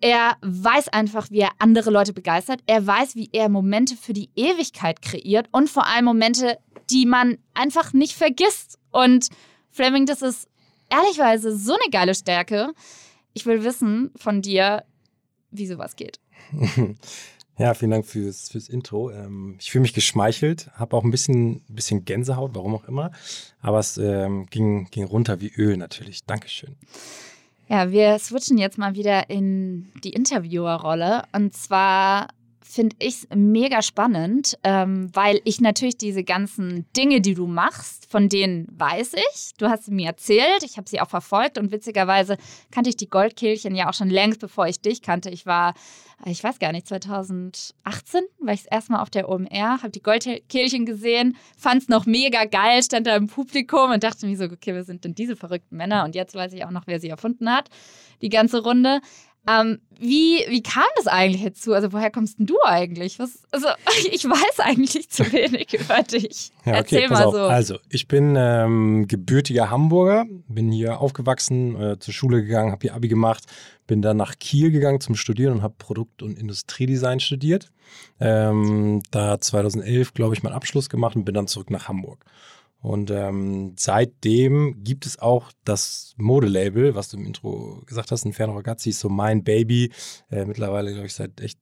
er 0.00 0.36
weiß 0.42 0.88
einfach, 0.88 1.30
wie 1.30 1.40
er 1.40 1.50
andere 1.58 1.90
Leute 1.90 2.12
begeistert. 2.12 2.60
Er 2.66 2.86
weiß, 2.86 3.16
wie 3.16 3.28
er 3.32 3.48
Momente 3.48 3.96
für 3.96 4.12
die 4.12 4.30
Ewigkeit 4.34 5.02
kreiert 5.02 5.48
und 5.52 5.68
vor 5.68 5.86
allem 5.86 6.06
Momente, 6.06 6.58
die 6.90 7.06
man 7.06 7.38
einfach 7.54 7.92
nicht 7.92 8.14
vergisst. 8.14 8.78
Und 8.90 9.28
Fleming, 9.70 10.06
das 10.06 10.22
ist 10.22 10.48
ehrlichweise 10.88 11.56
so 11.56 11.74
eine 11.74 11.90
geile 11.90 12.14
Stärke. 12.14 12.72
Ich 13.34 13.46
will 13.46 13.62
wissen 13.62 14.10
von 14.16 14.42
dir, 14.42 14.84
wie 15.50 15.66
sowas 15.66 15.96
geht. 15.96 16.18
Ja, 17.60 17.74
vielen 17.74 17.90
Dank 17.90 18.06
fürs, 18.06 18.48
fürs 18.48 18.70
Intro. 18.70 19.10
Ähm, 19.10 19.56
ich 19.60 19.70
fühle 19.70 19.82
mich 19.82 19.92
geschmeichelt, 19.92 20.70
habe 20.76 20.96
auch 20.96 21.04
ein 21.04 21.10
bisschen, 21.10 21.60
bisschen 21.68 22.06
Gänsehaut, 22.06 22.52
warum 22.54 22.74
auch 22.74 22.84
immer. 22.84 23.10
Aber 23.60 23.78
es 23.78 23.98
ähm, 23.98 24.46
ging, 24.46 24.86
ging 24.90 25.04
runter 25.04 25.42
wie 25.42 25.52
Öl 25.54 25.76
natürlich. 25.76 26.24
Dankeschön. 26.24 26.74
Ja, 27.68 27.90
wir 27.90 28.18
switchen 28.18 28.56
jetzt 28.56 28.78
mal 28.78 28.94
wieder 28.94 29.28
in 29.28 29.92
die 30.02 30.14
Interviewerrolle. 30.14 31.24
Und 31.34 31.54
zwar 31.54 32.28
finde 32.70 32.96
ich 32.98 33.14
es 33.14 33.28
mega 33.34 33.82
spannend, 33.82 34.56
ähm, 34.62 35.10
weil 35.12 35.40
ich 35.44 35.60
natürlich 35.60 35.98
diese 35.98 36.24
ganzen 36.24 36.86
Dinge, 36.96 37.20
die 37.20 37.34
du 37.34 37.46
machst, 37.46 38.10
von 38.10 38.28
denen 38.28 38.68
weiß 38.70 39.14
ich. 39.14 39.52
Du 39.58 39.68
hast 39.68 39.84
sie 39.84 39.90
mir 39.90 40.06
erzählt, 40.06 40.62
ich 40.62 40.76
habe 40.76 40.88
sie 40.88 41.00
auch 41.00 41.10
verfolgt 41.10 41.58
und 41.58 41.72
witzigerweise 41.72 42.38
kannte 42.70 42.90
ich 42.90 42.96
die 42.96 43.10
Goldkehlchen 43.10 43.74
ja 43.74 43.90
auch 43.90 43.94
schon 43.94 44.08
längst, 44.08 44.40
bevor 44.40 44.66
ich 44.66 44.80
dich 44.80 45.02
kannte. 45.02 45.30
Ich 45.30 45.46
war, 45.46 45.74
ich 46.26 46.44
weiß 46.44 46.58
gar 46.58 46.72
nicht, 46.72 46.86
2018 46.86 48.22
war 48.40 48.54
ich 48.54 48.62
das 48.62 48.72
erste 48.72 48.92
Mal 48.92 49.02
auf 49.02 49.10
der 49.10 49.28
OMR, 49.28 49.82
habe 49.82 49.90
die 49.90 50.02
Goldkehlchen 50.02 50.84
gesehen, 50.84 51.36
fand 51.56 51.82
es 51.82 51.88
noch 51.88 52.06
mega 52.06 52.44
geil, 52.44 52.82
stand 52.82 53.06
da 53.06 53.16
im 53.16 53.28
Publikum 53.28 53.90
und 53.90 54.04
dachte 54.04 54.26
mir 54.26 54.36
so, 54.36 54.44
okay, 54.44 54.74
wer 54.74 54.84
sind 54.84 55.04
denn 55.04 55.14
diese 55.14 55.36
verrückten 55.36 55.76
Männer? 55.76 56.04
Und 56.04 56.14
jetzt 56.14 56.34
weiß 56.34 56.52
ich 56.52 56.64
auch 56.64 56.70
noch, 56.70 56.86
wer 56.86 57.00
sie 57.00 57.08
erfunden 57.08 57.50
hat, 57.50 57.70
die 58.22 58.28
ganze 58.28 58.62
Runde. 58.62 59.00
Ähm, 59.48 59.80
wie, 59.98 60.44
wie 60.48 60.62
kam 60.62 60.84
das 60.96 61.06
eigentlich 61.06 61.42
dazu? 61.42 61.72
Also, 61.72 61.92
woher 61.92 62.10
kommst 62.10 62.38
denn 62.38 62.46
du 62.46 62.56
eigentlich? 62.62 63.18
Was, 63.18 63.42
also, 63.50 63.68
ich 64.12 64.24
weiß 64.24 64.60
eigentlich 64.60 65.08
zu 65.08 65.32
wenig 65.32 65.72
über 65.80 66.02
dich. 66.02 66.50
Ja, 66.64 66.72
okay, 66.72 66.78
Erzähl 66.78 67.08
pass 67.08 67.18
mal 67.18 67.24
auf. 67.24 67.34
so. 67.34 67.40
Also, 67.44 67.78
ich 67.88 68.06
bin 68.06 68.34
ähm, 68.36 69.06
gebürtiger 69.08 69.70
Hamburger, 69.70 70.26
bin 70.48 70.70
hier 70.70 71.00
aufgewachsen, 71.00 71.80
äh, 71.80 71.98
zur 71.98 72.12
Schule 72.12 72.42
gegangen, 72.42 72.70
habe 72.70 72.82
hier 72.82 72.94
Abi 72.94 73.08
gemacht, 73.08 73.44
bin 73.90 74.02
dann 74.02 74.16
nach 74.16 74.38
Kiel 74.38 74.70
gegangen 74.70 75.00
zum 75.00 75.16
Studieren 75.16 75.52
und 75.54 75.62
habe 75.62 75.74
Produkt- 75.76 76.22
und 76.22 76.38
Industriedesign 76.38 77.18
studiert. 77.18 77.72
Ähm, 78.20 79.02
da 79.10 79.40
2011, 79.40 80.14
glaube 80.14 80.32
ich, 80.32 80.44
meinen 80.44 80.52
Abschluss 80.52 80.88
gemacht 80.88 81.16
und 81.16 81.24
bin 81.24 81.34
dann 81.34 81.48
zurück 81.48 81.72
nach 81.72 81.88
Hamburg. 81.88 82.24
Und 82.82 83.10
ähm, 83.10 83.74
seitdem 83.76 84.82
gibt 84.82 85.04
es 85.04 85.18
auch 85.18 85.52
das 85.64 86.14
Modelabel, 86.16 86.94
was 86.94 87.10
du 87.10 87.18
im 87.18 87.26
Intro 87.26 87.82
gesagt 87.86 88.10
hast, 88.10 88.24
Inferno 88.24 88.54
Ragazzi 88.54 88.90
ist 88.90 89.00
so 89.00 89.10
mein 89.10 89.44
Baby. 89.44 89.92
Äh, 90.30 90.46
mittlerweile, 90.46 90.92
glaube 90.92 91.06
ich, 91.06 91.14
seit 91.14 91.40
echt 91.40 91.58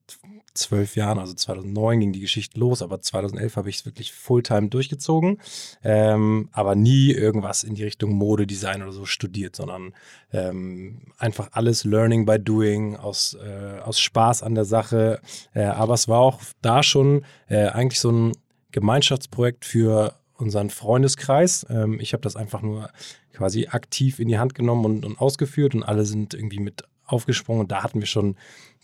zwölf 0.53 0.95
Jahren, 0.95 1.19
also 1.19 1.33
2009 1.33 1.99
ging 1.99 2.13
die 2.13 2.19
Geschichte 2.21 2.59
los, 2.59 2.81
aber 2.81 3.01
2011 3.01 3.55
habe 3.55 3.69
ich 3.69 3.77
es 3.77 3.85
wirklich 3.85 4.13
Fulltime 4.13 4.69
durchgezogen. 4.69 5.39
Ähm, 5.83 6.49
aber 6.51 6.75
nie 6.75 7.11
irgendwas 7.11 7.63
in 7.63 7.75
die 7.75 7.83
Richtung 7.83 8.13
Modedesign 8.13 8.81
oder 8.81 8.91
so 8.91 9.05
studiert, 9.05 9.55
sondern 9.55 9.93
ähm, 10.31 11.01
einfach 11.17 11.49
alles 11.51 11.83
Learning 11.83 12.25
by 12.25 12.39
Doing, 12.39 12.95
aus, 12.95 13.35
äh, 13.35 13.79
aus 13.79 13.99
Spaß 13.99 14.43
an 14.43 14.55
der 14.55 14.65
Sache. 14.65 15.21
Äh, 15.53 15.63
aber 15.63 15.95
es 15.95 16.07
war 16.07 16.19
auch 16.19 16.41
da 16.61 16.81
schon 16.81 17.25
äh, 17.47 17.67
eigentlich 17.67 17.99
so 17.99 18.11
ein 18.11 18.31
Gemeinschaftsprojekt 18.71 19.65
für 19.65 20.13
unseren 20.39 20.69
Freundeskreis. 20.69 21.65
Ähm, 21.69 21.99
ich 21.99 22.13
habe 22.13 22.21
das 22.21 22.35
einfach 22.35 22.61
nur 22.61 22.89
quasi 23.33 23.67
aktiv 23.67 24.19
in 24.19 24.27
die 24.27 24.39
Hand 24.39 24.55
genommen 24.55 24.85
und, 24.85 25.05
und 25.05 25.19
ausgeführt 25.19 25.75
und 25.75 25.83
alle 25.83 26.05
sind 26.05 26.33
irgendwie 26.33 26.59
mit 26.59 26.83
aufgesprungen 27.05 27.61
und 27.61 27.71
da 27.71 27.83
hatten 27.83 27.99
wir 27.99 28.07
schon 28.07 28.35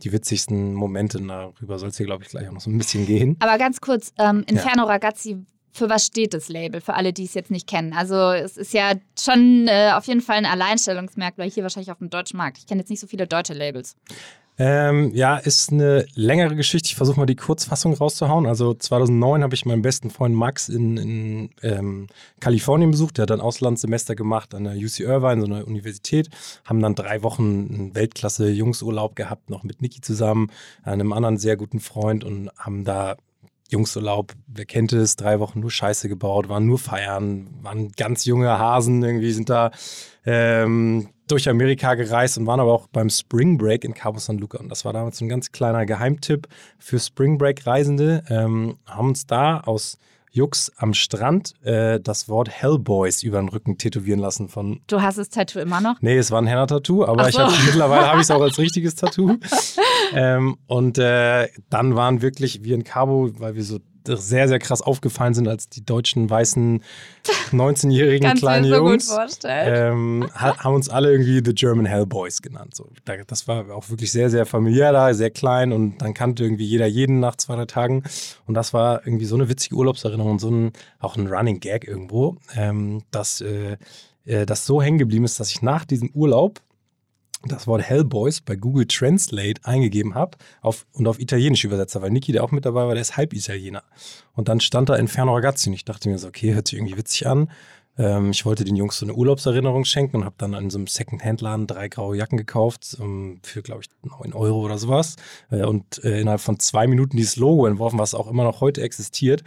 die 0.04 0.12
witzigsten 0.12 0.74
Momente. 0.74 1.22
Darüber 1.22 1.80
soll 1.80 1.90
es 1.90 1.98
hier, 1.98 2.06
glaube 2.06 2.24
ich, 2.24 2.30
gleich 2.30 2.48
auch 2.48 2.54
noch 2.54 2.62
so 2.62 2.70
ein 2.70 2.78
bisschen 2.78 3.06
gehen. 3.06 3.38
Aber 3.40 3.58
ganz 3.58 3.82
kurz, 3.82 4.14
ähm, 4.18 4.44
Inferno 4.48 4.84
Ragazzi, 4.84 5.38
für 5.72 5.90
was 5.90 6.06
steht 6.06 6.34
das 6.34 6.48
Label? 6.48 6.80
Für 6.80 6.94
alle, 6.94 7.12
die 7.12 7.26
es 7.26 7.34
jetzt 7.34 7.52
nicht 7.52 7.68
kennen. 7.68 7.94
Also, 7.94 8.32
es 8.32 8.56
ist 8.56 8.74
ja 8.74 8.94
schon 9.20 9.68
äh, 9.68 9.92
auf 9.94 10.06
jeden 10.06 10.22
Fall 10.22 10.38
ein 10.38 10.46
Alleinstellungsmerkmal 10.46 11.50
hier 11.50 11.64
wahrscheinlich 11.64 11.92
auf 11.92 11.98
dem 11.98 12.10
deutschen 12.10 12.38
Markt. 12.38 12.58
Ich 12.58 12.66
kenne 12.66 12.82
jetzt 12.82 12.90
nicht 12.90 13.02
so 13.02 13.08
viele 13.08 13.28
deutsche 13.28 13.54
Labels. 13.54 13.98
Ähm, 14.58 15.14
ja, 15.14 15.36
ist 15.36 15.72
eine 15.72 16.06
längere 16.16 16.56
Geschichte. 16.56 16.88
Ich 16.88 16.96
versuche 16.96 17.20
mal 17.20 17.26
die 17.26 17.36
Kurzfassung 17.36 17.94
rauszuhauen. 17.94 18.46
Also 18.46 18.74
2009 18.74 19.44
habe 19.44 19.54
ich 19.54 19.66
meinen 19.66 19.82
besten 19.82 20.10
Freund 20.10 20.34
Max 20.34 20.70
in, 20.70 20.96
in 20.96 21.50
ähm, 21.62 22.08
Kalifornien 22.40 22.92
besucht. 22.92 23.18
Der 23.18 23.24
hat 23.24 23.32
ein 23.32 23.42
Auslandssemester 23.42 24.16
gemacht 24.16 24.56
an 24.56 24.64
der 24.64 24.76
UC 24.76 25.02
Irvine, 25.02 25.42
so 25.42 25.48
einer 25.48 25.68
Universität. 25.68 26.30
Haben 26.64 26.82
dann 26.82 26.96
drei 26.96 27.22
Wochen 27.22 27.44
einen 27.44 27.96
Weltklasse-Jungsurlaub 27.96 29.16
gehabt, 29.18 29.50
noch 29.50 29.64
mit 29.64 29.82
Niki 29.82 30.00
zusammen, 30.00 30.50
einem 30.84 31.12
anderen 31.12 31.38
sehr 31.38 31.58
guten 31.58 31.82
Freund 31.82 32.24
und 32.24 32.50
haben 32.58 32.86
da 32.86 33.18
Jungsurlaub, 33.70 34.34
wer 34.48 34.66
kennt 34.66 34.94
es, 34.94 35.16
drei 35.16 35.40
Wochen 35.40 35.60
nur 35.60 35.72
Scheiße 35.72 36.08
gebaut, 36.08 36.50
waren 36.50 36.66
nur 36.66 36.78
feiern, 36.78 37.48
waren 37.62 37.92
ganz 37.94 38.26
junge 38.26 38.60
Hasen, 38.60 39.04
irgendwie 39.04 39.32
sind 39.32 39.50
da 39.50 39.72
ähm, 40.26 41.10
durch 41.28 41.50
Amerika 41.50 41.96
gereist 41.96 42.38
und 42.38 42.46
waren 42.46 42.60
aber 42.60 42.74
auch 42.74 42.88
beim 42.88 43.10
Spring 43.10 43.58
Break 43.58 43.84
in 43.84 43.94
Cabo 43.94 44.20
San 44.20 44.38
Luca. 44.38 44.60
Und 44.60 44.70
das 44.70 44.86
war 44.86 44.94
damals 44.94 45.18
so 45.18 45.26
ein 45.26 45.30
ganz 45.30 45.52
kleiner 45.52 45.86
Geheimtipp 45.86 46.48
für 46.78 47.00
Spring 47.00 47.38
Break-Reisende. 47.38 48.24
Ähm, 48.30 48.78
haben 48.86 49.10
uns 49.10 49.26
da 49.26 49.60
aus 49.62 49.98
Jux 50.36 50.72
am 50.76 50.94
Strand 50.94 51.54
äh, 51.64 52.00
das 52.00 52.28
Wort 52.28 52.50
Hellboys 52.50 53.24
über 53.24 53.40
den 53.40 53.48
Rücken 53.48 53.78
tätowieren 53.78 54.20
lassen 54.20 54.50
von. 54.50 54.82
Du 54.88 55.02
hast 55.02 55.18
das 55.18 55.30
Tattoo 55.30 55.60
immer 55.60 55.80
noch? 55.80 56.02
Nee, 56.02 56.18
es 56.18 56.30
war 56.30 56.42
ein 56.42 56.48
Henna-Tattoo, 56.48 57.06
aber 57.06 57.32
so. 57.32 57.40
hab, 57.40 57.52
mittlerweile 57.66 58.08
habe 58.08 58.18
ich 58.18 58.24
es 58.24 58.32
auch 58.32 58.42
als 58.42 58.58
richtiges 58.60 58.96
Tattoo. 58.96 59.38
ähm, 60.14 60.58
und 60.68 60.98
äh, 60.98 61.48
dann 61.70 61.96
waren 61.96 62.22
wirklich 62.22 62.64
wir 62.64 62.76
in 62.76 62.84
Cabo, 62.84 63.32
weil 63.40 63.56
wir 63.56 63.64
so 63.64 63.80
sehr, 64.08 64.48
sehr 64.48 64.60
krass 64.60 64.82
aufgefallen 64.82 65.34
sind, 65.34 65.48
als 65.48 65.70
die 65.70 65.86
deutschen 65.86 66.30
weißen 66.30 66.82
19-jährigen 67.52 68.36
kleinen 68.36 68.66
so 68.66 68.76
Jungs. 68.76 69.16
Ähm, 69.46 70.30
haben 70.34 70.76
uns 70.76 70.90
alle 70.90 71.12
irgendwie 71.12 71.42
The 71.44 71.54
German 71.54 71.86
Hellboys 71.86 72.42
genannt. 72.42 72.76
So, 72.76 72.90
das 73.28 73.48
war 73.48 73.70
auch 73.72 73.90
wirklich 73.90 74.12
sehr, 74.12 74.30
sehr 74.30 74.46
familiär 74.46 74.92
da, 74.92 75.14
sehr 75.14 75.30
klein 75.30 75.72
und 75.72 76.00
dann 76.00 76.14
kannte 76.14 76.44
irgendwie 76.44 76.66
jeder 76.66 76.86
jeden 76.86 77.20
nach 77.20 77.36
zwei, 77.36 77.56
drei 77.56 77.66
Tagen. 77.66 78.04
Und 78.46 78.54
das 78.54 78.74
war 78.74 79.06
irgendwie 79.06 79.26
so 79.26 79.36
eine 79.36 79.50
witzige 79.50 79.76
Urlaubserinnerung 79.76 80.34
und 80.34 80.40
so 80.40 80.50
ein, 80.50 80.74
auch 81.00 81.16
ein 81.18 81.28
Running 81.28 81.60
Gag 81.60 81.88
irgendwo, 81.88 82.38
ähm, 82.56 83.04
dass 83.12 83.42
äh, 83.42 83.78
äh, 84.26 84.46
das 84.46 84.66
so 84.66 84.82
hängen 84.82 84.98
geblieben 84.98 85.26
ist, 85.26 85.40
dass 85.40 85.52
ich 85.52 85.62
nach 85.62 85.86
diesem 85.86 86.10
Urlaub 86.14 86.62
das 87.48 87.68
Wort 87.68 87.82
Hellboys 87.82 88.42
bei 88.42 88.56
Google 88.56 88.86
Translate 88.88 89.62
eingegeben 89.64 90.16
habe 90.16 90.38
auf, 90.62 90.86
und 90.94 91.08
auf 91.08 91.20
Italienisch 91.20 91.64
übersetzt 91.64 92.00
weil 92.02 92.12
Niki, 92.12 92.32
der 92.32 92.44
auch 92.44 92.52
mit 92.52 92.66
dabei 92.66 92.86
war, 92.86 92.94
der 92.94 93.02
ist 93.02 93.18
halb 93.18 93.34
Italiener. 93.34 93.84
Und 94.34 94.50
dann 94.50 94.60
stand 94.60 94.90
da 94.90 94.96
Inferno 94.96 95.34
Ragazzi 95.34 95.70
und 95.70 95.76
ich 95.76 95.86
dachte 95.86 96.10
mir 96.10 96.18
so, 96.18 96.28
okay, 96.28 96.54
hört 96.54 96.68
sich 96.68 96.78
irgendwie 96.78 96.98
witzig 96.98 97.28
an. 97.28 97.50
Ähm, 97.98 98.32
ich 98.32 98.46
wollte 98.46 98.64
den 98.64 98.76
Jungs 98.76 98.98
so 98.98 99.06
eine 99.06 99.14
Urlaubserinnerung 99.14 99.86
schenken 99.86 100.18
und 100.18 100.26
habe 100.26 100.36
dann 100.38 100.54
in 100.54 100.70
so 100.70 100.78
einem 100.78 100.88
Second-Hand-Laden 100.88 101.68
drei 101.68 101.88
graue 101.88 102.18
Jacken 102.18 102.38
gekauft 102.38 102.98
um, 103.00 103.40
für, 103.44 103.62
glaube 103.62 103.82
ich, 103.82 103.90
9 104.04 104.34
Euro 104.34 104.60
oder 104.60 104.78
sowas. 104.78 105.16
Äh, 105.50 105.64
und 105.64 106.04
äh, 106.04 106.20
innerhalb 106.20 106.42
von 106.42 106.60
zwei 106.60 106.88
Minuten 106.88 107.18
dieses 107.18 107.38
Logo 107.38 107.66
entworfen, 107.66 108.00
was 108.00 108.14
auch 108.14 108.28
immer 108.28 108.44
noch 108.44 108.62
heute 108.62 108.82
existiert. 108.82 109.44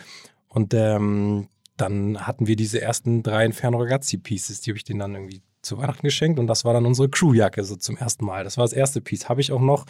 Und 0.48 0.72
ähm, 0.74 1.48
dann 1.76 2.26
hatten 2.26 2.46
wir 2.46 2.56
diese 2.56 2.80
ersten 2.80 3.22
drei 3.22 3.44
Inferno 3.44 3.78
Ragazzi 3.78 4.18
Pieces, 4.18 4.60
die 4.60 4.70
habe 4.70 4.78
ich 4.78 4.84
denen 4.84 4.98
dann 4.98 5.14
irgendwie 5.14 5.42
zu 5.62 5.78
Weihnachten 5.78 6.06
geschenkt 6.06 6.38
und 6.38 6.46
das 6.46 6.64
war 6.64 6.72
dann 6.72 6.86
unsere 6.86 7.08
Crewjacke 7.08 7.64
so 7.64 7.76
zum 7.76 7.96
ersten 7.96 8.24
Mal. 8.24 8.44
Das 8.44 8.56
war 8.56 8.64
das 8.64 8.72
erste 8.72 9.00
Piece, 9.00 9.28
habe 9.28 9.40
ich 9.40 9.52
auch 9.52 9.60
noch. 9.60 9.84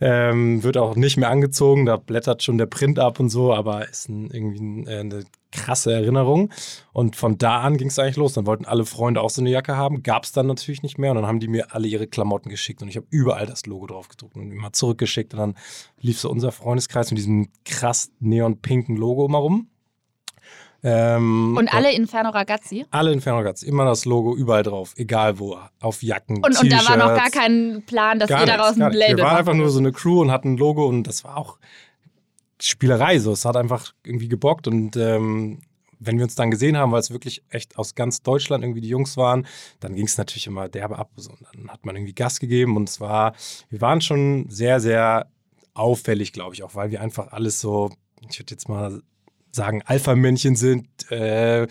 Ähm, 0.00 0.64
wird 0.64 0.76
auch 0.76 0.96
nicht 0.96 1.16
mehr 1.16 1.30
angezogen, 1.30 1.86
da 1.86 1.96
blättert 1.96 2.42
schon 2.42 2.58
der 2.58 2.66
Print 2.66 2.98
ab 2.98 3.20
und 3.20 3.28
so, 3.28 3.54
aber 3.54 3.88
ist 3.88 4.08
ein, 4.08 4.30
irgendwie 4.30 4.90
äh, 4.90 4.98
eine 4.98 5.24
krasse 5.52 5.92
Erinnerung. 5.92 6.50
Und 6.92 7.14
von 7.14 7.38
da 7.38 7.60
an 7.60 7.76
ging 7.76 7.88
es 7.88 7.98
eigentlich 7.98 8.16
los. 8.16 8.32
Dann 8.32 8.46
wollten 8.46 8.64
alle 8.64 8.84
Freunde 8.84 9.20
auch 9.20 9.30
so 9.30 9.40
eine 9.40 9.50
Jacke 9.50 9.76
haben. 9.76 10.02
Gab 10.02 10.24
es 10.24 10.32
dann 10.32 10.46
natürlich 10.46 10.82
nicht 10.82 10.98
mehr. 10.98 11.12
Und 11.12 11.18
dann 11.18 11.26
haben 11.26 11.38
die 11.38 11.46
mir 11.46 11.72
alle 11.74 11.86
ihre 11.86 12.08
Klamotten 12.08 12.48
geschickt. 12.48 12.82
Und 12.82 12.88
ich 12.88 12.96
habe 12.96 13.06
überall 13.10 13.46
das 13.46 13.66
Logo 13.66 13.86
drauf 13.86 14.08
gedruckt 14.08 14.36
und 14.36 14.50
immer 14.50 14.72
zurückgeschickt. 14.72 15.34
Und 15.34 15.38
dann 15.38 15.54
lief 16.00 16.18
so 16.18 16.30
unser 16.30 16.50
Freundeskreis 16.50 17.10
mit 17.10 17.18
diesem 17.18 17.48
krass 17.64 18.10
neon-pinken 18.18 18.96
Logo 18.96 19.26
immer 19.26 19.38
rum. 19.38 19.68
Ähm, 20.84 21.56
und 21.56 21.72
alle 21.72 21.92
Inferno 21.92 22.30
Ragazzi? 22.30 22.84
Alle 22.90 23.12
Inferno 23.12 23.38
Ragazzi. 23.38 23.66
Immer 23.66 23.84
das 23.84 24.04
Logo 24.04 24.34
überall 24.34 24.64
drauf, 24.64 24.94
egal 24.96 25.38
wo. 25.38 25.58
Auf 25.80 26.02
Jacken. 26.02 26.38
Und, 26.38 26.60
und 26.60 26.72
da 26.72 26.88
war 26.88 26.96
noch 26.96 27.14
gar 27.14 27.30
kein 27.30 27.84
Plan, 27.86 28.18
dass 28.18 28.30
ihr 28.30 28.46
daraus 28.46 28.80
ein 28.80 28.92
Label 28.92 29.18
Wir 29.18 29.24
waren 29.24 29.36
einfach 29.36 29.54
nur 29.54 29.70
so 29.70 29.78
eine 29.78 29.92
Crew 29.92 30.20
und 30.20 30.32
hatten 30.32 30.54
ein 30.54 30.56
Logo 30.56 30.86
und 30.86 31.04
das 31.04 31.22
war 31.24 31.36
auch 31.36 31.58
Spielerei. 32.60 33.18
So. 33.18 33.32
Es 33.32 33.44
hat 33.44 33.56
einfach 33.56 33.92
irgendwie 34.04 34.28
gebockt 34.28 34.66
und 34.66 34.96
ähm, 34.96 35.60
wenn 36.04 36.16
wir 36.18 36.24
uns 36.24 36.34
dann 36.34 36.50
gesehen 36.50 36.76
haben, 36.76 36.90
weil 36.90 37.00
es 37.00 37.12
wirklich 37.12 37.44
echt 37.48 37.78
aus 37.78 37.94
ganz 37.94 38.22
Deutschland 38.22 38.64
irgendwie 38.64 38.80
die 38.80 38.88
Jungs 38.88 39.16
waren, 39.16 39.46
dann 39.78 39.94
ging 39.94 40.06
es 40.06 40.18
natürlich 40.18 40.48
immer 40.48 40.68
derbe 40.68 40.98
ab. 40.98 41.10
So. 41.16 41.30
Und 41.30 41.46
dann 41.52 41.70
hat 41.70 41.86
man 41.86 41.94
irgendwie 41.94 42.14
Gas 42.14 42.40
gegeben 42.40 42.76
und 42.76 42.88
es 42.88 43.00
war, 43.00 43.34
wir 43.70 43.80
waren 43.80 44.00
schon 44.00 44.46
sehr, 44.48 44.80
sehr 44.80 45.28
auffällig, 45.74 46.32
glaube 46.32 46.54
ich, 46.54 46.64
auch, 46.64 46.74
weil 46.74 46.90
wir 46.90 47.00
einfach 47.00 47.32
alles 47.32 47.60
so, 47.60 47.90
ich 48.28 48.38
würde 48.38 48.52
jetzt 48.52 48.68
mal 48.68 49.00
sagen, 49.52 49.82
Alpha-Männchen 49.84 50.56
sind, 50.56 50.86
äh, 51.10 51.66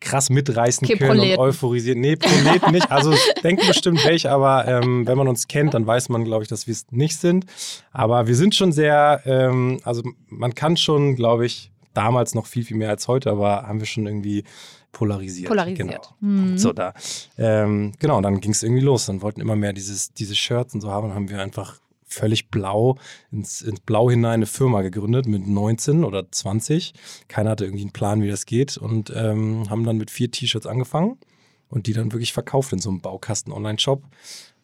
krass 0.00 0.30
mitreißen 0.30 0.88
können 0.98 1.20
und 1.20 1.38
euphorisieren. 1.38 2.00
Nee, 2.00 2.16
Proleten 2.16 2.72
nicht. 2.72 2.90
Also 2.90 3.14
denken 3.44 3.66
bestimmt 3.66 4.04
welche, 4.04 4.30
aber 4.30 4.66
ähm, 4.66 5.06
wenn 5.06 5.16
man 5.16 5.28
uns 5.28 5.46
kennt, 5.46 5.74
dann 5.74 5.86
weiß 5.86 6.08
man, 6.08 6.24
glaube 6.24 6.42
ich, 6.42 6.48
dass 6.48 6.66
wir 6.66 6.72
es 6.72 6.86
nicht 6.90 7.18
sind. 7.18 7.44
Aber 7.92 8.26
wir 8.26 8.34
sind 8.34 8.54
schon 8.54 8.72
sehr, 8.72 9.20
ähm, 9.26 9.78
also 9.84 10.02
man 10.28 10.54
kann 10.54 10.76
schon, 10.76 11.16
glaube 11.16 11.44
ich, 11.46 11.70
damals 11.92 12.34
noch 12.34 12.46
viel, 12.46 12.64
viel 12.64 12.76
mehr 12.76 12.88
als 12.88 13.08
heute, 13.08 13.30
aber 13.30 13.66
haben 13.66 13.80
wir 13.80 13.86
schon 13.86 14.06
irgendwie 14.06 14.44
polarisiert. 14.92 15.48
Polarisiert. 15.48 15.88
Genau. 15.88 16.00
Mhm. 16.20 16.58
So 16.58 16.72
da. 16.72 16.94
Ähm, 17.36 17.92
genau, 17.98 18.20
dann 18.20 18.40
ging 18.40 18.52
es 18.52 18.62
irgendwie 18.62 18.82
los. 18.82 19.06
Dann 19.06 19.22
wollten 19.22 19.40
immer 19.40 19.56
mehr 19.56 19.72
dieses, 19.72 20.12
diese 20.14 20.34
Shirts 20.34 20.74
und 20.74 20.80
so 20.80 20.90
haben, 20.90 21.14
haben 21.14 21.28
wir 21.28 21.40
einfach 21.40 21.78
völlig 22.12 22.50
blau, 22.50 22.96
ins, 23.30 23.62
ins 23.62 23.80
Blau 23.80 24.10
hinein 24.10 24.34
eine 24.34 24.46
Firma 24.46 24.82
gegründet 24.82 25.26
mit 25.26 25.46
19 25.46 26.04
oder 26.04 26.30
20. 26.30 26.92
Keiner 27.28 27.50
hatte 27.50 27.64
irgendwie 27.64 27.84
einen 27.84 27.92
Plan, 27.92 28.22
wie 28.22 28.28
das 28.28 28.46
geht 28.46 28.76
und 28.76 29.12
ähm, 29.14 29.68
haben 29.70 29.84
dann 29.84 29.96
mit 29.96 30.10
vier 30.10 30.30
T-Shirts 30.30 30.66
angefangen 30.66 31.18
und 31.68 31.86
die 31.86 31.92
dann 31.92 32.12
wirklich 32.12 32.32
verkauft 32.32 32.72
in 32.72 32.80
so 32.80 32.90
einem 32.90 33.00
Baukasten-Online-Shop. 33.00 34.02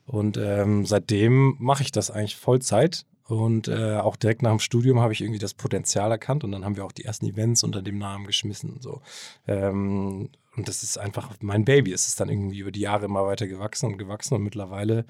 Und 0.07 0.37
ähm, 0.37 0.85
seitdem 0.87 1.57
mache 1.59 1.83
ich 1.83 1.93
das 1.93 2.11
eigentlich 2.11 2.37
Vollzeit. 2.37 3.07
Und 3.29 3.67
äh, 3.67 3.97
auch 3.97 4.15
direkt 4.15 4.43
nach 4.43 4.51
dem 4.51 4.61
Studium 4.61 5.01
habe 5.01 5.13
ich 5.13 5.21
irgendwie 5.21 5.41
das 5.41 5.53
Potenzial 5.53 6.13
erkannt 6.13 6.45
und 6.45 6.53
dann 6.53 6.65
haben 6.65 6.77
wir 6.77 6.85
auch 6.85 6.93
die 6.93 7.05
ersten 7.05 7.27
Events 7.27 7.65
unter 7.65 7.83
dem 7.83 7.99
Namen 7.99 8.25
geschmissen. 8.25 8.71
Und, 8.71 8.83
so. 8.83 9.01
Ähm, 9.49 10.29
und 10.57 10.69
das 10.69 10.85
ist 10.85 10.97
einfach 10.97 11.35
mein 11.41 11.65
Baby. 11.65 11.93
Es 11.93 12.07
ist 12.07 12.21
dann 12.21 12.29
irgendwie 12.29 12.61
über 12.61 12.71
die 12.71 12.81
Jahre 12.81 13.07
immer 13.07 13.27
weiter 13.27 13.49
gewachsen 13.49 13.87
und 13.87 13.99
gewachsen 13.99 14.35
und 14.35 14.45
mittlerweile 14.45 15.07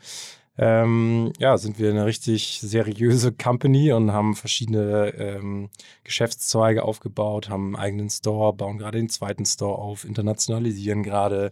ähm, 0.58 1.32
ja, 1.38 1.58
sind 1.58 1.78
wir 1.78 1.90
eine 1.90 2.06
richtig 2.06 2.60
seriöse 2.62 3.32
Company 3.32 3.92
und 3.92 4.12
haben 4.12 4.34
verschiedene 4.34 5.08
ähm, 5.18 5.68
Geschäftszweige 6.02 6.82
aufgebaut, 6.82 7.50
haben 7.50 7.76
einen 7.76 7.76
eigenen 7.76 8.10
Store, 8.10 8.54
bauen 8.54 8.78
gerade 8.78 8.98
den 8.98 9.10
zweiten 9.10 9.44
Store 9.44 9.78
auf, 9.78 10.04
internationalisieren 10.04 11.02
gerade. 11.02 11.50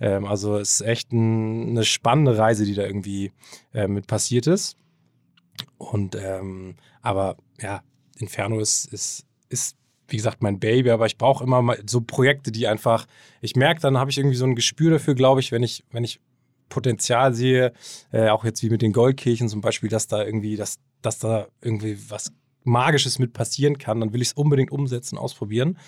Ähm, 0.00 0.24
also 0.24 0.56
es 0.56 0.80
ist 0.80 0.86
echt 0.86 1.12
ein, 1.12 1.70
eine 1.70 1.84
spannende 1.84 2.38
Reise, 2.38 2.64
die 2.64 2.74
da 2.74 2.84
irgendwie 2.84 3.32
äh, 3.72 3.88
mit 3.88 4.06
passiert 4.06 4.46
ist. 4.46 4.76
Und 5.76 6.14
ähm, 6.14 6.76
aber 7.02 7.36
ja, 7.60 7.82
Inferno 8.18 8.60
ist, 8.60 8.92
ist, 8.92 9.26
ist 9.48 9.76
wie 10.08 10.16
gesagt, 10.16 10.42
mein 10.42 10.60
Baby, 10.60 10.90
aber 10.90 11.06
ich 11.06 11.18
brauche 11.18 11.42
immer 11.42 11.60
mal 11.60 11.82
so 11.86 12.00
Projekte, 12.00 12.52
die 12.52 12.68
einfach, 12.68 13.06
ich 13.40 13.56
merke, 13.56 13.80
dann 13.80 13.98
habe 13.98 14.10
ich 14.10 14.18
irgendwie 14.18 14.36
so 14.36 14.44
ein 14.44 14.54
Gespür 14.54 14.92
dafür, 14.92 15.14
glaube 15.14 15.40
ich, 15.40 15.50
wenn 15.50 15.62
ich, 15.62 15.84
wenn 15.90 16.04
ich 16.04 16.20
Potenzial 16.74 17.34
sehe, 17.34 17.72
äh, 18.10 18.28
auch 18.30 18.44
jetzt 18.44 18.62
wie 18.64 18.68
mit 18.68 18.82
den 18.82 18.92
Goldkirchen 18.92 19.48
zum 19.48 19.60
Beispiel, 19.60 19.88
dass 19.88 20.08
da 20.08 20.24
irgendwie, 20.24 20.56
dass, 20.56 20.80
dass 21.02 21.20
da 21.20 21.46
irgendwie 21.62 21.96
was 22.10 22.32
Magisches 22.64 23.20
mit 23.20 23.32
passieren 23.32 23.78
kann, 23.78 24.00
dann 24.00 24.12
will 24.12 24.22
ich 24.22 24.28
es 24.28 24.32
unbedingt 24.32 24.72
umsetzen, 24.72 25.16
ausprobieren. 25.16 25.78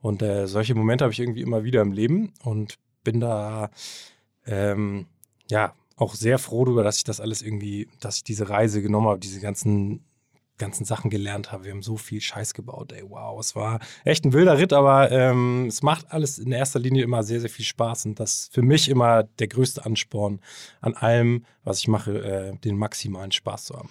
Und 0.00 0.22
äh, 0.22 0.46
solche 0.46 0.74
Momente 0.74 1.04
habe 1.04 1.12
ich 1.12 1.20
irgendwie 1.20 1.42
immer 1.42 1.62
wieder 1.62 1.82
im 1.82 1.92
Leben 1.92 2.32
und 2.42 2.78
bin 3.04 3.20
da 3.20 3.70
ähm, 4.46 5.06
ja 5.50 5.74
auch 5.96 6.14
sehr 6.14 6.38
froh 6.38 6.64
darüber, 6.64 6.84
dass 6.84 6.96
ich 6.96 7.04
das 7.04 7.20
alles 7.20 7.42
irgendwie, 7.42 7.88
dass 8.00 8.16
ich 8.16 8.24
diese 8.24 8.48
Reise 8.48 8.80
genommen 8.80 9.08
habe, 9.08 9.20
diese 9.20 9.40
ganzen 9.40 10.06
ganzen 10.60 10.84
Sachen 10.84 11.10
gelernt 11.10 11.50
habe. 11.50 11.64
Wir 11.64 11.72
haben 11.72 11.82
so 11.82 11.96
viel 11.96 12.20
Scheiß 12.20 12.54
gebaut. 12.54 12.92
Ey, 12.92 13.02
wow, 13.08 13.40
es 13.40 13.56
war 13.56 13.80
echt 14.04 14.24
ein 14.24 14.32
wilder 14.32 14.58
Ritt, 14.58 14.72
aber 14.72 15.10
ähm, 15.10 15.66
es 15.66 15.82
macht 15.82 16.12
alles 16.12 16.38
in 16.38 16.52
erster 16.52 16.78
Linie 16.78 17.02
immer 17.02 17.24
sehr, 17.24 17.40
sehr 17.40 17.50
viel 17.50 17.64
Spaß 17.64 18.06
und 18.06 18.20
das 18.20 18.34
ist 18.34 18.54
für 18.54 18.62
mich 18.62 18.88
immer 18.88 19.24
der 19.24 19.48
größte 19.48 19.84
Ansporn 19.84 20.40
an 20.80 20.94
allem, 20.94 21.44
was 21.64 21.80
ich 21.80 21.88
mache, 21.88 22.22
äh, 22.22 22.56
den 22.58 22.76
maximalen 22.76 23.32
Spaß 23.32 23.64
zu 23.64 23.74
haben. 23.74 23.90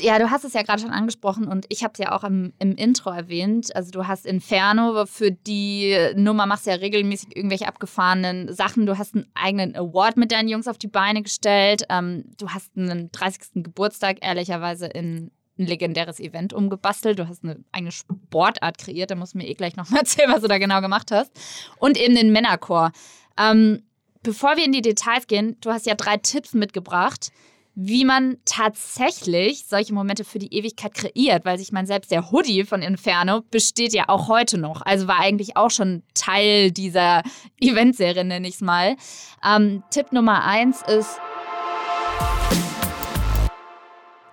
Ja, 0.00 0.18
du 0.18 0.30
hast 0.30 0.44
es 0.44 0.54
ja 0.54 0.62
gerade 0.62 0.80
schon 0.80 0.90
angesprochen 0.90 1.46
und 1.46 1.66
ich 1.68 1.84
habe 1.84 1.92
es 1.92 1.98
ja 1.98 2.12
auch 2.12 2.24
im, 2.24 2.54
im, 2.58 2.74
Intro 2.76 3.10
erwähnt. 3.10 3.74
Also 3.76 3.90
du 3.90 4.06
hast 4.06 4.24
Inferno, 4.24 5.04
für 5.04 5.30
die 5.30 5.94
Nummer 6.14 6.46
machst 6.46 6.66
du 6.66 6.70
ja 6.70 6.76
regelmäßig 6.76 7.36
irgendwelche 7.36 7.68
abgefahrenen 7.68 8.52
Sachen. 8.54 8.86
Du 8.86 8.96
hast 8.96 9.14
einen 9.14 9.26
eigenen 9.34 9.76
Award 9.76 10.16
mit 10.16 10.32
deinen 10.32 10.48
Jungs 10.48 10.66
auf 10.66 10.78
die 10.78 10.88
Beine 10.88 11.22
gestellt. 11.22 11.84
Ähm, 11.90 12.24
du 12.38 12.48
hast 12.48 12.70
einen 12.74 13.12
30. 13.12 13.62
Geburtstag 13.62 14.18
ehrlicherweise 14.22 14.86
in 14.86 15.30
ein 15.58 15.66
legendäres 15.66 16.20
Event 16.20 16.52
umgebastelt. 16.52 17.18
Du 17.18 17.28
hast 17.28 17.44
eine 17.44 17.62
eigene 17.72 17.92
Sportart 17.92 18.78
kreiert. 18.78 19.10
Da 19.10 19.14
musst 19.14 19.34
du 19.34 19.38
mir 19.38 19.48
eh 19.48 19.54
gleich 19.54 19.76
nochmal 19.76 20.00
erzählen, 20.00 20.30
was 20.30 20.42
du 20.42 20.48
da 20.48 20.58
genau 20.58 20.80
gemacht 20.80 21.10
hast. 21.10 21.32
Und 21.78 21.98
eben 21.98 22.14
den 22.14 22.32
Männerchor. 22.32 22.92
Ähm, 23.38 23.82
bevor 24.22 24.56
wir 24.56 24.64
in 24.64 24.72
die 24.72 24.82
Details 24.82 25.26
gehen, 25.26 25.56
du 25.60 25.70
hast 25.70 25.86
ja 25.86 25.94
drei 25.94 26.16
Tipps 26.16 26.54
mitgebracht, 26.54 27.30
wie 27.74 28.04
man 28.04 28.36
tatsächlich 28.44 29.64
solche 29.66 29.94
Momente 29.94 30.24
für 30.24 30.38
die 30.38 30.54
Ewigkeit 30.54 30.92
kreiert, 30.92 31.46
weil 31.46 31.58
ich 31.58 31.72
meine, 31.72 31.86
selbst 31.86 32.10
der 32.10 32.30
Hoodie 32.30 32.64
von 32.64 32.82
Inferno 32.82 33.42
besteht 33.50 33.94
ja 33.94 34.08
auch 34.08 34.28
heute 34.28 34.58
noch. 34.58 34.82
Also 34.82 35.08
war 35.08 35.20
eigentlich 35.20 35.56
auch 35.56 35.70
schon 35.70 36.02
Teil 36.14 36.70
dieser 36.70 37.22
Eventserie, 37.60 38.24
nenne 38.24 38.46
ich 38.46 38.56
es 38.56 38.60
mal. 38.60 38.96
Ähm, 39.44 39.82
Tipp 39.90 40.12
Nummer 40.12 40.44
eins 40.44 40.82
ist, 40.82 41.18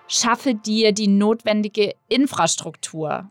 schaffe 0.10 0.55
dir 0.55 0.91
die 0.91 1.07
notwendige 1.07 1.93
Infrastruktur. 2.10 3.30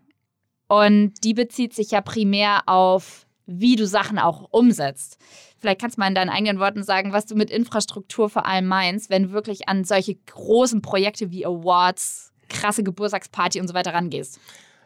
Und 0.69 1.13
die 1.25 1.35
bezieht 1.35 1.75
sich 1.75 1.91
ja 1.91 2.01
primär 2.01 2.63
auf, 2.67 3.27
wie 3.47 3.77
du 3.77 3.87
Sachen 3.87 4.19
auch 4.19 4.49
umsetzt. 4.51 5.19
Vielleicht 5.59 5.81
kannst 5.81 5.97
du 5.97 6.01
mal 6.01 6.09
in 6.09 6.15
deinen 6.15 6.31
eigenen 6.31 6.61
Worten 6.61 6.85
sagen, 6.85 7.13
was 7.13 7.27
du 7.27 7.35
mit 7.35 7.51
Infrastruktur 7.51 8.31
vor 8.31 8.47
allem 8.47 8.67
meinst, 8.67 9.11
wenn 9.11 9.25
du 9.25 9.31
wirklich 9.33 9.69
an 9.69 9.85
solche 9.85 10.15
großen 10.15 10.83
Projekte 10.83 11.31
wie 11.31 11.45
Awards, 11.45 12.33
krasse 12.49 12.85
Geburtstagsparty 12.85 13.61
und 13.61 13.69
so 13.69 13.75
weiter 13.75 13.93
rangehst. 13.93 14.39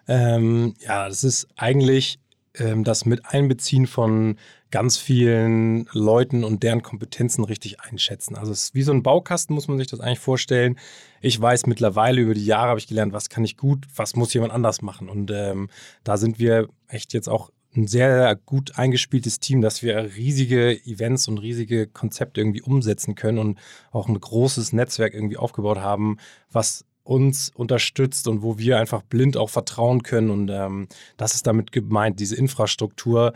Ähm, 0.08 0.74
ja, 0.80 1.08
das 1.08 1.24
ist 1.24 1.48
eigentlich 1.56 2.18
ähm, 2.54 2.84
das 2.84 3.04
Mit 3.04 3.26
Einbeziehen 3.26 3.86
von 3.86 4.38
ganz 4.72 4.96
vielen 4.96 5.86
Leuten 5.92 6.42
und 6.42 6.64
deren 6.64 6.82
Kompetenzen 6.82 7.44
richtig 7.44 7.80
einschätzen. 7.80 8.34
Also 8.34 8.50
es 8.50 8.64
ist 8.64 8.74
wie 8.74 8.82
so 8.82 8.90
ein 8.90 9.04
Baukasten, 9.04 9.54
muss 9.54 9.68
man 9.68 9.78
sich 9.78 9.86
das 9.86 10.00
eigentlich 10.00 10.18
vorstellen. 10.18 10.76
Ich 11.20 11.40
weiß 11.40 11.66
mittlerweile 11.66 12.20
über 12.20 12.34
die 12.34 12.44
Jahre 12.44 12.70
habe 12.70 12.80
ich 12.80 12.88
gelernt, 12.88 13.12
was 13.12 13.28
kann 13.28 13.44
ich 13.44 13.56
gut, 13.56 13.86
was 13.94 14.16
muss 14.16 14.34
jemand 14.34 14.52
anders 14.52 14.82
machen. 14.82 15.08
Und 15.08 15.30
ähm, 15.30 15.68
da 16.02 16.16
sind 16.16 16.40
wir 16.40 16.68
echt 16.88 17.12
jetzt 17.12 17.28
auch 17.28 17.50
ein 17.76 17.86
sehr 17.86 18.34
gut 18.46 18.78
eingespieltes 18.78 19.40
Team, 19.40 19.60
dass 19.60 19.82
wir 19.82 20.16
riesige 20.16 20.72
Events 20.84 21.28
und 21.28 21.38
riesige 21.38 21.86
Konzepte 21.86 22.40
irgendwie 22.40 22.62
umsetzen 22.62 23.14
können 23.14 23.38
und 23.38 23.58
auch 23.92 24.08
ein 24.08 24.18
großes 24.18 24.72
Netzwerk 24.72 25.14
irgendwie 25.14 25.36
aufgebaut 25.36 25.78
haben, 25.78 26.18
was 26.50 26.84
uns 27.04 27.50
unterstützt 27.54 28.28
und 28.28 28.42
wo 28.42 28.58
wir 28.58 28.78
einfach 28.78 29.02
blind 29.02 29.36
auch 29.36 29.50
vertrauen 29.50 30.02
können. 30.02 30.30
Und 30.30 30.50
ähm, 30.50 30.88
das 31.16 31.34
ist 31.34 31.46
damit 31.46 31.72
gemeint, 31.72 32.20
diese 32.20 32.36
Infrastruktur, 32.36 33.32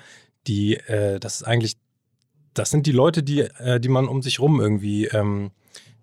die, 0.47 0.77
äh, 0.77 1.19
das 1.21 1.37
ist 1.37 1.43
eigentlich, 1.45 1.77
das 2.55 2.71
sind 2.71 2.87
die 2.87 2.93
Leute, 2.93 3.23
die, 3.23 3.41
äh, 3.41 3.81
die 3.81 3.89
man 3.89 4.09
um 4.09 4.23
sich 4.23 4.41
rum 4.41 4.61
irgendwie, 4.61 5.07
ähm, 5.07 5.51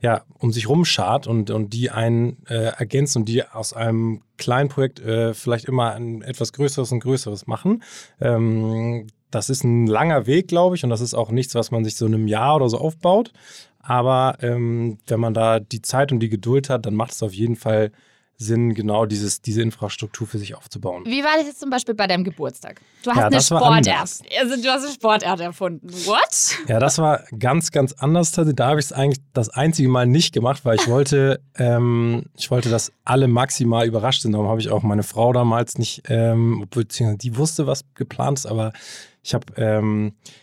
ja, 0.01 0.23
um 0.37 0.51
sich 0.51 0.67
rumschart 0.67 1.27
und, 1.27 1.49
und 1.49 1.71
die 1.71 1.89
einen 1.89 2.45
äh, 2.47 2.73
ergänzen 2.77 3.19
und 3.19 3.29
die 3.29 3.47
aus 3.47 3.73
einem 3.73 4.21
kleinen 4.37 4.67
Projekt 4.67 4.99
äh, 4.99 5.33
vielleicht 5.33 5.65
immer 5.65 5.93
ein 5.93 6.21
etwas 6.21 6.51
Größeres 6.51 6.91
und 6.91 6.99
Größeres 6.99 7.47
machen. 7.47 7.83
Ähm, 8.19 9.07
das 9.31 9.49
ist 9.49 9.63
ein 9.63 9.87
langer 9.87 10.27
Weg, 10.27 10.49
glaube 10.49 10.75
ich, 10.75 10.83
und 10.83 10.89
das 10.89 11.01
ist 11.01 11.13
auch 11.13 11.31
nichts, 11.31 11.55
was 11.55 11.71
man 11.71 11.83
sich 11.85 11.95
so 11.95 12.05
in 12.05 12.13
einem 12.13 12.27
Jahr 12.27 12.57
oder 12.57 12.69
so 12.69 12.77
aufbaut. 12.77 13.31
Aber 13.79 14.37
ähm, 14.41 14.99
wenn 15.07 15.19
man 15.19 15.33
da 15.33 15.59
die 15.59 15.81
Zeit 15.81 16.11
und 16.11 16.19
die 16.19 16.29
Geduld 16.29 16.69
hat, 16.69 16.85
dann 16.85 16.95
macht 16.95 17.13
es 17.13 17.23
auf 17.23 17.33
jeden 17.33 17.55
Fall 17.55 17.91
Sinn, 18.37 18.73
genau 18.73 19.05
dieses, 19.05 19.41
diese 19.41 19.61
Infrastruktur 19.61 20.27
für 20.27 20.37
sich 20.37 20.55
aufzubauen. 20.55 21.03
Wie 21.05 21.23
war 21.23 21.37
das 21.37 21.47
jetzt 21.47 21.59
zum 21.59 21.69
Beispiel 21.69 21.95
bei 21.95 22.07
deinem 22.07 22.23
Geburtstag? 22.23 22.81
Du 23.03 23.11
hast 23.11 23.17
ja, 23.17 23.27
eine 23.27 23.41
Sportart. 23.41 23.87
Also 23.87 24.61
du 24.61 24.69
hast 24.69 24.83
eine 24.83 24.93
Sportart 24.93 25.39
erfunden. 25.39 25.87
What? 26.05 26.57
Ja, 26.67 26.79
das 26.79 26.97
war 26.97 27.23
ganz, 27.37 27.71
ganz 27.71 27.93
anders. 27.93 28.31
Da 28.31 28.67
habe 28.67 28.79
ich 28.79 28.87
es 28.87 28.93
eigentlich 28.93 29.23
das 29.33 29.49
einzige 29.49 29.87
Mal 29.87 30.07
nicht 30.07 30.33
gemacht, 30.33 30.65
weil 30.65 30.75
ich 30.75 30.87
wollte, 30.87 31.41
ähm, 31.57 32.25
ich 32.37 32.51
wollte, 32.51 32.69
dass 32.69 32.91
alle 33.05 33.27
maximal 33.27 33.85
überrascht 33.85 34.23
sind. 34.23 34.33
Darum 34.33 34.47
habe 34.47 34.59
ich 34.59 34.69
auch 34.69 34.83
meine 34.83 35.03
Frau 35.03 35.31
damals 35.31 35.77
nicht, 35.77 36.03
ähm, 36.09 36.67
die 36.73 37.37
wusste, 37.37 37.67
was 37.67 37.85
geplant 37.93 38.39
ist, 38.39 38.45
aber 38.45 38.73
ich 39.21 39.33
habe 39.33 39.45
ähm, 39.55 40.13
äh, 40.17 40.42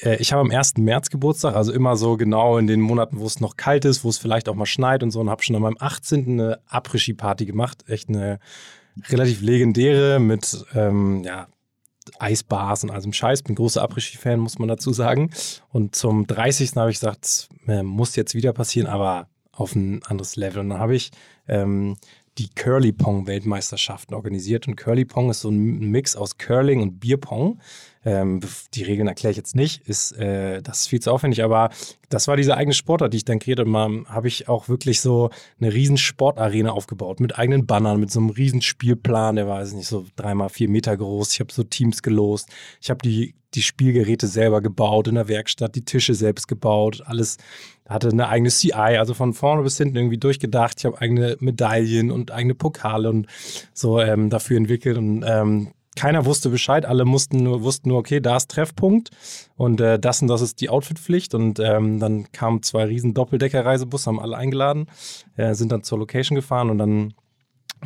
ich 0.00 0.32
habe 0.32 0.40
am 0.40 0.50
1. 0.50 0.76
März 0.78 1.10
Geburtstag, 1.10 1.54
also 1.54 1.72
immer 1.72 1.96
so 1.96 2.16
genau 2.16 2.58
in 2.58 2.66
den 2.66 2.80
Monaten, 2.80 3.18
wo 3.18 3.26
es 3.26 3.40
noch 3.40 3.56
kalt 3.56 3.84
ist, 3.84 4.04
wo 4.04 4.08
es 4.08 4.18
vielleicht 4.18 4.48
auch 4.48 4.54
mal 4.54 4.66
schneit 4.66 5.02
und 5.02 5.10
so. 5.10 5.20
Und 5.20 5.30
habe 5.30 5.42
schon 5.42 5.56
an 5.56 5.62
meinem 5.62 5.76
18. 5.78 6.40
eine 6.40 6.60
Après-Ski-Party 6.68 7.46
gemacht. 7.46 7.84
Echt 7.88 8.08
eine 8.08 8.38
relativ 9.08 9.40
legendäre 9.40 10.20
mit 10.20 10.64
ähm, 10.74 11.22
ja, 11.24 11.48
Eisbars 12.18 12.84
und 12.84 12.90
allem 12.90 13.12
Scheiß. 13.12 13.42
Bin 13.42 13.56
großer 13.56 13.82
Après-Ski-Fan, 13.82 14.38
muss 14.38 14.58
man 14.58 14.68
dazu 14.68 14.92
sagen. 14.92 15.30
Und 15.70 15.94
zum 15.94 16.26
30. 16.26 16.76
habe 16.76 16.90
ich 16.90 17.00
gesagt, 17.00 17.48
äh, 17.66 17.82
muss 17.82 18.16
jetzt 18.16 18.34
wieder 18.34 18.52
passieren, 18.52 18.88
aber 18.88 19.28
auf 19.52 19.74
ein 19.74 20.02
anderes 20.04 20.36
Level. 20.36 20.60
Und 20.60 20.70
dann 20.70 20.78
habe 20.78 20.94
ich 20.94 21.10
ähm, 21.48 21.96
die 22.38 22.48
Curly 22.48 22.92
Pong 22.92 23.26
Weltmeisterschaften 23.26 24.14
organisiert. 24.14 24.68
Und 24.68 24.76
Curly 24.76 25.04
Pong 25.04 25.30
ist 25.30 25.40
so 25.40 25.50
ein 25.50 25.90
Mix 25.90 26.14
aus 26.14 26.38
Curling 26.38 26.80
und 26.80 27.00
Bierpong. 27.00 27.60
Ähm, 28.08 28.40
die 28.72 28.84
Regeln 28.84 29.06
erkläre 29.06 29.32
ich 29.32 29.36
jetzt 29.36 29.54
nicht, 29.54 29.86
ist, 29.86 30.12
äh, 30.12 30.62
das 30.62 30.80
ist 30.80 30.86
viel 30.86 31.00
zu 31.00 31.12
aufwendig, 31.12 31.44
aber 31.44 31.68
das 32.08 32.26
war 32.26 32.38
diese 32.38 32.56
eigene 32.56 32.72
Sportart, 32.72 33.12
die 33.12 33.18
ich 33.18 33.26
dann 33.26 33.38
kreiert 33.38 33.58
habe. 33.58 34.04
Habe 34.08 34.28
ich 34.28 34.48
auch 34.48 34.70
wirklich 34.70 35.02
so 35.02 35.28
eine 35.60 35.74
riesen 35.74 35.98
Sportarena 35.98 36.70
aufgebaut 36.70 37.20
mit 37.20 37.38
eigenen 37.38 37.66
Bannern, 37.66 38.00
mit 38.00 38.10
so 38.10 38.20
einem 38.20 38.30
riesen 38.30 38.62
Spielplan, 38.62 39.36
der 39.36 39.46
war, 39.46 39.60
weiß 39.60 39.74
nicht, 39.74 39.88
so 39.88 40.06
dreimal 40.16 40.48
vier 40.48 40.70
Meter 40.70 40.96
groß. 40.96 41.34
Ich 41.34 41.40
habe 41.40 41.52
so 41.52 41.64
Teams 41.64 42.02
gelost. 42.02 42.48
Ich 42.80 42.88
habe 42.88 43.00
die, 43.02 43.34
die 43.52 43.62
Spielgeräte 43.62 44.26
selber 44.26 44.62
gebaut 44.62 45.06
in 45.08 45.16
der 45.16 45.28
Werkstatt, 45.28 45.74
die 45.74 45.84
Tische 45.84 46.14
selbst 46.14 46.48
gebaut, 46.48 47.02
alles 47.04 47.36
hatte 47.88 48.08
eine 48.08 48.28
eigene 48.28 48.50
CI, 48.50 48.72
also 48.72 49.14
von 49.14 49.32
vorne 49.32 49.62
bis 49.62 49.78
hinten 49.78 49.96
irgendwie 49.96 50.18
durchgedacht. 50.18 50.74
Ich 50.78 50.84
habe 50.84 51.00
eigene 51.00 51.36
Medaillen 51.40 52.10
und 52.10 52.30
eigene 52.30 52.54
Pokale 52.54 53.08
und 53.08 53.26
so 53.72 54.00
ähm, 54.00 54.28
dafür 54.28 54.58
entwickelt 54.58 54.98
und 54.98 55.24
ähm, 55.26 55.72
keiner 55.98 56.24
wusste 56.24 56.48
Bescheid, 56.48 56.86
alle 56.86 57.04
mussten 57.04 57.42
nur, 57.42 57.64
wussten 57.64 57.88
nur, 57.88 57.98
okay, 57.98 58.20
da 58.20 58.36
ist 58.36 58.52
Treffpunkt 58.52 59.10
und 59.56 59.80
äh, 59.80 59.98
das 59.98 60.22
und 60.22 60.28
das 60.28 60.42
ist 60.42 60.60
die 60.60 60.70
Outfitpflicht. 60.70 61.34
Und 61.34 61.58
ähm, 61.58 61.98
dann 61.98 62.30
kamen 62.30 62.62
zwei 62.62 62.84
riesen 62.84 63.14
Doppeldecker-Reisebusse, 63.14 64.06
haben 64.06 64.20
alle 64.20 64.36
eingeladen, 64.36 64.86
äh, 65.36 65.54
sind 65.54 65.72
dann 65.72 65.82
zur 65.82 65.98
Location 65.98 66.36
gefahren 66.36 66.70
und 66.70 66.78
dann 66.78 67.14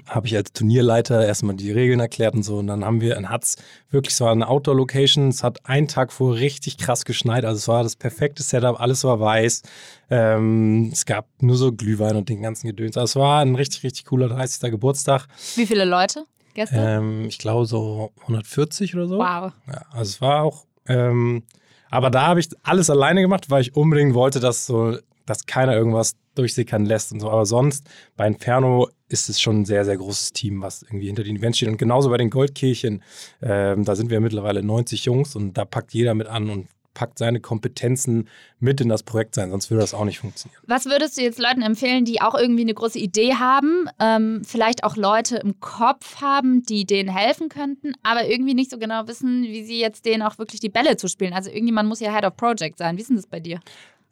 habe 0.07 0.27
ich 0.27 0.37
als 0.37 0.53
Turnierleiter 0.53 1.27
erstmal 1.27 1.55
die 1.55 1.73
Regeln 1.73 2.01
erklärt 2.01 2.35
und 2.35 2.43
so. 2.43 2.59
Und 2.59 2.67
dann 2.67 2.85
haben 2.85 3.01
wir 3.01 3.17
in 3.17 3.31
Hatz 3.31 3.57
wirklich, 3.91 4.15
es 4.15 4.21
war 4.21 4.33
eine 4.33 4.49
Outdoor-Location. 4.49 5.29
Es 5.29 5.43
hat 5.43 5.67
einen 5.67 5.89
Tag 5.89 6.13
vor 6.13 6.35
richtig 6.35 6.77
krass 6.77 7.05
geschneit. 7.05 7.45
Also 7.45 7.57
es 7.57 7.69
war 7.69 7.83
das 7.83 7.97
perfekte 7.97 8.43
Setup, 8.43 8.81
alles 8.81 9.05
war 9.05 9.21
weiß. 9.21 9.63
Ähm, 10.11 10.91
es 10.93 11.07
gab 11.07 11.29
nur 11.41 11.57
so 11.57 11.73
Glühwein 11.73 12.17
und 12.17 12.29
den 12.29 12.43
ganzen 12.43 12.67
Gedöns. 12.67 12.97
Also 12.97 13.21
es 13.21 13.23
war 13.23 13.41
ein 13.43 13.55
richtig, 13.55 13.85
richtig 13.85 14.05
cooler 14.07 14.29
30. 14.29 14.71
Geburtstag. 14.71 15.27
Wie 15.57 15.67
viele 15.67 15.85
Leute? 15.85 16.25
Gestern? 16.55 17.05
Ähm, 17.05 17.25
ich 17.27 17.39
glaube 17.39 17.67
so 17.67 18.13
140 18.23 18.95
oder 18.95 19.07
so. 19.07 19.19
Wow. 19.19 19.53
Ja, 19.67 19.83
also 19.91 20.03
es 20.03 20.21
war 20.21 20.43
auch, 20.43 20.67
ähm, 20.87 21.43
aber 21.91 22.11
da 22.11 22.27
habe 22.29 22.41
ich 22.41 22.49
alles 22.63 22.91
alleine 22.91 23.21
gemacht, 23.21 23.51
weil 23.51 23.63
ich 23.63 23.77
unbedingt 23.77 24.15
wollte, 24.15 24.41
dass 24.41 24.67
so, 24.67 24.97
dass 25.27 25.47
keiner 25.47 25.75
irgendwas 25.75 26.17
durchsickern 26.35 26.87
lässt 26.87 27.13
und 27.13 27.21
so. 27.21 27.31
Aber 27.31 27.47
sonst 27.47 27.89
bei 28.17 28.27
Inferno 28.27 28.89
ist 29.09 29.29
es 29.29 29.41
schon 29.41 29.61
ein 29.61 29.65
sehr, 29.65 29.85
sehr 29.85 29.97
großes 29.97 30.33
Team, 30.33 30.63
was 30.63 30.83
irgendwie 30.83 31.07
hinter 31.07 31.23
den 31.23 31.37
Events 31.37 31.59
steht. 31.59 31.69
Und 31.69 31.77
genauso 31.77 32.09
bei 32.09 32.17
den 32.17 32.31
Goldkirchen, 32.31 33.03
ähm, 33.43 33.85
da 33.85 33.95
sind 33.95 34.11
wir 34.11 34.21
mittlerweile 34.21 34.63
90 34.63 35.05
Jungs 35.05 35.37
und 35.37 35.55
da 35.55 35.65
packt 35.65 35.93
jeder 35.93 36.15
mit 36.15 36.27
an 36.27 36.49
und 36.49 36.69
packt 36.95 37.19
seine 37.19 37.41
Kompetenzen 37.41 38.29
mit 38.61 38.81
in 38.81 38.89
das 38.89 39.03
Projekt 39.03 39.35
sein, 39.35 39.51
sonst 39.51 39.71
würde 39.71 39.81
das 39.81 39.95
auch 39.95 40.05
nicht 40.05 40.19
funktionieren. 40.21 40.61
Was 40.67 40.87
würdest 40.87 41.17
du 41.17 41.23
jetzt 41.23 41.39
Leuten 41.39 41.63
empfehlen, 41.63 42.05
die 42.05 42.21
auch 42.21 42.35
irgendwie 42.35 42.63
eine 42.63 42.75
große 42.75 42.99
Idee 42.99 43.35
haben, 43.35 43.89
ähm, 43.99 44.43
vielleicht 44.45 44.85
auch 44.85 44.97
Leute 44.97 45.37
im 45.37 45.61
Kopf 45.61 46.21
haben, 46.21 46.63
die 46.63 46.85
denen 46.85 47.09
helfen 47.09 47.49
könnten, 47.49 47.93
aber 48.03 48.27
irgendwie 48.27 48.55
nicht 48.55 48.71
so 48.71 48.79
genau 48.79 49.09
wissen, 49.09 49.43
wie 49.45 49.65
sie 49.65 49.81
jetzt 49.81 50.05
denen 50.05 50.23
auch 50.23 50.39
wirklich 50.39 50.61
die 50.61 50.69
Bälle 50.69 50.97
zu 50.97 51.09
spielen? 51.09 51.33
Also 51.33 51.51
irgendjemand 51.51 51.89
muss 51.89 52.01
ja 52.01 52.15
Head 52.15 52.25
of 52.25 52.37
Project 52.37 52.79
sein. 52.79 52.97
Wie 52.97 53.01
ist 53.01 53.09
denn 53.09 53.17
das 53.17 53.27
bei 53.27 53.41
dir? 53.41 53.61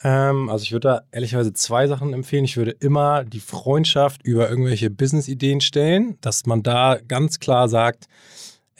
Ähm, 0.03 0.49
also 0.49 0.62
ich 0.62 0.72
würde 0.72 0.89
da 0.89 1.03
ehrlicherweise 1.12 1.53
zwei 1.53 1.87
Sachen 1.87 2.14
empfehlen. 2.14 2.45
Ich 2.45 2.57
würde 2.57 2.70
immer 2.81 3.24
die 3.24 3.41
Freundschaft 3.41 4.22
über 4.24 4.49
irgendwelche 4.49 4.91
Business-Ideen 4.91 5.61
stellen, 5.61 6.16
dass 6.20 6.47
man 6.47 6.62
da 6.62 6.99
ganz 7.07 7.39
klar 7.39 7.68
sagt, 7.68 8.07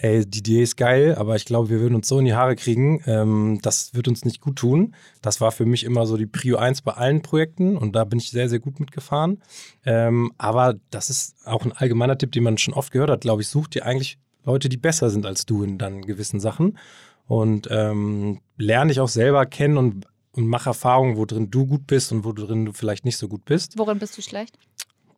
ey, 0.03 0.25
die 0.25 0.39
Idee 0.39 0.63
ist 0.63 0.77
geil, 0.77 1.15
aber 1.17 1.37
ich 1.37 1.45
glaube, 1.45 1.69
wir 1.69 1.81
würden 1.81 1.95
uns 1.95 2.09
so 2.09 2.19
in 2.19 2.25
die 2.25 2.35
Haare 2.35 2.57
kriegen. 2.57 3.03
Ähm, 3.07 3.59
das 3.63 3.95
wird 3.95 4.09
uns 4.09 4.25
nicht 4.25 4.41
gut 4.41 4.57
tun. 4.57 4.95
Das 5.21 5.41
war 5.41 5.53
für 5.53 5.67
mich 5.67 5.85
immer 5.85 6.07
so 6.07 6.17
die 6.17 6.27
Prio 6.27 6.57
1 6.57 6.83
bei 6.83 6.93
allen 6.93 7.23
Projekten 7.23 7.77
und 7.77 7.95
da 7.95 8.05
bin 8.05 8.19
ich 8.19 8.31
sehr, 8.31 8.49
sehr 8.49 8.61
gut 8.61 8.81
mitgefahren. 8.81 9.43
Ähm, 9.85 10.33
aber 10.39 10.77
das 10.91 11.11
ist 11.11 11.37
auch 11.47 11.65
ein 11.65 11.73
allgemeiner 11.73 12.17
Tipp, 12.17 12.33
den 12.33 12.45
man 12.45 12.59
schon 12.59 12.75
oft 12.75 12.93
gehört 12.93 13.11
hat, 13.11 13.21
glaube 13.21 13.43
ich, 13.43 13.49
such 13.49 13.69
dir 13.69 13.85
eigentlich 13.85 14.19
Leute, 14.45 14.69
die 14.69 14.79
besser 14.79 15.11
sind 15.11 15.27
als 15.27 15.45
du 15.45 15.63
in 15.63 15.77
dann 15.77 16.03
gewissen 16.03 16.41
Sachen 16.41 16.79
und 17.27 17.69
ähm, 17.71 18.41
lerne 18.57 18.89
dich 18.89 19.01
auch 19.01 19.09
selber 19.09 19.45
kennen 19.45 19.77
und, 19.77 20.07
und 20.33 20.47
mach 20.47 20.67
Erfahrungen, 20.67 21.17
wo 21.17 21.27
drin 21.27 21.51
du 21.51 21.67
gut 21.67 21.87
bist 21.87 22.11
und 22.11 22.25
wo 22.25 22.33
drin 22.33 22.65
du 22.65 22.73
vielleicht 22.73 23.05
nicht 23.05 23.19
so 23.19 23.29
gut 23.29 23.45
bist. 23.45 23.79
Worin 23.79 23.99
bist 23.99 24.17
du 24.17 24.23
schlecht? 24.23 24.59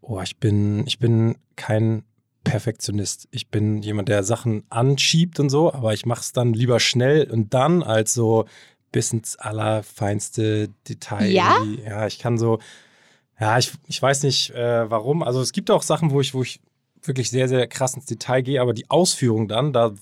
Oh, 0.00 0.20
ich 0.20 0.38
bin, 0.38 0.84
ich 0.86 0.98
bin 0.98 1.36
kein 1.54 2.02
Perfektionist. 2.44 3.28
Ich 3.30 3.48
bin 3.48 3.82
jemand, 3.82 4.08
der 4.08 4.22
Sachen 4.24 4.64
anschiebt 4.70 5.40
und 5.40 5.50
so, 5.50 5.72
aber 5.72 5.94
ich 5.94 6.06
mache 6.06 6.20
es 6.20 6.32
dann 6.32 6.52
lieber 6.52 6.80
schnell 6.80 7.30
und 7.30 7.54
dann 7.54 7.82
als 7.82 8.14
so 8.14 8.46
bis 8.90 9.12
ins 9.12 9.36
allerfeinste 9.36 10.68
Detail. 10.88 11.30
Ja? 11.30 11.56
Ja, 11.84 12.06
ich 12.06 12.18
kann 12.18 12.38
so, 12.38 12.58
ja, 13.40 13.58
ich, 13.58 13.72
ich 13.86 14.00
weiß 14.00 14.22
nicht 14.24 14.50
äh, 14.50 14.90
warum. 14.90 15.22
Also 15.22 15.40
es 15.40 15.52
gibt 15.52 15.70
auch 15.70 15.82
Sachen, 15.82 16.10
wo 16.10 16.20
ich, 16.20 16.34
wo 16.34 16.42
ich 16.42 16.60
wirklich 17.02 17.30
sehr, 17.30 17.48
sehr 17.48 17.66
krass 17.66 17.94
ins 17.94 18.06
Detail 18.06 18.42
gehe, 18.42 18.60
aber 18.60 18.74
die 18.74 18.90
Ausführung 18.90 19.48
dann, 19.48 19.72
da, 19.72 19.92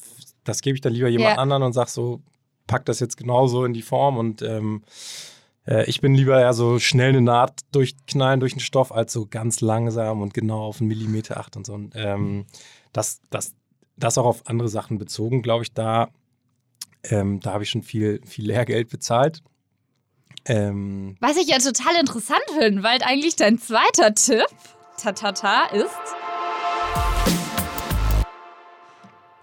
das 0.44 0.60
gebe 0.60 0.74
ich 0.74 0.80
dann 0.80 0.92
lieber 0.92 1.08
jemand 1.08 1.36
ja. 1.36 1.42
anderen 1.42 1.62
und 1.62 1.72
sage 1.72 1.90
so, 1.90 2.20
pack 2.66 2.84
das 2.84 3.00
jetzt 3.00 3.16
genauso 3.16 3.64
in 3.64 3.72
die 3.72 3.82
Form 3.82 4.18
und 4.18 4.42
ähm, 4.42 4.82
äh, 5.66 5.84
ich 5.84 6.00
bin 6.00 6.14
lieber 6.14 6.40
ja 6.40 6.52
so 6.52 6.78
schnell 6.78 7.10
eine 7.10 7.20
Naht 7.20 7.60
durchknallen 7.72 8.40
durch 8.40 8.52
den 8.52 8.60
Stoff, 8.60 8.92
als 8.92 9.12
so 9.12 9.26
ganz 9.26 9.60
langsam 9.60 10.20
und 10.22 10.34
genau 10.34 10.64
auf 10.64 10.80
einen 10.80 10.88
Millimeter 10.88 11.38
acht 11.38 11.56
und 11.56 11.66
so. 11.66 11.74
Und, 11.74 11.94
ähm, 11.96 12.46
das, 12.92 13.20
das, 13.30 13.54
das 13.96 14.18
auch 14.18 14.26
auf 14.26 14.46
andere 14.46 14.68
Sachen 14.68 14.98
bezogen, 14.98 15.42
glaube 15.42 15.64
ich, 15.64 15.72
da, 15.72 16.08
ähm, 17.04 17.40
da 17.40 17.52
habe 17.52 17.64
ich 17.64 17.70
schon 17.70 17.82
viel, 17.82 18.20
viel 18.26 18.46
Lehrgeld 18.46 18.88
bezahlt. 18.88 19.42
Ähm, 20.46 21.16
Was 21.20 21.36
ich 21.36 21.48
ja 21.48 21.58
total 21.58 21.96
interessant 22.00 22.40
finde, 22.58 22.82
weil 22.82 23.02
eigentlich 23.02 23.36
dein 23.36 23.58
zweiter 23.58 24.14
Tipp, 24.14 24.46
tatata, 24.96 25.66
ist 25.66 27.49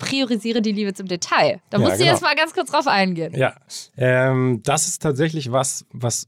priorisiere 0.08 0.62
die 0.62 0.72
Liebe 0.72 0.94
zum 0.94 1.08
Detail. 1.08 1.62
Da 1.70 1.80
musst 1.80 1.92
ja, 1.92 1.98
du 1.98 2.04
genau. 2.04 2.12
jetzt 2.14 2.22
mal 2.22 2.36
ganz 2.36 2.54
kurz 2.54 2.72
drauf 2.72 2.88
eingehen. 2.88 3.34
Ja, 3.36 3.56
ähm, 3.98 4.62
das 4.64 4.88
ist 4.88 5.02
tatsächlich 5.02 5.52
was, 5.52 5.86
was 5.92 6.28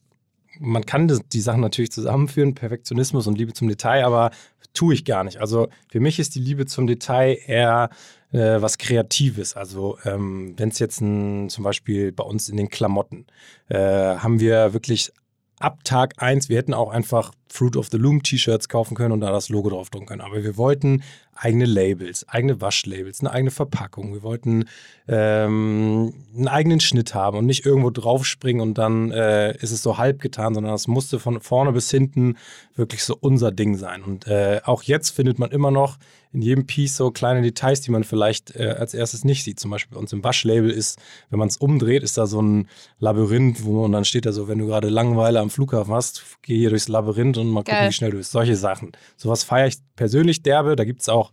man 0.59 0.85
kann 0.85 1.07
die 1.31 1.39
Sachen 1.39 1.61
natürlich 1.61 1.91
zusammenführen, 1.91 2.53
Perfektionismus 2.53 3.27
und 3.27 3.37
Liebe 3.37 3.53
zum 3.53 3.69
Detail, 3.69 4.03
aber 4.03 4.31
tue 4.73 4.93
ich 4.93 5.05
gar 5.05 5.23
nicht. 5.23 5.39
Also 5.39 5.69
für 5.89 5.99
mich 5.99 6.19
ist 6.19 6.35
die 6.35 6.39
Liebe 6.39 6.65
zum 6.65 6.85
Detail 6.85 7.37
eher 7.45 7.89
äh, 8.31 8.61
was 8.61 8.77
Kreatives. 8.77 9.55
Also 9.55 9.97
ähm, 10.05 10.53
wenn 10.57 10.69
es 10.69 10.79
jetzt 10.79 11.01
ein, 11.01 11.49
zum 11.49 11.63
Beispiel 11.63 12.11
bei 12.11 12.23
uns 12.23 12.49
in 12.49 12.57
den 12.57 12.69
Klamotten, 12.69 13.25
äh, 13.69 13.77
haben 13.77 14.39
wir 14.39 14.73
wirklich 14.73 15.11
ab 15.59 15.83
Tag 15.83 16.13
1, 16.17 16.49
wir 16.49 16.57
hätten 16.57 16.73
auch 16.73 16.89
einfach 16.89 17.31
Fruit 17.51 17.75
of 17.75 17.87
the 17.91 17.97
Loom 17.97 18.23
T-Shirts 18.23 18.69
kaufen 18.69 18.95
können 18.95 19.11
und 19.11 19.21
da 19.21 19.31
das 19.31 19.49
Logo 19.49 19.69
drauf 19.69 19.89
drucken 19.89 20.05
können. 20.05 20.21
Aber 20.21 20.43
wir 20.43 20.55
wollten 20.55 21.03
eigene 21.35 21.65
Labels, 21.65 22.27
eigene 22.29 22.61
Waschlabels, 22.61 23.19
eine 23.19 23.31
eigene 23.31 23.51
Verpackung. 23.51 24.13
Wir 24.13 24.23
wollten 24.23 24.65
ähm, 25.07 26.13
einen 26.35 26.47
eigenen 26.47 26.79
Schnitt 26.79 27.13
haben 27.13 27.37
und 27.37 27.45
nicht 27.45 27.65
irgendwo 27.65 27.89
draufspringen 27.89 28.61
und 28.61 28.77
dann 28.77 29.11
äh, 29.11 29.55
ist 29.57 29.71
es 29.71 29.81
so 29.81 29.97
halb 29.97 30.21
getan, 30.21 30.53
sondern 30.53 30.73
das 30.73 30.87
musste 30.87 31.19
von 31.19 31.41
vorne 31.41 31.71
bis 31.71 31.89
hinten 31.91 32.37
wirklich 32.75 33.03
so 33.03 33.17
unser 33.19 33.51
Ding 33.51 33.75
sein. 33.75 34.03
Und 34.03 34.27
äh, 34.27 34.61
auch 34.63 34.83
jetzt 34.83 35.09
findet 35.09 35.39
man 35.39 35.51
immer 35.51 35.71
noch 35.71 35.97
in 36.31 36.41
jedem 36.41 36.65
Piece 36.65 36.95
so 36.95 37.09
kleine 37.11 37.41
Details, 37.41 37.81
die 37.81 37.91
man 37.91 38.03
vielleicht 38.03 38.55
äh, 38.55 38.75
als 38.77 38.93
erstes 38.93 39.23
nicht 39.23 39.43
sieht. 39.43 39.59
Zum 39.59 39.71
Beispiel 39.71 39.95
bei 39.95 39.99
uns 39.99 40.13
im 40.13 40.23
Waschlabel 40.23 40.69
ist, 40.69 40.99
wenn 41.29 41.39
man 41.39 41.47
es 41.47 41.57
umdreht, 41.57 42.03
ist 42.03 42.17
da 42.17 42.27
so 42.27 42.41
ein 42.41 42.67
Labyrinth, 42.99 43.63
wo 43.63 43.81
man 43.81 43.91
dann 43.91 44.05
steht 44.05 44.25
da 44.25 44.31
so, 44.31 44.47
wenn 44.47 44.59
du 44.59 44.67
gerade 44.67 44.89
Langeweile 44.89 45.39
am 45.39 45.49
Flughafen 45.49 45.93
hast, 45.93 46.23
geh 46.43 46.57
hier 46.57 46.69
durchs 46.69 46.87
Labyrinth 46.87 47.37
und 47.37 47.47
mal 47.47 47.63
Geil. 47.63 47.75
gucken, 47.75 47.89
wie 47.89 47.93
schnell 47.93 48.11
du 48.11 48.17
bist. 48.17 48.31
Solche 48.31 48.55
Sachen. 48.55 48.91
Sowas 49.17 49.43
feiere 49.43 49.67
ich 49.67 49.77
persönlich 49.95 50.43
derbe. 50.43 50.75
Da 50.75 50.83
gibt 50.83 51.01
es 51.01 51.09
auch 51.09 51.31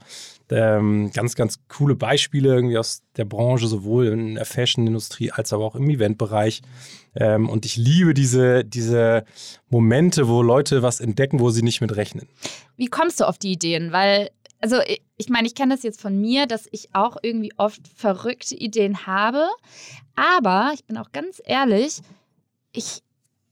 ähm, 0.51 1.11
ganz, 1.13 1.35
ganz 1.35 1.59
coole 1.69 1.95
Beispiele 1.95 2.55
irgendwie 2.55 2.79
aus 2.79 3.03
der 3.17 3.25
Branche, 3.25 3.67
sowohl 3.67 4.07
in 4.07 4.37
der 4.37 4.45
Fashion-Industrie 4.45 5.31
als 5.33 5.53
aber 5.53 5.65
auch 5.65 5.75
im 5.75 5.89
Eventbereich. 5.91 6.63
Ähm, 7.17 7.49
und 7.49 7.65
ich 7.65 7.77
liebe 7.77 8.15
diese, 8.15 8.65
diese 8.65 9.25
Momente, 9.69 10.29
wo 10.29 10.43
Leute 10.43 10.83
was 10.83 11.01
entdecken, 11.01 11.41
wo 11.41 11.51
sie 11.51 11.63
nicht 11.63 11.81
mit 11.81 11.97
rechnen. 11.97 12.29
Wie 12.77 12.87
kommst 12.87 13.21
du 13.21 13.25
auf 13.25 13.39
die 13.39 13.53
Ideen? 13.53 13.91
Weil, 13.91 14.31
also 14.61 14.81
ich 15.17 15.29
meine, 15.29 15.47
ich 15.47 15.55
kenne 15.55 15.75
das 15.75 15.83
jetzt 15.83 16.01
von 16.01 16.21
mir, 16.21 16.47
dass 16.47 16.69
ich 16.71 16.95
auch 16.95 17.17
irgendwie 17.23 17.53
oft 17.57 17.87
verrückte 17.89 18.55
Ideen 18.55 19.07
habe. 19.07 19.49
Aber 20.15 20.73
ich 20.75 20.85
bin 20.85 20.97
auch 20.97 21.13
ganz 21.13 21.43
ehrlich, 21.45 22.01
ich 22.73 23.03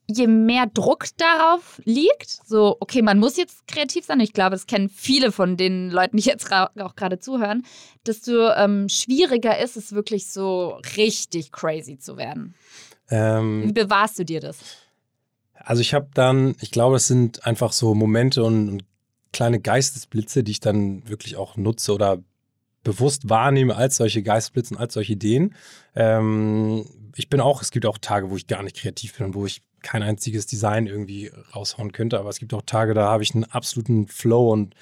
je 0.07 0.26
mehr 0.26 0.66
Druck 0.66 1.07
darauf 1.16 1.80
liegt, 1.84 2.28
so, 2.46 2.76
okay, 2.80 3.00
man 3.00 3.18
muss 3.18 3.36
jetzt 3.36 3.66
kreativ 3.66 4.05
sein, 4.05 4.20
ich 4.20 4.34
glaube, 4.34 4.50
das 4.50 4.66
kennen 4.66 4.90
viele 4.90 5.32
von 5.32 5.57
den 5.57 5.90
Leuten, 5.90 6.18
die 6.18 6.24
jetzt 6.24 6.52
auch 6.52 6.94
gerade 6.94 7.18
zuhören, 7.18 7.64
desto 8.07 8.50
ähm, 8.50 8.88
schwieriger 8.88 9.59
ist 9.59 9.76
es 9.76 9.92
wirklich 9.94 10.26
so 10.26 10.78
richtig 10.96 11.52
crazy 11.52 11.98
zu 11.98 12.16
werden. 12.18 12.55
Ähm, 13.09 13.62
Wie 13.68 13.72
bewahrst 13.72 14.18
du 14.18 14.24
dir 14.24 14.40
das? 14.40 14.59
Also 15.55 15.80
ich 15.80 15.94
habe 15.94 16.09
dann, 16.12 16.55
ich 16.61 16.70
glaube, 16.70 16.96
es 16.96 17.07
sind 17.07 17.46
einfach 17.46 17.72
so 17.72 17.94
Momente 17.94 18.44
und, 18.44 18.68
und 18.68 18.84
kleine 19.35 19.61
Geistesblitze, 19.61 20.43
die 20.43 20.53
ich 20.53 20.61
dann 20.61 21.07
wirklich 21.09 21.37
auch 21.37 21.57
nutze 21.57 21.93
oder 21.93 22.22
bewusst 22.85 23.28
wahrnehme 23.28 23.76
als 23.76 23.97
solche 23.97 24.22
Geistesblitze 24.22 24.74
und 24.74 24.80
als 24.80 24.95
solche 24.95 25.12
Ideen. 25.12 25.55
Ähm, 25.95 26.87
ich 27.16 27.28
bin 27.28 27.41
auch, 27.41 27.61
es 27.61 27.70
gibt 27.70 27.87
auch 27.87 27.99
Tage, 27.99 28.30
wo 28.30 28.37
ich 28.37 28.47
gar 28.47 28.62
nicht 28.62 28.76
kreativ 28.76 29.16
bin 29.16 29.26
und 29.26 29.35
wo 29.35 29.45
ich 29.45 29.62
kein 29.82 30.03
einziges 30.03 30.47
Design 30.47 30.87
irgendwie 30.87 31.30
raushauen 31.55 31.93
könnte. 31.93 32.18
Aber 32.18 32.30
es 32.30 32.39
gibt 32.39 32.55
auch 32.55 32.62
Tage, 32.62 32.95
da 32.95 33.09
habe 33.09 33.22
ich 33.22 33.35
einen 33.35 33.45
absoluten 33.45 34.07
Flow 34.07 34.53
und 34.53 34.74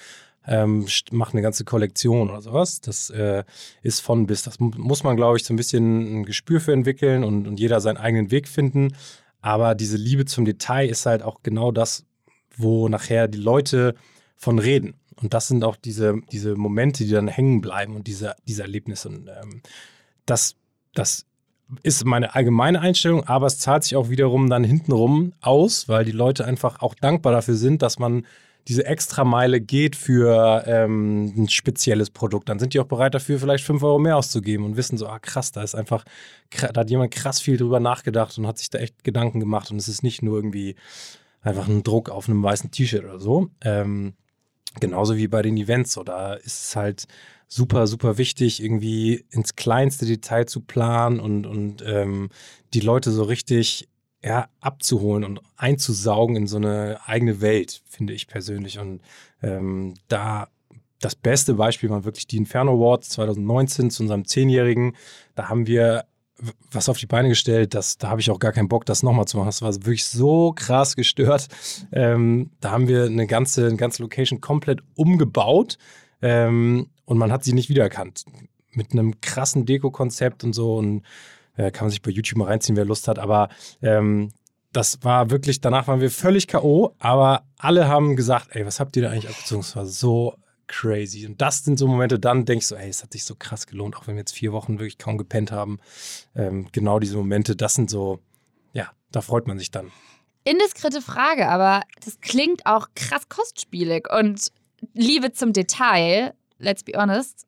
ähm, 0.46 0.86
mache 1.10 1.32
eine 1.32 1.42
ganze 1.42 1.64
Kollektion 1.64 2.30
oder 2.30 2.42
sowas. 2.42 2.80
Das 2.80 3.10
äh, 3.10 3.44
ist 3.82 4.00
von 4.00 4.26
bis. 4.26 4.42
Das 4.42 4.58
muss 4.60 5.04
man, 5.04 5.16
glaube 5.16 5.36
ich, 5.36 5.44
so 5.44 5.54
ein 5.54 5.56
bisschen 5.56 6.20
ein 6.20 6.24
Gespür 6.24 6.60
für 6.60 6.72
entwickeln 6.72 7.24
und, 7.24 7.46
und 7.46 7.60
jeder 7.60 7.80
seinen 7.80 7.96
eigenen 7.96 8.30
Weg 8.30 8.48
finden. 8.48 8.94
Aber 9.40 9.74
diese 9.74 9.96
Liebe 9.96 10.24
zum 10.24 10.44
Detail 10.44 10.88
ist 10.88 11.06
halt 11.06 11.22
auch 11.22 11.42
genau 11.42 11.72
das, 11.72 12.04
wo 12.56 12.88
nachher 12.88 13.28
die 13.28 13.38
Leute 13.38 13.94
von 14.36 14.58
reden. 14.58 14.94
Und 15.20 15.34
das 15.34 15.48
sind 15.48 15.64
auch 15.64 15.76
diese, 15.76 16.20
diese 16.32 16.56
Momente, 16.56 17.04
die 17.04 17.10
dann 17.10 17.28
hängen 17.28 17.60
bleiben 17.60 17.96
und 17.96 18.06
diese, 18.06 18.34
diese 18.46 18.62
Erlebnisse. 18.62 19.08
Und 19.08 19.28
ähm, 19.28 19.62
das, 20.26 20.56
das 20.94 21.26
ist 21.82 22.04
meine 22.04 22.34
allgemeine 22.34 22.80
Einstellung, 22.80 23.24
aber 23.24 23.46
es 23.46 23.58
zahlt 23.58 23.84
sich 23.84 23.96
auch 23.96 24.10
wiederum 24.10 24.50
dann 24.50 24.64
hintenrum 24.64 25.32
aus, 25.40 25.88
weil 25.88 26.04
die 26.04 26.12
Leute 26.12 26.44
einfach 26.44 26.82
auch 26.82 26.94
dankbar 26.94 27.32
dafür 27.32 27.54
sind, 27.54 27.82
dass 27.82 27.98
man 27.98 28.26
diese 28.68 28.86
Extrameile 28.86 29.60
geht 29.60 29.96
für 29.96 30.64
ähm, 30.66 31.32
ein 31.36 31.48
spezielles 31.48 32.10
Produkt. 32.10 32.48
Dann 32.48 32.60
sind 32.60 32.74
die 32.74 32.80
auch 32.80 32.86
bereit 32.86 33.14
dafür, 33.14 33.40
vielleicht 33.40 33.64
5 33.64 33.82
Euro 33.82 33.98
mehr 33.98 34.16
auszugeben 34.16 34.64
und 34.64 34.76
wissen 34.76 34.98
so, 34.98 35.08
ah 35.08 35.18
krass, 35.18 35.50
da 35.50 35.62
ist 35.62 35.74
einfach, 35.74 36.04
da 36.72 36.80
hat 36.80 36.90
jemand 36.90 37.12
krass 37.12 37.40
viel 37.40 37.56
drüber 37.56 37.80
nachgedacht 37.80 38.38
und 38.38 38.46
hat 38.46 38.58
sich 38.58 38.70
da 38.70 38.78
echt 38.78 39.02
Gedanken 39.02 39.40
gemacht 39.40 39.70
und 39.70 39.78
es 39.78 39.88
ist 39.88 40.02
nicht 40.02 40.22
nur 40.22 40.36
irgendwie 40.36 40.76
einfach 41.40 41.66
ein 41.66 41.82
Druck 41.82 42.08
auf 42.08 42.28
einem 42.28 42.42
weißen 42.42 42.70
T-Shirt 42.70 43.04
oder 43.04 43.18
so. 43.18 43.48
Ähm, 43.62 44.14
genauso 44.80 45.16
wie 45.16 45.28
bei 45.28 45.42
den 45.42 45.56
Events, 45.56 45.92
so 45.92 46.02
da 46.02 46.34
ist 46.34 46.64
es 46.66 46.76
halt 46.76 47.06
super, 47.48 47.86
super 47.86 48.16
wichtig, 48.16 48.62
irgendwie 48.62 49.26
ins 49.30 49.56
kleinste 49.56 50.06
Detail 50.06 50.46
zu 50.46 50.60
planen 50.60 51.20
und, 51.20 51.46
und 51.46 51.84
ähm, 51.86 52.30
die 52.72 52.80
Leute 52.80 53.10
so 53.10 53.24
richtig 53.24 53.88
ja, 54.24 54.48
abzuholen 54.60 55.24
und 55.24 55.40
einzusaugen 55.56 56.36
in 56.36 56.46
so 56.46 56.56
eine 56.56 57.00
eigene 57.06 57.40
Welt, 57.40 57.82
finde 57.84 58.12
ich 58.12 58.28
persönlich. 58.28 58.78
Und 58.78 59.02
ähm, 59.42 59.94
da 60.08 60.48
das 61.00 61.16
beste 61.16 61.54
Beispiel 61.54 61.90
waren 61.90 62.04
wirklich 62.04 62.28
die 62.28 62.36
Inferno 62.36 62.74
Awards 62.74 63.10
2019 63.10 63.90
zu 63.90 64.04
unserem 64.04 64.24
Zehnjährigen. 64.24 64.96
Da 65.34 65.48
haben 65.48 65.66
wir 65.66 66.04
was 66.70 66.88
auf 66.88 66.98
die 66.98 67.06
Beine 67.06 67.28
gestellt, 67.28 67.74
das, 67.74 67.98
da 67.98 68.08
habe 68.08 68.20
ich 68.20 68.30
auch 68.30 68.38
gar 68.38 68.52
keinen 68.52 68.68
Bock, 68.68 68.84
das 68.86 69.02
nochmal 69.02 69.26
zu 69.26 69.36
machen. 69.36 69.46
Das 69.46 69.62
war 69.62 69.74
wirklich 69.74 70.06
so 70.06 70.52
krass 70.52 70.96
gestört. 70.96 71.48
Ähm, 71.92 72.50
da 72.60 72.70
haben 72.70 72.88
wir 72.88 73.04
eine 73.04 73.26
ganze, 73.26 73.66
eine 73.66 73.76
ganze 73.76 74.02
Location 74.02 74.40
komplett 74.40 74.80
umgebaut 74.94 75.78
ähm, 76.20 76.88
und 77.04 77.18
man 77.18 77.30
hat 77.30 77.44
sie 77.44 77.52
nicht 77.52 77.68
wiedererkannt. 77.68 78.24
Mit 78.70 78.92
einem 78.92 79.20
krassen 79.20 79.66
Deko-Konzept 79.66 80.44
und 80.44 80.54
so. 80.54 80.76
Und 80.76 81.02
äh, 81.56 81.70
kann 81.70 81.84
man 81.84 81.90
sich 81.90 82.02
bei 82.02 82.10
YouTube 82.10 82.38
mal 82.38 82.48
reinziehen, 82.48 82.76
wer 82.76 82.84
Lust 82.84 83.08
hat. 83.08 83.18
Aber 83.18 83.48
ähm, 83.82 84.30
das 84.72 85.02
war 85.02 85.30
wirklich, 85.30 85.60
danach 85.60 85.86
waren 85.86 86.00
wir 86.00 86.10
völlig 86.10 86.48
K.O., 86.48 86.94
aber 86.98 87.44
alle 87.58 87.88
haben 87.88 88.16
gesagt, 88.16 88.48
ey, 88.52 88.64
was 88.64 88.80
habt 88.80 88.96
ihr 88.96 89.02
da 89.02 89.10
eigentlich 89.10 89.28
abgezogen? 89.28 89.60
Es 89.60 89.76
war 89.76 89.84
so 89.86 90.34
crazy. 90.72 91.26
Und 91.26 91.40
das 91.40 91.64
sind 91.64 91.78
so 91.78 91.86
Momente, 91.86 92.18
dann 92.18 92.44
denkst 92.44 92.70
du, 92.70 92.74
ey, 92.74 92.88
es 92.88 93.02
hat 93.02 93.12
sich 93.12 93.24
so 93.24 93.34
krass 93.34 93.66
gelohnt, 93.66 93.96
auch 93.96 94.06
wenn 94.06 94.14
wir 94.14 94.20
jetzt 94.20 94.32
vier 94.32 94.52
Wochen 94.52 94.78
wirklich 94.78 94.98
kaum 94.98 95.18
gepennt 95.18 95.52
haben. 95.52 95.78
Ähm, 96.34 96.66
genau 96.72 96.98
diese 96.98 97.16
Momente, 97.16 97.54
das 97.54 97.74
sind 97.74 97.90
so, 97.90 98.20
ja, 98.72 98.90
da 99.12 99.20
freut 99.20 99.46
man 99.46 99.58
sich 99.58 99.70
dann. 99.70 99.92
Indiskrete 100.44 101.02
Frage, 101.02 101.48
aber 101.48 101.82
das 102.04 102.20
klingt 102.20 102.66
auch 102.66 102.88
krass 102.96 103.28
kostspielig 103.28 104.08
und 104.10 104.48
Liebe 104.94 105.32
zum 105.32 105.52
Detail, 105.52 106.34
let's 106.58 106.82
be 106.82 106.92
honest, 106.96 107.46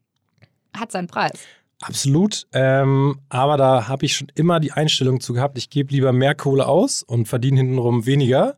hat 0.76 0.92
seinen 0.92 1.08
Preis. 1.08 1.40
Absolut. 1.82 2.46
Ähm, 2.52 3.18
aber 3.30 3.56
da 3.56 3.88
habe 3.88 4.06
ich 4.06 4.14
schon 4.14 4.28
immer 4.34 4.60
die 4.60 4.72
Einstellung 4.72 5.20
zu 5.20 5.32
gehabt, 5.32 5.58
ich 5.58 5.70
gebe 5.70 5.92
lieber 5.92 6.12
mehr 6.12 6.34
Kohle 6.34 6.66
aus 6.66 7.02
und 7.02 7.26
verdiene 7.26 7.58
hintenrum 7.58 8.06
weniger, 8.06 8.56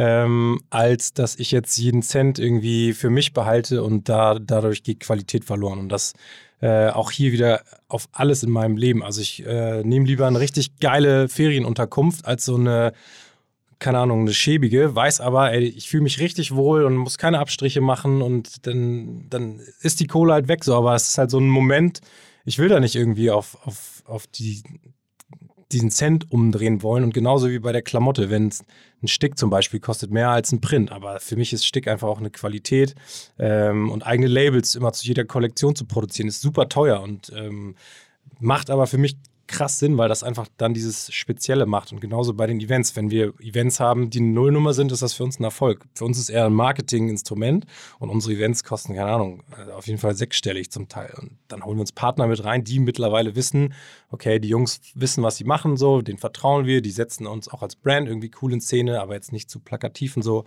ähm, 0.00 0.60
als 0.70 1.12
dass 1.12 1.36
ich 1.36 1.50
jetzt 1.50 1.76
jeden 1.76 2.02
Cent 2.02 2.38
irgendwie 2.38 2.94
für 2.94 3.10
mich 3.10 3.34
behalte 3.34 3.82
und 3.82 4.08
da, 4.08 4.38
dadurch 4.38 4.82
geht 4.82 5.00
Qualität 5.00 5.44
verloren. 5.44 5.78
Und 5.78 5.90
das 5.90 6.14
äh, 6.62 6.88
auch 6.88 7.10
hier 7.10 7.32
wieder 7.32 7.62
auf 7.88 8.08
alles 8.12 8.42
in 8.42 8.50
meinem 8.50 8.78
Leben. 8.78 9.02
Also 9.02 9.20
ich 9.20 9.44
äh, 9.44 9.82
nehme 9.82 10.06
lieber 10.06 10.26
eine 10.26 10.40
richtig 10.40 10.78
geile 10.78 11.28
Ferienunterkunft 11.28 12.24
als 12.24 12.46
so 12.46 12.56
eine 12.56 12.92
keine 13.78 13.98
Ahnung, 13.98 14.20
eine 14.20 14.34
schäbige, 14.34 14.94
weiß 14.94 15.22
aber, 15.22 15.52
ey, 15.52 15.64
ich 15.64 15.88
fühle 15.88 16.02
mich 16.02 16.20
richtig 16.20 16.54
wohl 16.54 16.84
und 16.84 16.96
muss 16.96 17.16
keine 17.16 17.38
Abstriche 17.38 17.80
machen 17.80 18.20
und 18.20 18.66
dann, 18.66 19.24
dann 19.30 19.60
ist 19.80 20.00
die 20.00 20.06
Kohle 20.06 20.34
halt 20.34 20.48
weg 20.48 20.64
so. 20.64 20.76
Aber 20.76 20.94
es 20.94 21.08
ist 21.08 21.18
halt 21.18 21.30
so 21.30 21.38
ein 21.38 21.48
Moment, 21.48 22.00
ich 22.44 22.58
will 22.58 22.68
da 22.68 22.78
nicht 22.78 22.94
irgendwie 22.94 23.30
auf, 23.30 23.56
auf, 23.66 24.02
auf 24.04 24.26
die, 24.26 24.62
diesen 25.72 25.90
Cent 25.90 26.30
umdrehen 26.30 26.82
wollen. 26.82 27.04
Und 27.04 27.14
genauso 27.14 27.48
wie 27.48 27.58
bei 27.58 27.72
der 27.72 27.82
Klamotte, 27.82 28.30
wenn 28.30 28.52
ein 29.02 29.08
Stick 29.08 29.38
zum 29.38 29.50
Beispiel 29.50 29.80
kostet 29.80 30.10
mehr 30.10 30.30
als 30.30 30.52
ein 30.52 30.60
Print. 30.60 30.92
Aber 30.92 31.20
für 31.20 31.36
mich 31.36 31.52
ist 31.52 31.66
Stick 31.66 31.88
einfach 31.88 32.08
auch 32.08 32.18
eine 32.18 32.30
Qualität 32.30 32.94
ähm, 33.38 33.90
und 33.90 34.06
eigene 34.06 34.28
Labels 34.28 34.74
immer 34.74 34.92
zu 34.92 35.06
jeder 35.06 35.24
Kollektion 35.24 35.74
zu 35.74 35.84
produzieren, 35.84 36.28
ist 36.28 36.40
super 36.40 36.68
teuer 36.68 37.00
und 37.00 37.32
ähm, 37.34 37.76
macht 38.40 38.70
aber 38.70 38.86
für 38.86 38.98
mich 38.98 39.16
krass 39.50 39.78
Sinn, 39.78 39.98
weil 39.98 40.08
das 40.08 40.22
einfach 40.22 40.48
dann 40.56 40.74
dieses 40.74 41.12
Spezielle 41.12 41.66
macht. 41.66 41.92
Und 41.92 42.00
genauso 42.00 42.34
bei 42.34 42.46
den 42.46 42.60
Events. 42.60 42.94
Wenn 42.96 43.10
wir 43.10 43.34
Events 43.40 43.80
haben, 43.80 44.08
die 44.08 44.20
eine 44.20 44.28
Nullnummer 44.28 44.72
sind, 44.72 44.92
ist 44.92 45.02
das 45.02 45.12
für 45.12 45.24
uns 45.24 45.38
ein 45.38 45.44
Erfolg. 45.44 45.84
Für 45.94 46.04
uns 46.04 46.18
ist 46.18 46.28
eher 46.28 46.46
ein 46.46 46.54
Marketinginstrument 46.54 47.66
und 47.98 48.10
unsere 48.10 48.34
Events 48.34 48.64
kosten, 48.64 48.94
keine 48.94 49.10
Ahnung, 49.10 49.42
äh, 49.58 49.72
auf 49.72 49.86
jeden 49.86 49.98
Fall 49.98 50.14
sechsstellig 50.14 50.70
zum 50.70 50.88
Teil. 50.88 51.12
Und 51.18 51.38
dann 51.48 51.64
holen 51.64 51.76
wir 51.76 51.82
uns 51.82 51.92
Partner 51.92 52.26
mit 52.26 52.44
rein, 52.44 52.64
die 52.64 52.78
mittlerweile 52.78 53.34
wissen, 53.34 53.74
okay, 54.10 54.38
die 54.38 54.48
Jungs 54.48 54.80
wissen, 54.94 55.22
was 55.22 55.36
sie 55.36 55.44
machen, 55.44 55.76
so, 55.76 56.00
denen 56.00 56.18
vertrauen 56.18 56.66
wir, 56.66 56.80
die 56.80 56.90
setzen 56.90 57.26
uns 57.26 57.48
auch 57.48 57.62
als 57.62 57.76
Brand 57.76 58.08
irgendwie 58.08 58.30
cool 58.40 58.52
in 58.52 58.60
Szene, 58.60 59.00
aber 59.00 59.14
jetzt 59.14 59.32
nicht 59.32 59.50
zu 59.50 59.60
plakativ 59.60 60.16
und 60.16 60.22
so. 60.22 60.44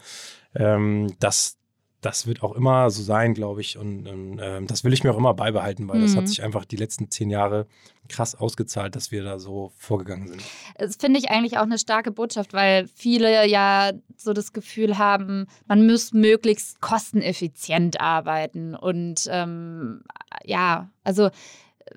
Ähm, 0.56 1.14
das, 1.20 1.58
das 2.06 2.28
wird 2.28 2.44
auch 2.44 2.54
immer 2.54 2.90
so 2.90 3.02
sein, 3.02 3.34
glaube 3.34 3.62
ich. 3.62 3.78
Und, 3.78 4.08
und 4.08 4.40
ähm, 4.42 4.68
das 4.68 4.84
will 4.84 4.94
ich 4.94 5.04
mir 5.04 5.12
auch 5.14 5.18
immer 5.18 5.34
beibehalten, 5.34 5.88
weil 5.88 5.98
mhm. 5.98 6.02
das 6.04 6.16
hat 6.16 6.24
mhm. 6.24 6.28
sich 6.28 6.44
einfach 6.44 6.66
die 6.66 6.76
letzten 6.76 7.10
zehn 7.10 7.30
Jahre 7.30 7.66
krass 8.10 8.36
ausgezahlt, 8.36 8.96
dass 8.96 9.12
wir 9.12 9.24
da 9.24 9.40
so 9.40 9.72
vorgegangen 9.78 10.28
sind. 10.28 10.44
Das 10.78 10.98
finde 10.98 11.20
ich 11.20 11.30
eigentlich 11.30 11.58
auch 11.58 11.64
eine 11.64 11.78
starke 11.78 12.12
Botschaft, 12.12 12.54
weil 12.54 12.88
viele 12.94 13.48
ja 13.48 13.92
so 14.18 14.34
das 14.34 14.54
Gefühl 14.54 14.98
haben, 14.98 15.48
man 15.68 15.88
muss 15.88 16.14
möglichst 16.14 16.82
kosteneffizient 16.82 18.02
arbeiten. 18.02 18.76
Und 18.76 19.28
ähm, 19.30 20.04
ja, 20.44 20.90
also 21.04 21.30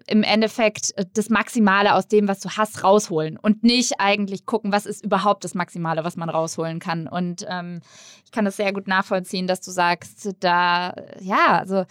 im 0.06 0.22
Endeffekt 0.22 0.96
äh, 0.96 1.04
das 1.12 1.30
Maximale 1.30 1.94
aus 1.94 2.08
dem, 2.08 2.28
was 2.28 2.40
du 2.40 2.50
hast, 2.50 2.84
rausholen 2.84 3.36
und 3.36 3.62
nicht 3.64 3.94
eigentlich 3.98 4.46
gucken, 4.46 4.72
was 4.72 4.86
ist 4.86 5.04
überhaupt 5.04 5.44
das 5.44 5.54
Maximale, 5.54 6.04
was 6.04 6.16
man 6.16 6.28
rausholen 6.28 6.78
kann. 6.78 7.08
Und 7.08 7.46
ähm, 7.48 7.80
ich 8.24 8.30
kann 8.30 8.44
das 8.44 8.56
sehr 8.56 8.72
gut 8.72 8.88
nachvollziehen, 8.88 9.46
dass 9.46 9.60
du 9.60 9.70
sagst, 9.70 10.34
da, 10.40 10.94
ja, 11.20 11.58
also 11.58 11.84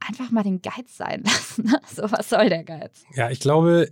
einfach 0.00 0.30
mal 0.30 0.42
den 0.42 0.62
Geiz 0.62 0.96
sein 0.96 1.22
lassen. 1.26 1.72
So, 1.88 2.10
was 2.10 2.28
soll 2.28 2.48
der 2.48 2.64
Geiz? 2.64 3.04
Ja, 3.14 3.30
ich 3.30 3.40
glaube, 3.40 3.88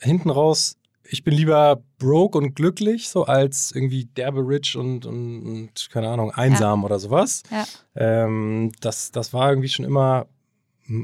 hinten 0.00 0.30
raus, 0.30 0.76
ich 1.10 1.24
bin 1.24 1.34
lieber 1.34 1.82
broke 1.98 2.36
und 2.36 2.54
glücklich, 2.54 3.08
so 3.08 3.24
als 3.24 3.72
irgendwie 3.74 4.04
derbe 4.04 4.46
rich 4.46 4.76
und, 4.76 5.06
und, 5.06 5.42
und 5.42 5.88
keine 5.90 6.08
Ahnung, 6.08 6.32
einsam 6.32 6.80
ja. 6.80 6.86
oder 6.86 6.98
sowas. 6.98 7.42
Ja. 7.50 7.64
Ähm, 7.96 8.72
das, 8.80 9.10
das 9.10 9.32
war 9.32 9.48
irgendwie 9.48 9.70
schon 9.70 9.86
immer 9.86 10.26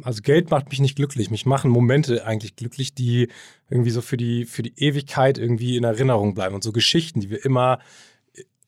also 0.02 0.22
Geld 0.22 0.50
macht 0.50 0.70
mich 0.70 0.80
nicht 0.80 0.96
glücklich. 0.96 1.30
Mich 1.30 1.46
machen 1.46 1.70
Momente 1.70 2.26
eigentlich 2.26 2.56
glücklich, 2.56 2.94
die 2.94 3.28
irgendwie 3.70 3.90
so 3.90 4.00
für 4.00 4.16
die, 4.16 4.44
für 4.44 4.62
die 4.62 4.74
Ewigkeit 4.76 5.38
irgendwie 5.38 5.76
in 5.76 5.84
Erinnerung 5.84 6.34
bleiben. 6.34 6.54
Und 6.54 6.64
so 6.64 6.72
Geschichten, 6.72 7.20
die 7.20 7.30
wir 7.30 7.44
immer, 7.44 7.78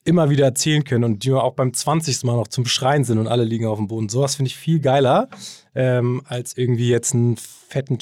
immer 0.03 0.29
wieder 0.29 0.45
erzählen 0.45 0.83
können 0.83 1.03
und 1.03 1.23
die 1.23 1.29
wir 1.29 1.43
auch 1.43 1.53
beim 1.53 1.73
20. 1.73 2.23
Mal 2.23 2.35
noch 2.35 2.47
zum 2.47 2.65
Schreien 2.65 3.03
sind 3.03 3.17
und 3.17 3.27
alle 3.27 3.43
liegen 3.43 3.65
auf 3.65 3.77
dem 3.77 3.87
Boden. 3.87 4.09
Sowas 4.09 4.35
finde 4.35 4.47
ich 4.47 4.55
viel 4.55 4.79
geiler, 4.79 5.29
ähm, 5.75 6.21
als 6.25 6.57
irgendwie 6.57 6.89
jetzt 6.89 7.13
einen 7.13 7.37
fetten 7.37 7.99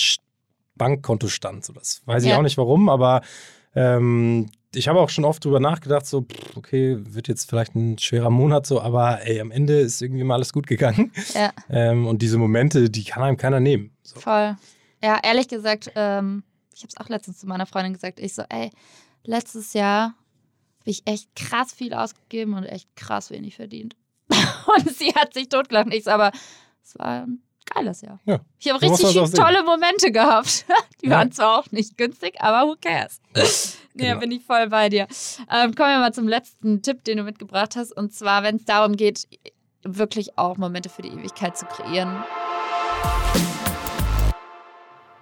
Bankkontostand. 0.76 1.66
So, 1.66 1.74
das 1.74 2.02
weiß 2.06 2.24
ich 2.24 2.30
ja. 2.32 2.38
auch 2.38 2.44
nicht 2.44 2.58
warum, 2.58 2.90
aber 2.90 3.22
ähm, 3.76 4.50
ich 4.76 4.88
habe 4.88 5.00
auch 5.00 5.10
schon 5.10 5.26
oft 5.26 5.44
drüber 5.44 5.60
nachgedacht, 5.60 6.06
so, 6.06 6.26
okay, 6.56 6.98
wird 7.00 7.28
jetzt 7.28 7.50
vielleicht 7.50 7.76
ein 7.76 7.98
schwerer 7.98 8.30
Monat 8.30 8.66
so, 8.66 8.82
aber 8.82 9.26
ey, 9.26 9.40
am 9.40 9.52
Ende 9.52 9.80
ist 9.80 10.02
irgendwie 10.02 10.24
mal 10.24 10.36
alles 10.36 10.54
gut 10.54 10.68
gegangen. 10.68 11.12
Ja. 11.34 11.52
Ähm, 11.68 12.06
und 12.08 12.22
diese 12.22 12.38
Momente, 12.38 12.90
die 12.90 13.04
kann 13.04 13.24
einem 13.24 13.38
keiner 13.38 13.60
nehmen. 13.60 13.92
So. 14.04 14.20
Voll. 14.20 14.56
Ja, 15.04 15.20
ehrlich 15.24 15.48
gesagt, 15.48 15.92
ähm, 15.96 16.44
ich 16.74 16.84
habe 16.84 16.90
es 16.90 16.98
auch 16.98 17.10
letztens 17.10 17.40
zu 17.40 17.48
meiner 17.48 17.66
Freundin 17.66 17.94
gesagt, 17.94 18.20
ich 18.20 18.34
so, 18.34 18.44
ey, 18.50 18.70
letztes 19.24 19.74
Jahr 19.74 20.14
habe 20.80 20.92
ich 20.92 21.02
echt 21.06 21.36
krass 21.36 21.74
viel 21.74 21.94
ausgegeben 21.94 22.54
und 22.54 22.64
echt 22.66 22.96
krass 22.96 23.32
wenig 23.32 23.56
verdient. 23.56 23.96
und 24.30 24.96
sie 24.96 25.14
hat 25.16 25.34
sich 25.34 25.50
totgelacht. 25.50 25.94
Ich 25.94 26.04
so, 26.04 26.12
aber 26.12 26.32
es 26.84 26.98
war 26.98 27.24
ein 27.24 27.42
geiles 27.66 28.02
Jahr. 28.02 28.20
Ja. 28.26 28.40
Ich 28.60 28.70
habe 28.70 28.82
richtig 28.82 29.14
tolle 29.32 29.64
Momente 29.64 30.12
gehabt. 30.12 30.66
Die 31.02 31.08
ja. 31.08 31.18
waren 31.18 31.32
zwar 31.32 31.60
auch 31.60 31.72
nicht 31.72 31.98
günstig, 31.98 32.42
aber 32.42 32.70
who 32.70 32.76
cares? 32.80 33.20
Ja, 33.98 34.10
genau. 34.10 34.20
bin 34.20 34.32
ich 34.32 34.44
voll 34.44 34.68
bei 34.68 34.90
dir. 34.90 35.08
Ähm, 35.50 35.74
kommen 35.74 35.92
wir 35.92 36.00
mal 36.00 36.14
zum 36.14 36.28
letzten 36.28 36.82
Tipp, 36.82 37.06
den 37.06 37.18
du 37.20 37.24
mitgebracht 37.24 37.78
hast. 37.78 37.96
Und 37.96 38.14
zwar, 38.14 38.44
wenn 38.44 38.58
es 38.58 38.66
darum 38.66 38.98
geht, 38.98 39.26
wirklich 39.84 40.38
auch 40.38 40.58
Momente 40.58 40.90
für 40.90 41.02
die 41.02 41.08
Ewigkeit 41.08 41.58
zu 41.58 41.66
kreieren. 41.66 42.22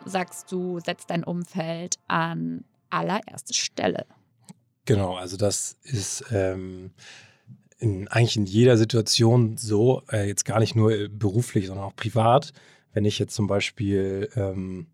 Sagst 0.06 0.52
du, 0.52 0.80
setzt 0.80 1.12
dein 1.12 1.24
Umfeld 1.24 1.98
an 2.08 2.64
allererste 2.90 3.54
Stelle. 3.54 4.08
Genau, 4.86 5.16
also 5.16 5.38
das 5.38 5.78
ist 5.84 6.26
ähm, 6.32 6.92
in, 7.84 8.08
eigentlich 8.08 8.38
in 8.38 8.46
jeder 8.46 8.78
Situation 8.78 9.58
so, 9.58 10.02
äh, 10.12 10.28
jetzt 10.28 10.46
gar 10.46 10.60
nicht 10.60 10.76
nur 10.76 11.10
beruflich, 11.10 11.68
sondern 11.68 11.86
auch 11.86 11.96
privat. 11.96 12.54
Wenn 12.94 13.06
ich 13.06 13.20
jetzt 13.20 13.36
zum 13.36 13.48
Beispiel 13.48 14.30
ähm, 14.36 14.88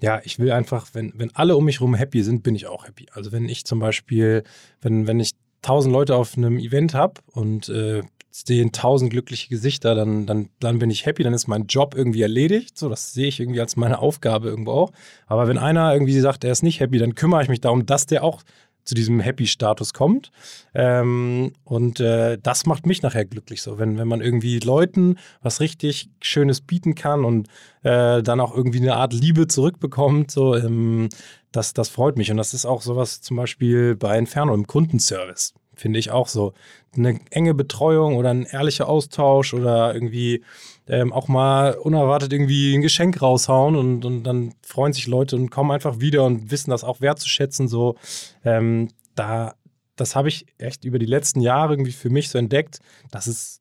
ja, 0.00 0.20
ich 0.24 0.38
will 0.38 0.52
einfach, 0.52 0.88
wenn, 0.92 1.12
wenn 1.16 1.34
alle 1.34 1.56
um 1.56 1.64
mich 1.64 1.80
herum 1.80 1.94
happy 1.94 2.22
sind, 2.22 2.42
bin 2.42 2.54
ich 2.54 2.66
auch 2.66 2.86
happy. 2.86 3.06
Also 3.12 3.32
wenn 3.32 3.48
ich 3.48 3.64
zum 3.64 3.78
Beispiel, 3.78 4.42
wenn, 4.80 5.06
wenn 5.06 5.20
ich 5.20 5.30
tausend 5.62 5.92
Leute 5.92 6.16
auf 6.16 6.36
einem 6.36 6.58
Event 6.58 6.94
habe 6.94 7.20
und 7.32 7.68
äh, 7.68 8.02
sehen 8.30 8.72
tausend 8.72 9.10
glückliche 9.10 9.48
Gesichter, 9.48 9.94
dann, 9.94 10.26
dann, 10.26 10.50
dann 10.58 10.78
bin 10.78 10.90
ich 10.90 11.06
happy, 11.06 11.22
dann 11.22 11.32
ist 11.32 11.46
mein 11.46 11.66
Job 11.66 11.94
irgendwie 11.96 12.22
erledigt. 12.22 12.76
So, 12.76 12.88
das 12.88 13.12
sehe 13.12 13.28
ich 13.28 13.40
irgendwie 13.40 13.60
als 13.60 13.76
meine 13.76 14.00
Aufgabe 14.00 14.48
irgendwo 14.48 14.72
auch. 14.72 14.92
Aber 15.26 15.46
wenn 15.48 15.56
einer 15.56 15.92
irgendwie 15.92 16.18
sagt, 16.18 16.44
er 16.44 16.52
ist 16.52 16.62
nicht 16.62 16.80
happy, 16.80 16.98
dann 16.98 17.14
kümmere 17.14 17.42
ich 17.42 17.48
mich 17.48 17.60
darum, 17.60 17.86
dass 17.86 18.06
der 18.06 18.24
auch 18.24 18.42
zu 18.84 18.94
diesem 18.94 19.20
Happy-Status 19.20 19.92
kommt. 19.92 20.30
Ähm, 20.74 21.52
und 21.64 22.00
äh, 22.00 22.38
das 22.42 22.66
macht 22.66 22.86
mich 22.86 23.02
nachher 23.02 23.24
glücklich 23.24 23.62
so, 23.62 23.78
wenn, 23.78 23.98
wenn 23.98 24.08
man 24.08 24.20
irgendwie 24.20 24.58
Leuten 24.58 25.18
was 25.42 25.60
richtig 25.60 26.08
Schönes 26.20 26.60
bieten 26.60 26.94
kann 26.94 27.24
und 27.24 27.48
äh, 27.82 28.22
dann 28.22 28.40
auch 28.40 28.54
irgendwie 28.54 28.80
eine 28.80 28.96
Art 28.96 29.12
Liebe 29.12 29.46
zurückbekommt. 29.48 30.30
So, 30.30 30.54
ähm, 30.54 31.08
das, 31.52 31.72
das 31.72 31.88
freut 31.88 32.16
mich. 32.16 32.30
Und 32.30 32.36
das 32.36 32.54
ist 32.54 32.66
auch 32.66 32.82
sowas 32.82 33.20
zum 33.20 33.36
Beispiel 33.36 33.96
bei 33.96 34.18
Inferno 34.18 34.54
im 34.54 34.66
Kundenservice 34.66 35.54
finde 35.76 35.98
ich 35.98 36.10
auch 36.10 36.28
so. 36.28 36.54
Eine 36.96 37.18
enge 37.30 37.54
Betreuung 37.54 38.16
oder 38.16 38.30
ein 38.30 38.44
ehrlicher 38.44 38.88
Austausch 38.88 39.52
oder 39.52 39.94
irgendwie 39.94 40.44
ähm, 40.88 41.12
auch 41.12 41.28
mal 41.28 41.74
unerwartet 41.74 42.32
irgendwie 42.32 42.74
ein 42.74 42.82
Geschenk 42.82 43.20
raushauen 43.20 43.76
und, 43.76 44.04
und 44.04 44.24
dann 44.24 44.54
freuen 44.62 44.92
sich 44.92 45.06
Leute 45.06 45.36
und 45.36 45.50
kommen 45.50 45.70
einfach 45.70 46.00
wieder 46.00 46.24
und 46.24 46.50
wissen 46.50 46.70
das 46.70 46.84
auch 46.84 47.00
wertzuschätzen. 47.00 47.68
So, 47.68 47.96
ähm, 48.44 48.88
da, 49.14 49.54
das 49.96 50.14
habe 50.14 50.28
ich 50.28 50.46
echt 50.58 50.84
über 50.84 50.98
die 50.98 51.06
letzten 51.06 51.40
Jahre 51.40 51.74
irgendwie 51.74 51.92
für 51.92 52.10
mich 52.10 52.28
so 52.28 52.38
entdeckt, 52.38 52.80
dass 53.10 53.26
es 53.26 53.60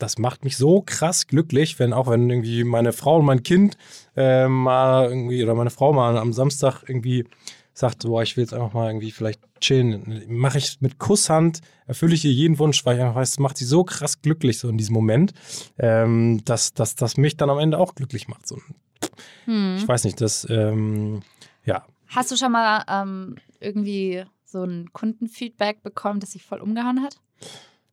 das 0.00 0.18
macht 0.18 0.44
mich 0.44 0.56
so 0.56 0.80
krass 0.80 1.26
glücklich, 1.26 1.78
wenn 1.78 1.92
auch 1.92 2.08
wenn 2.08 2.30
irgendwie 2.30 2.64
meine 2.64 2.92
Frau 2.92 3.18
und 3.18 3.26
mein 3.26 3.42
Kind 3.42 3.76
äh, 4.16 4.48
mal 4.48 5.08
irgendwie 5.08 5.42
oder 5.44 5.54
meine 5.54 5.70
Frau 5.70 5.92
mal 5.92 6.16
am 6.16 6.32
Samstag 6.32 6.82
irgendwie 6.86 7.26
sagt, 7.74 8.04
boah, 8.04 8.22
ich 8.22 8.36
will 8.36 8.44
jetzt 8.44 8.54
einfach 8.54 8.72
mal 8.72 8.88
irgendwie 8.88 9.10
vielleicht 9.10 9.40
chillen, 9.60 10.24
mache 10.28 10.58
ich 10.58 10.80
mit 10.80 10.98
Kusshand, 10.98 11.60
erfülle 11.86 12.14
ich 12.14 12.24
ihr 12.24 12.32
jeden 12.32 12.58
Wunsch, 12.58 12.84
weil 12.84 12.96
ich 12.96 13.02
einfach 13.02 13.16
weiß, 13.16 13.30
es 13.30 13.38
macht 13.38 13.58
sie 13.58 13.64
so 13.64 13.84
krass 13.84 14.22
glücklich 14.22 14.58
so 14.58 14.68
in 14.68 14.78
diesem 14.78 14.94
Moment, 14.94 15.32
ähm, 15.78 16.42
dass, 16.44 16.72
dass 16.74 16.94
das 16.94 17.16
mich 17.16 17.36
dann 17.36 17.50
am 17.50 17.58
Ende 17.58 17.78
auch 17.78 17.94
glücklich 17.94 18.28
macht. 18.28 18.46
So, 18.46 18.58
hm. 19.44 19.76
Ich 19.78 19.88
weiß 19.88 20.04
nicht, 20.04 20.20
das, 20.20 20.46
ähm, 20.50 21.20
ja. 21.64 21.84
Hast 22.08 22.30
du 22.30 22.36
schon 22.36 22.52
mal 22.52 22.84
ähm, 22.88 23.36
irgendwie 23.60 24.24
so 24.44 24.64
ein 24.64 24.92
Kundenfeedback 24.92 25.82
bekommen, 25.82 26.20
das 26.20 26.32
sich 26.32 26.42
voll 26.42 26.60
umgehauen 26.60 27.02
hat? 27.02 27.20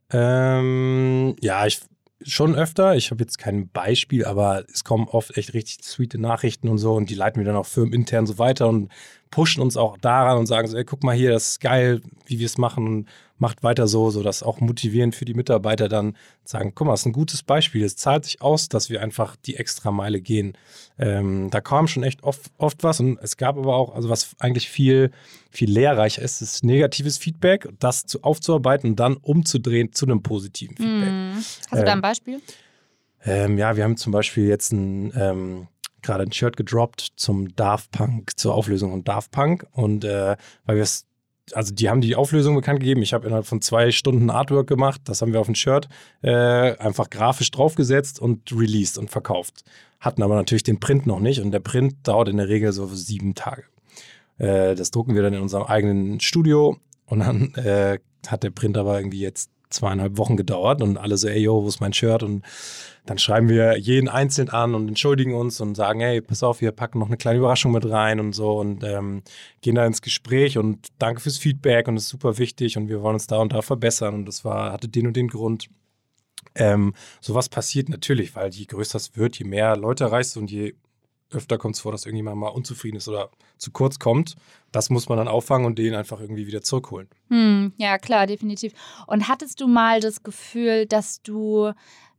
Ähm, 0.09 1.35
ja, 1.41 1.65
ich 1.65 1.81
schon 2.23 2.55
öfter. 2.55 2.95
Ich 2.95 3.11
habe 3.11 3.23
jetzt 3.23 3.37
kein 3.37 3.69
Beispiel, 3.69 4.25
aber 4.25 4.63
es 4.71 4.83
kommen 4.83 5.07
oft 5.07 5.37
echt 5.37 5.53
richtig 5.53 5.83
sweete 5.83 6.19
Nachrichten 6.19 6.69
und 6.69 6.77
so 6.77 6.95
und 6.95 7.09
die 7.09 7.15
leiten 7.15 7.39
wir 7.39 7.45
dann 7.45 7.55
auch 7.55 7.65
firmenintern 7.65 8.25
so 8.25 8.37
weiter 8.37 8.67
und 8.67 8.91
pushen 9.29 9.61
uns 9.61 9.77
auch 9.77 9.97
daran 9.97 10.37
und 10.37 10.45
sagen 10.47 10.67
so, 10.67 10.77
ey, 10.77 10.85
guck 10.85 11.03
mal 11.03 11.15
hier, 11.15 11.31
das 11.31 11.49
ist 11.49 11.59
geil, 11.61 12.01
wie 12.25 12.39
wir 12.39 12.45
es 12.45 12.57
machen 12.57 13.07
macht 13.37 13.63
weiter 13.63 13.87
so, 13.87 14.09
so 14.09 14.23
dass 14.23 14.43
auch 14.43 14.59
motivierend 14.59 15.15
für 15.15 15.25
die 15.25 15.33
Mitarbeiter 15.33 15.89
dann 15.89 16.15
sagen, 16.43 16.73
guck 16.73 16.87
mal, 16.87 16.93
das 16.93 17.01
ist 17.01 17.07
ein 17.07 17.13
gutes 17.13 17.43
Beispiel. 17.43 17.83
Es 17.83 17.95
zahlt 17.95 18.25
sich 18.25 18.41
aus, 18.41 18.69
dass 18.69 18.89
wir 18.89 19.01
einfach 19.01 19.35
die 19.35 19.57
extra 19.57 19.91
Meile 19.91 20.21
gehen. 20.21 20.53
Ähm, 20.97 21.49
da 21.49 21.61
kam 21.61 21.87
schon 21.87 22.03
echt 22.03 22.23
oft, 22.23 22.51
oft 22.57 22.83
was 22.83 22.99
und 22.99 23.19
es 23.21 23.37
gab 23.37 23.57
aber 23.57 23.75
auch, 23.75 23.95
also 23.95 24.09
was 24.09 24.35
eigentlich 24.39 24.69
viel, 24.69 25.11
viel 25.51 25.71
lehrreicher 25.71 26.21
ist, 26.21 26.41
ist 26.41 26.63
negatives 26.63 27.17
Feedback, 27.17 27.69
das 27.79 28.05
zu, 28.05 28.23
aufzuarbeiten 28.23 28.91
und 28.91 28.99
dann 28.99 29.17
umzudrehen 29.17 29.93
zu 29.93 30.05
einem 30.05 30.23
positiven 30.23 30.75
Feedback. 30.77 31.09
Mm. 31.09 31.37
Hast 31.37 31.71
du 31.71 31.85
da 31.85 31.91
ein 31.91 31.97
ähm, 31.97 32.01
Beispiel? 32.01 32.41
Ähm, 33.25 33.57
ja, 33.57 33.75
wir 33.75 33.83
haben 33.83 33.97
zum 33.97 34.11
Beispiel 34.11 34.47
jetzt 34.47 34.71
ein 34.71 35.11
ähm, 35.15 35.67
gerade 36.01 36.23
ein 36.23 36.31
Shirt 36.31 36.57
gedroppt 36.57 37.13
zum 37.15 37.55
Daft 37.55 37.91
Punk, 37.91 38.31
zur 38.37 38.53
Auflösung 38.53 38.91
von 38.91 39.03
Daft 39.03 39.31
Punk. 39.31 39.67
Und 39.71 40.03
äh, 40.03 40.35
weil 40.65 40.75
wir 40.75 40.83
es, 40.83 41.05
also 41.53 41.73
die 41.73 41.89
haben 41.89 42.01
die 42.01 42.15
Auflösung 42.15 42.55
bekannt 42.55 42.79
gegeben. 42.79 43.01
Ich 43.01 43.13
habe 43.13 43.25
innerhalb 43.25 43.45
von 43.45 43.61
zwei 43.61 43.91
Stunden 43.91 44.29
Artwork 44.29 44.67
gemacht. 44.67 45.01
Das 45.05 45.21
haben 45.21 45.33
wir 45.33 45.39
auf 45.39 45.47
ein 45.47 45.55
Shirt 45.55 45.87
äh, 46.21 46.77
einfach 46.77 47.09
grafisch 47.09 47.51
draufgesetzt 47.51 48.19
und 48.19 48.51
released 48.51 48.97
und 48.97 49.09
verkauft. 49.09 49.63
Hatten 49.99 50.23
aber 50.23 50.35
natürlich 50.35 50.63
den 50.63 50.79
Print 50.79 51.07
noch 51.07 51.19
nicht 51.19 51.41
und 51.41 51.51
der 51.51 51.59
Print 51.59 51.95
dauert 52.03 52.29
in 52.29 52.37
der 52.37 52.49
Regel 52.49 52.71
so 52.71 52.87
sieben 52.87 53.35
Tage. 53.35 53.63
Äh, 54.37 54.75
das 54.75 54.91
drucken 54.91 55.15
wir 55.15 55.23
dann 55.23 55.33
in 55.33 55.41
unserem 55.41 55.63
eigenen 55.63 56.19
Studio 56.19 56.77
und 57.05 57.19
dann 57.19 57.53
äh, 57.55 57.99
hat 58.27 58.43
der 58.43 58.51
Print 58.51 58.77
aber 58.77 58.97
irgendwie 58.99 59.21
jetzt 59.21 59.49
zweieinhalb 59.69 60.17
Wochen 60.17 60.37
gedauert 60.37 60.81
und 60.81 60.97
alle 60.97 61.17
so, 61.17 61.27
ey, 61.27 61.39
yo, 61.39 61.63
wo 61.63 61.67
ist 61.67 61.79
mein 61.79 61.93
Shirt? 61.93 62.23
Und 62.23 62.43
dann 63.05 63.17
schreiben 63.17 63.49
wir 63.49 63.77
jeden 63.77 64.09
einzeln 64.09 64.49
an 64.49 64.75
und 64.75 64.87
entschuldigen 64.87 65.33
uns 65.33 65.61
und 65.61 65.75
sagen, 65.75 66.01
hey, 66.01 66.21
pass 66.21 66.43
auf, 66.43 66.61
wir 66.61 66.71
packen 66.71 66.99
noch 66.99 67.07
eine 67.07 67.17
kleine 67.17 67.39
Überraschung 67.39 67.71
mit 67.71 67.89
rein 67.89 68.19
und 68.19 68.33
so 68.33 68.59
und 68.59 68.83
ähm, 68.83 69.23
gehen 69.61 69.75
da 69.75 69.85
ins 69.85 70.01
Gespräch 70.01 70.57
und 70.57 70.87
danke 70.99 71.21
fürs 71.21 71.37
Feedback 71.37 71.87
und 71.87 71.95
das 71.95 72.03
ist 72.03 72.09
super 72.09 72.37
wichtig 72.37 72.77
und 72.77 72.89
wir 72.89 73.01
wollen 73.01 73.15
uns 73.15 73.27
da 73.27 73.37
und 73.37 73.53
da 73.53 73.61
verbessern 73.61 74.13
und 74.13 74.25
das 74.25 74.43
war, 74.43 74.73
hatte 74.73 74.89
den 74.89 75.07
und 75.07 75.15
den 75.15 75.29
Grund. 75.29 75.69
Ähm, 76.55 76.93
sowas 77.21 77.49
passiert 77.49 77.87
natürlich, 77.87 78.35
weil 78.35 78.49
je 78.49 78.65
größer 78.65 78.97
es 78.97 79.15
wird, 79.15 79.37
je 79.39 79.45
mehr 79.45 79.77
Leute 79.77 80.05
erreichst 80.05 80.37
und 80.37 80.51
je 80.51 80.75
öfter 81.31 81.57
kommt 81.57 81.75
es 81.75 81.81
vor, 81.81 81.91
dass 81.91 82.05
irgendjemand 82.05 82.37
mal 82.37 82.47
unzufrieden 82.47 82.97
ist 82.97 83.07
oder 83.07 83.29
zu 83.57 83.71
kurz 83.71 83.99
kommt. 83.99 84.35
Das 84.71 84.89
muss 84.89 85.09
man 85.09 85.17
dann 85.17 85.27
auffangen 85.27 85.65
und 85.65 85.77
den 85.79 85.95
einfach 85.95 86.19
irgendwie 86.19 86.47
wieder 86.47 86.61
zurückholen. 86.61 87.07
Hm, 87.29 87.73
ja, 87.77 87.97
klar, 87.97 88.27
definitiv. 88.27 88.73
Und 89.07 89.27
hattest 89.27 89.61
du 89.61 89.67
mal 89.67 89.99
das 89.99 90.23
Gefühl, 90.23 90.85
dass 90.85 91.21
du 91.21 91.71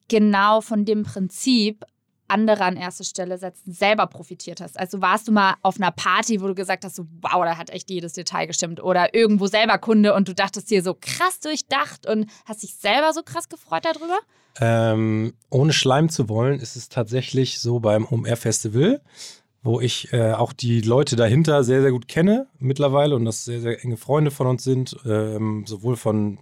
genau 0.09 0.61
von 0.61 0.85
dem 0.85 1.03
Prinzip 1.03 1.85
andere 2.29 2.65
an 2.65 2.77
erste 2.77 3.05
Stelle 3.05 3.39
setzen, 3.39 3.73
selber 3.73 4.07
profitiert 4.07 4.61
hast. 4.61 4.79
Also 4.79 5.01
warst 5.01 5.29
du 5.29 5.33
mal 5.33 5.55
auf 5.63 5.77
einer 5.81 5.91
Party, 5.91 6.41
wo 6.41 6.47
du 6.47 6.55
gesagt 6.55 6.85
hast, 6.85 6.97
so, 6.97 7.07
wow, 7.23 7.43
da 7.45 7.57
hat 7.57 7.71
echt 7.71 7.91
jedes 7.91 8.13
Detail 8.13 8.47
gestimmt. 8.47 8.83
Oder 8.83 9.15
irgendwo 9.15 9.47
selber 9.47 9.79
Kunde 9.79 10.15
und 10.15 10.29
du 10.29 10.35
dachtest 10.35 10.71
dir 10.71 10.83
so 10.83 10.95
krass 10.99 11.41
durchdacht 11.41 12.07
und 12.07 12.31
hast 12.45 12.63
dich 12.63 12.75
selber 12.75 13.13
so 13.13 13.23
krass 13.23 13.49
gefreut 13.49 13.85
darüber? 13.85 14.19
Ähm, 14.61 15.35
ohne 15.51 15.73
Schleim 15.73 16.09
zu 16.09 16.29
wollen, 16.29 16.61
ist 16.61 16.77
es 16.77 16.89
tatsächlich 16.89 17.61
so 17.61 17.81
beim 17.81 18.11
Home 18.11 18.29
Air 18.29 18.37
Festival, 18.37 19.01
wo 19.69 19.83
ich 19.83 20.11
äh, 20.15 20.33
auch 20.33 20.55
die 20.55 20.81
Leute 20.81 21.15
dahinter 21.15 21.63
sehr, 21.63 21.83
sehr 21.83 21.91
gut 21.91 22.09
kenne 22.09 22.47
mittlerweile 22.59 23.15
und 23.15 23.27
das 23.27 23.45
sehr, 23.45 23.61
sehr 23.61 23.85
enge 23.85 23.99
Freunde 23.99 24.31
von 24.31 24.47
uns 24.47 24.65
sind, 24.65 24.97
ähm, 25.05 25.65
sowohl 25.67 25.97
von 25.97 26.39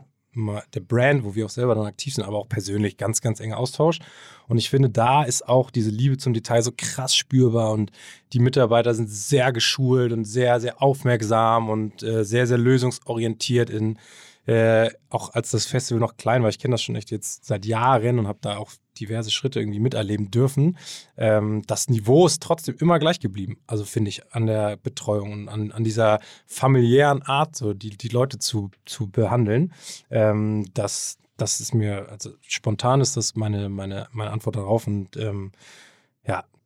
der 0.74 0.80
Brand, 0.80 1.24
wo 1.24 1.34
wir 1.34 1.46
auch 1.46 1.50
selber 1.50 1.74
dann 1.74 1.86
aktiv 1.86 2.14
sind, 2.14 2.24
aber 2.24 2.36
auch 2.36 2.48
persönlich 2.48 2.98
ganz, 2.98 3.22
ganz 3.22 3.40
enger 3.40 3.56
Austausch. 3.56 4.00
Und 4.48 4.58
ich 4.58 4.68
finde, 4.68 4.90
da 4.90 5.24
ist 5.24 5.48
auch 5.48 5.70
diese 5.70 5.90
Liebe 5.90 6.18
zum 6.18 6.34
Detail 6.34 6.62
so 6.62 6.72
krass 6.76 7.16
spürbar 7.16 7.72
und 7.72 7.90
die 8.34 8.38
Mitarbeiter 8.38 8.94
sind 8.94 9.10
sehr 9.10 9.50
geschult 9.50 10.12
und 10.12 10.24
sehr, 10.24 10.60
sehr 10.60 10.80
aufmerksam 10.80 11.70
und 11.70 12.02
äh, 12.02 12.22
sehr, 12.22 12.46
sehr 12.46 12.58
lösungsorientiert 12.58 13.70
in, 13.70 13.98
äh, 14.46 14.90
auch 15.10 15.34
als 15.34 15.50
das 15.50 15.66
Festival 15.66 16.00
noch 16.00 16.16
klein 16.16 16.42
war. 16.42 16.48
Ich 16.48 16.58
kenne 16.58 16.74
das 16.74 16.82
schon 16.82 16.96
echt 16.96 17.10
jetzt 17.10 17.44
seit 17.44 17.66
Jahren 17.66 18.18
und 18.18 18.28
habe 18.28 18.38
da 18.40 18.56
auch 18.56 18.72
diverse 18.98 19.30
Schritte 19.30 19.60
irgendwie 19.60 19.80
miterleben 19.80 20.30
dürfen. 20.30 20.78
Ähm, 21.16 21.62
das 21.66 21.88
Niveau 21.88 22.26
ist 22.26 22.42
trotzdem 22.42 22.76
immer 22.78 22.98
gleich 22.98 23.20
geblieben. 23.20 23.58
Also 23.66 23.84
finde 23.84 24.08
ich 24.08 24.32
an 24.32 24.46
der 24.46 24.76
Betreuung 24.76 25.32
und 25.32 25.48
an, 25.48 25.72
an 25.72 25.84
dieser 25.84 26.20
familiären 26.46 27.22
Art, 27.22 27.56
so 27.56 27.74
die, 27.74 27.90
die 27.90 28.08
Leute 28.08 28.38
zu, 28.38 28.70
zu 28.84 29.08
behandeln. 29.08 29.72
Ähm, 30.10 30.64
das, 30.74 31.18
das 31.36 31.60
ist 31.60 31.74
mir, 31.74 32.08
also 32.08 32.30
spontan 32.46 33.00
ist 33.00 33.16
das 33.16 33.34
meine, 33.34 33.68
meine, 33.68 34.08
meine 34.12 34.30
Antwort 34.30 34.56
darauf 34.56 34.86
und 34.86 35.16
ähm, 35.16 35.52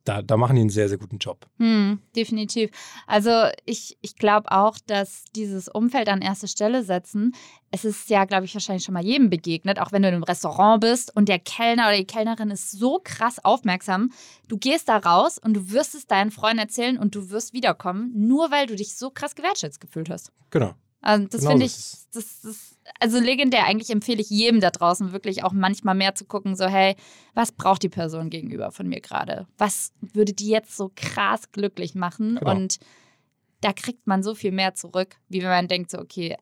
da, 0.03 0.21
da 0.21 0.37
machen 0.37 0.55
die 0.55 0.61
einen 0.61 0.69
sehr, 0.69 0.89
sehr 0.89 0.97
guten 0.97 1.17
Job. 1.17 1.45
Hm, 1.57 1.99
definitiv. 2.15 2.71
Also 3.07 3.31
ich, 3.65 3.97
ich 4.01 4.15
glaube 4.15 4.51
auch, 4.51 4.77
dass 4.87 5.25
dieses 5.35 5.67
Umfeld 5.67 6.09
an 6.09 6.21
erste 6.21 6.47
Stelle 6.47 6.83
setzen, 6.83 7.33
es 7.71 7.85
ist 7.85 8.09
ja, 8.09 8.25
glaube 8.25 8.45
ich, 8.45 8.53
wahrscheinlich 8.53 8.83
schon 8.83 8.93
mal 8.93 9.05
jedem 9.05 9.29
begegnet, 9.29 9.79
auch 9.79 9.91
wenn 9.91 10.01
du 10.01 10.09
in 10.09 10.15
einem 10.15 10.23
Restaurant 10.23 10.81
bist 10.81 11.15
und 11.15 11.29
der 11.29 11.39
Kellner 11.39 11.87
oder 11.87 11.97
die 11.97 12.05
Kellnerin 12.05 12.49
ist 12.49 12.71
so 12.71 12.99
krass 13.03 13.43
aufmerksam. 13.43 14.11
Du 14.47 14.57
gehst 14.57 14.89
da 14.89 14.97
raus 14.97 15.37
und 15.37 15.53
du 15.53 15.71
wirst 15.71 15.95
es 15.95 16.07
deinen 16.07 16.31
Freunden 16.31 16.59
erzählen 16.59 16.97
und 16.97 17.15
du 17.15 17.29
wirst 17.29 17.53
wiederkommen, 17.53 18.11
nur 18.13 18.51
weil 18.51 18.67
du 18.67 18.75
dich 18.75 18.95
so 18.95 19.09
krass 19.09 19.35
gewertschätzt 19.35 19.79
gefühlt 19.79 20.09
hast. 20.09 20.31
Genau. 20.49 20.73
Also 21.01 21.27
das 21.27 21.41
genau 21.41 21.51
finde 21.51 21.65
ich, 21.65 21.75
das, 22.13 22.41
das, 22.41 22.77
also 22.99 23.19
legendär. 23.19 23.65
Eigentlich 23.65 23.89
empfehle 23.89 24.21
ich 24.21 24.29
jedem 24.29 24.59
da 24.59 24.69
draußen 24.69 25.11
wirklich 25.11 25.43
auch 25.43 25.51
manchmal 25.51 25.95
mehr 25.95 26.15
zu 26.15 26.25
gucken, 26.25 26.55
so 26.55 26.65
hey, 26.65 26.95
was 27.33 27.51
braucht 27.51 27.83
die 27.83 27.89
Person 27.89 28.29
gegenüber 28.29 28.71
von 28.71 28.87
mir 28.87 29.01
gerade? 29.01 29.47
Was 29.57 29.91
würde 29.99 30.33
die 30.33 30.49
jetzt 30.49 30.77
so 30.77 30.91
krass 30.95 31.51
glücklich 31.51 31.95
machen? 31.95 32.35
Genau. 32.35 32.51
Und 32.51 32.77
da 33.61 33.73
kriegt 33.73 34.07
man 34.07 34.23
so 34.23 34.35
viel 34.35 34.51
mehr 34.51 34.75
zurück, 34.75 35.15
wie 35.29 35.41
wenn 35.41 35.49
man 35.49 35.67
denkt, 35.67 35.91
so 35.91 35.99
okay, 35.99 36.37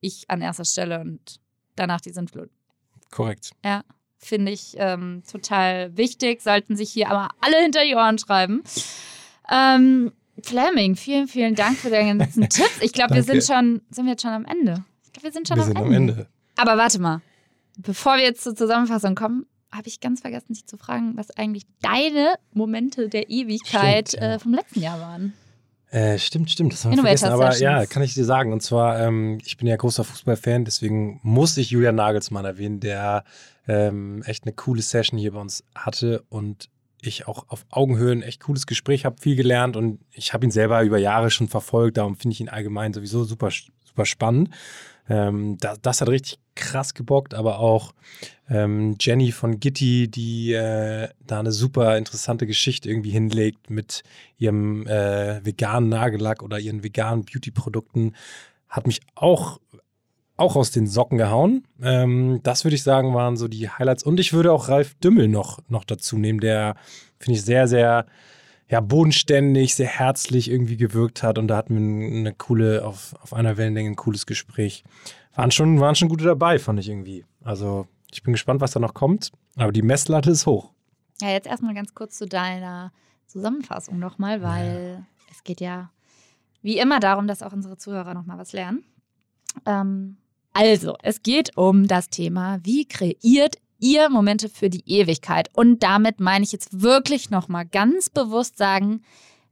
ich 0.00 0.28
an 0.28 0.42
erster 0.42 0.64
Stelle 0.64 1.00
und 1.00 1.40
danach 1.76 2.00
die 2.00 2.12
Sintflut. 2.12 2.50
Korrekt. 3.10 3.52
Ja, 3.64 3.84
finde 4.18 4.52
ich 4.52 4.74
ähm, 4.76 5.22
total 5.30 5.96
wichtig. 5.96 6.42
Sollten 6.42 6.76
sich 6.76 6.90
hier 6.90 7.10
aber 7.10 7.28
alle 7.40 7.58
hinter 7.58 7.84
die 7.84 7.94
Ohren 7.94 8.18
schreiben. 8.18 8.62
Ähm, 9.50 10.12
Fleming, 10.42 10.96
vielen, 10.96 11.28
vielen 11.28 11.54
Dank 11.54 11.78
für 11.78 11.90
deine 11.90 12.18
ganzen 12.18 12.42
Tipps. 12.48 12.80
Ich 12.80 12.92
glaube, 12.92 13.14
wir 13.14 13.22
sind 13.22 13.44
schon, 13.44 13.82
sind 13.90 14.04
wir 14.04 14.12
jetzt 14.12 14.22
schon 14.22 14.32
am 14.32 14.44
Ende. 14.44 14.84
Ich 15.04 15.12
glaube, 15.12 15.24
wir 15.24 15.32
sind 15.32 15.48
schon 15.48 15.56
wir 15.56 15.62
am, 15.62 15.68
sind 15.68 15.76
Ende. 15.76 15.88
am 15.88 15.94
Ende. 15.94 16.26
Aber 16.56 16.76
warte 16.76 17.00
mal, 17.00 17.20
bevor 17.78 18.16
wir 18.16 18.24
jetzt 18.24 18.42
zur 18.42 18.54
Zusammenfassung 18.54 19.14
kommen, 19.14 19.46
habe 19.70 19.88
ich 19.88 20.00
ganz 20.00 20.20
vergessen, 20.20 20.52
dich 20.52 20.66
zu 20.66 20.76
fragen, 20.76 21.16
was 21.16 21.30
eigentlich 21.30 21.64
deine 21.80 22.34
Momente 22.52 23.08
der 23.08 23.30
Ewigkeit 23.30 24.08
stimmt, 24.08 24.22
ja. 24.22 24.34
äh, 24.34 24.38
vom 24.38 24.52
letzten 24.54 24.80
Jahr 24.80 25.00
waren. 25.00 25.32
Äh, 25.90 26.18
stimmt, 26.18 26.50
stimmt, 26.50 26.72
das 26.72 26.84
haben 26.84 26.92
wir 26.92 27.02
vergessen. 27.02 27.28
Aber 27.28 27.56
ja, 27.58 27.84
kann 27.86 28.02
ich 28.02 28.14
dir 28.14 28.24
sagen. 28.24 28.52
Und 28.52 28.62
zwar, 28.62 29.00
ähm, 29.00 29.38
ich 29.44 29.56
bin 29.56 29.66
ja 29.66 29.76
großer 29.76 30.04
Fußballfan, 30.04 30.64
deswegen 30.64 31.20
muss 31.22 31.56
ich 31.56 31.70
Julian 31.70 31.94
Nagelsmann 31.94 32.44
erwähnen, 32.44 32.80
der 32.80 33.24
ähm, 33.68 34.22
echt 34.24 34.44
eine 34.44 34.54
coole 34.54 34.82
Session 34.82 35.18
hier 35.18 35.32
bei 35.32 35.40
uns 35.40 35.64
hatte 35.74 36.24
und 36.28 36.68
ich 37.02 37.26
auch 37.26 37.48
auf 37.48 37.66
Augenhöhe 37.70 38.12
ein 38.12 38.22
echt 38.22 38.40
cooles 38.40 38.66
Gespräch 38.66 39.04
habe, 39.04 39.20
viel 39.20 39.36
gelernt 39.36 39.76
und 39.76 40.00
ich 40.12 40.32
habe 40.32 40.44
ihn 40.44 40.50
selber 40.50 40.82
über 40.82 40.98
Jahre 40.98 41.30
schon 41.30 41.48
verfolgt, 41.48 41.96
darum 41.96 42.16
finde 42.16 42.34
ich 42.34 42.40
ihn 42.40 42.48
allgemein 42.48 42.92
sowieso 42.92 43.24
super, 43.24 43.50
super 43.84 44.06
spannend. 44.06 44.50
Ähm, 45.08 45.58
das, 45.58 45.80
das, 45.80 46.00
hat 46.00 46.08
richtig 46.08 46.38
krass 46.54 46.94
gebockt, 46.94 47.34
aber 47.34 47.58
auch 47.58 47.92
ähm, 48.48 48.96
Jenny 49.00 49.32
von 49.32 49.58
Gitti, 49.58 50.08
die 50.08 50.52
äh, 50.52 51.08
da 51.26 51.40
eine 51.40 51.50
super 51.50 51.98
interessante 51.98 52.46
Geschichte 52.46 52.88
irgendwie 52.88 53.10
hinlegt 53.10 53.68
mit 53.68 54.04
ihrem 54.38 54.86
äh, 54.86 55.44
veganen 55.44 55.88
Nagellack 55.88 56.42
oder 56.42 56.60
ihren 56.60 56.84
veganen 56.84 57.24
Beauty-Produkten, 57.24 58.14
hat 58.68 58.86
mich 58.86 59.00
auch 59.16 59.58
auch 60.42 60.56
aus 60.56 60.70
den 60.70 60.86
Socken 60.86 61.16
gehauen. 61.16 61.64
Ähm, 61.82 62.40
das 62.42 62.64
würde 62.64 62.74
ich 62.74 62.82
sagen, 62.82 63.14
waren 63.14 63.36
so 63.36 63.48
die 63.48 63.70
Highlights. 63.70 64.02
Und 64.02 64.20
ich 64.20 64.32
würde 64.32 64.52
auch 64.52 64.68
Ralf 64.68 64.94
Dümmel 64.96 65.28
noch, 65.28 65.60
noch 65.68 65.84
dazu 65.84 66.18
nehmen, 66.18 66.40
der, 66.40 66.74
finde 67.18 67.38
ich, 67.38 67.44
sehr, 67.44 67.66
sehr 67.66 68.06
ja, 68.68 68.80
bodenständig, 68.80 69.74
sehr 69.74 69.86
herzlich 69.86 70.50
irgendwie 70.50 70.76
gewirkt 70.76 71.22
hat. 71.22 71.38
Und 71.38 71.48
da 71.48 71.56
hatten 71.56 71.74
wir 71.74 72.18
eine 72.18 72.34
coole, 72.34 72.84
auf, 72.84 73.14
auf 73.20 73.32
einer 73.32 73.56
Wellenlänge 73.56 73.90
ein 73.90 73.96
cooles 73.96 74.26
Gespräch. 74.26 74.84
Waren 75.34 75.50
schon, 75.50 75.80
waren 75.80 75.94
schon 75.94 76.08
gute 76.08 76.24
dabei, 76.24 76.58
fand 76.58 76.80
ich 76.80 76.88
irgendwie. 76.88 77.24
Also 77.42 77.86
ich 78.10 78.22
bin 78.22 78.32
gespannt, 78.32 78.60
was 78.60 78.72
da 78.72 78.80
noch 78.80 78.94
kommt. 78.94 79.32
Aber 79.56 79.72
die 79.72 79.82
Messlatte 79.82 80.30
ist 80.30 80.46
hoch. 80.46 80.72
Ja, 81.20 81.30
jetzt 81.30 81.46
erstmal 81.46 81.74
ganz 81.74 81.94
kurz 81.94 82.18
zu 82.18 82.26
deiner 82.26 82.92
Zusammenfassung 83.26 83.98
nochmal, 83.98 84.42
weil 84.42 84.96
ja. 84.98 85.06
es 85.30 85.44
geht 85.44 85.60
ja 85.60 85.90
wie 86.62 86.78
immer 86.78 87.00
darum, 87.00 87.26
dass 87.26 87.42
auch 87.42 87.52
unsere 87.52 87.76
Zuhörer 87.76 88.14
nochmal 88.14 88.38
was 88.38 88.52
lernen. 88.52 88.84
Ähm, 89.66 90.16
also, 90.52 90.96
es 91.02 91.22
geht 91.22 91.56
um 91.56 91.86
das 91.86 92.08
Thema, 92.08 92.60
wie 92.62 92.86
kreiert 92.86 93.56
ihr 93.78 94.08
Momente 94.10 94.48
für 94.48 94.70
die 94.70 94.84
Ewigkeit? 94.86 95.48
Und 95.54 95.82
damit 95.82 96.20
meine 96.20 96.44
ich 96.44 96.52
jetzt 96.52 96.82
wirklich 96.82 97.30
nochmal 97.30 97.66
ganz 97.66 98.10
bewusst 98.10 98.58
sagen, 98.58 99.02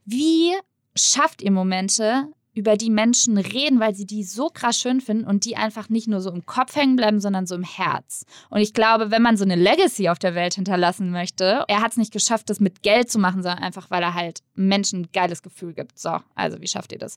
wie 0.05 0.53
schafft 0.95 1.41
ihr 1.41 1.51
Momente, 1.51 2.27
über 2.53 2.75
die 2.75 2.89
Menschen 2.89 3.37
reden, 3.37 3.79
weil 3.79 3.95
sie 3.95 4.05
die 4.05 4.23
so 4.23 4.49
krass 4.49 4.77
schön 4.77 4.99
finden 4.99 5.25
und 5.25 5.45
die 5.45 5.55
einfach 5.55 5.89
nicht 5.89 6.07
nur 6.07 6.19
so 6.19 6.31
im 6.31 6.45
Kopf 6.45 6.75
hängen 6.75 6.97
bleiben, 6.97 7.21
sondern 7.21 7.45
so 7.45 7.55
im 7.55 7.63
Herz. 7.63 8.25
Und 8.49 8.59
ich 8.59 8.73
glaube, 8.73 9.09
wenn 9.09 9.21
man 9.21 9.37
so 9.37 9.45
eine 9.45 9.55
Legacy 9.55 10.09
auf 10.09 10.19
der 10.19 10.35
Welt 10.35 10.55
hinterlassen 10.55 11.11
möchte, 11.11 11.63
er 11.67 11.81
hat 11.81 11.91
es 11.91 11.97
nicht 11.97 12.11
geschafft, 12.11 12.49
das 12.49 12.59
mit 12.59 12.83
Geld 12.83 13.09
zu 13.09 13.19
machen, 13.19 13.41
sondern 13.41 13.63
einfach, 13.63 13.89
weil 13.89 14.03
er 14.03 14.13
halt 14.13 14.41
Menschen 14.55 15.01
ein 15.01 15.09
geiles 15.13 15.41
Gefühl 15.41 15.73
gibt. 15.73 15.97
So, 15.97 16.17
also 16.35 16.61
wie 16.61 16.67
schafft 16.67 16.91
ihr 16.91 16.99
das? 16.99 17.15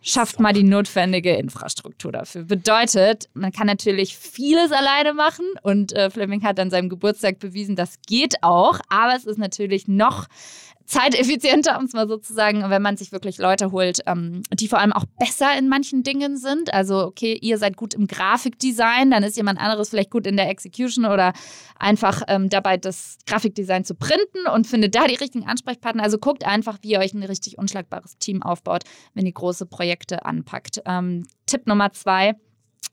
Schafft 0.00 0.40
mal 0.40 0.52
die 0.52 0.62
notwendige 0.62 1.34
Infrastruktur 1.34 2.12
dafür. 2.12 2.44
Bedeutet, 2.44 3.28
man 3.34 3.52
kann 3.52 3.66
natürlich 3.66 4.16
vieles 4.16 4.72
alleine 4.72 5.12
machen 5.12 5.44
und 5.62 5.92
äh, 5.92 6.10
Fleming 6.10 6.44
hat 6.44 6.58
an 6.60 6.70
seinem 6.70 6.88
Geburtstag 6.88 7.40
bewiesen, 7.40 7.76
das 7.76 8.00
geht 8.06 8.42
auch, 8.42 8.78
aber 8.88 9.16
es 9.16 9.24
ist 9.24 9.38
natürlich 9.38 9.88
noch 9.88 10.28
zeiteffizienter, 10.86 11.78
um 11.78 11.84
es 11.84 11.92
mal 11.92 12.08
so 12.08 12.16
zu 12.16 12.32
sagen, 12.32 12.64
wenn 12.68 12.82
man 12.82 12.96
sich 12.96 13.12
wirklich 13.12 13.38
Leute 13.38 13.72
holt, 13.72 14.00
ähm, 14.06 14.42
die 14.52 14.68
vor 14.68 14.78
allem 14.78 14.92
auch 14.92 15.04
besser 15.18 15.56
in 15.58 15.68
manchen 15.68 16.02
Dingen 16.02 16.36
sind. 16.36 16.72
Also, 16.72 17.04
okay, 17.04 17.38
ihr 17.40 17.58
seid 17.58 17.76
gut 17.76 17.94
im 17.94 18.06
Grafikdesign, 18.06 19.10
dann 19.10 19.22
ist 19.22 19.36
jemand 19.36 19.60
anderes 19.60 19.90
vielleicht 19.90 20.10
gut 20.10 20.26
in 20.26 20.36
der 20.36 20.48
Execution 20.48 21.04
oder 21.04 21.32
einfach 21.78 22.22
ähm, 22.28 22.48
dabei, 22.48 22.76
das 22.76 23.18
Grafikdesign 23.26 23.84
zu 23.84 23.94
printen 23.94 24.46
und 24.52 24.66
findet 24.66 24.94
da 24.94 25.06
die 25.06 25.16
richtigen 25.16 25.46
Ansprechpartner. 25.46 26.02
Also 26.02 26.18
guckt 26.18 26.46
einfach, 26.46 26.78
wie 26.82 26.92
ihr 26.92 27.00
euch 27.00 27.14
ein 27.14 27.22
richtig 27.22 27.58
unschlagbares 27.58 28.18
Team 28.18 28.42
aufbaut, 28.42 28.84
wenn 29.14 29.26
ihr 29.26 29.32
große 29.32 29.66
Projekte 29.66 30.24
anpackt. 30.24 30.82
Ähm, 30.86 31.26
Tipp 31.46 31.66
Nummer 31.66 31.92
zwei 31.92 32.34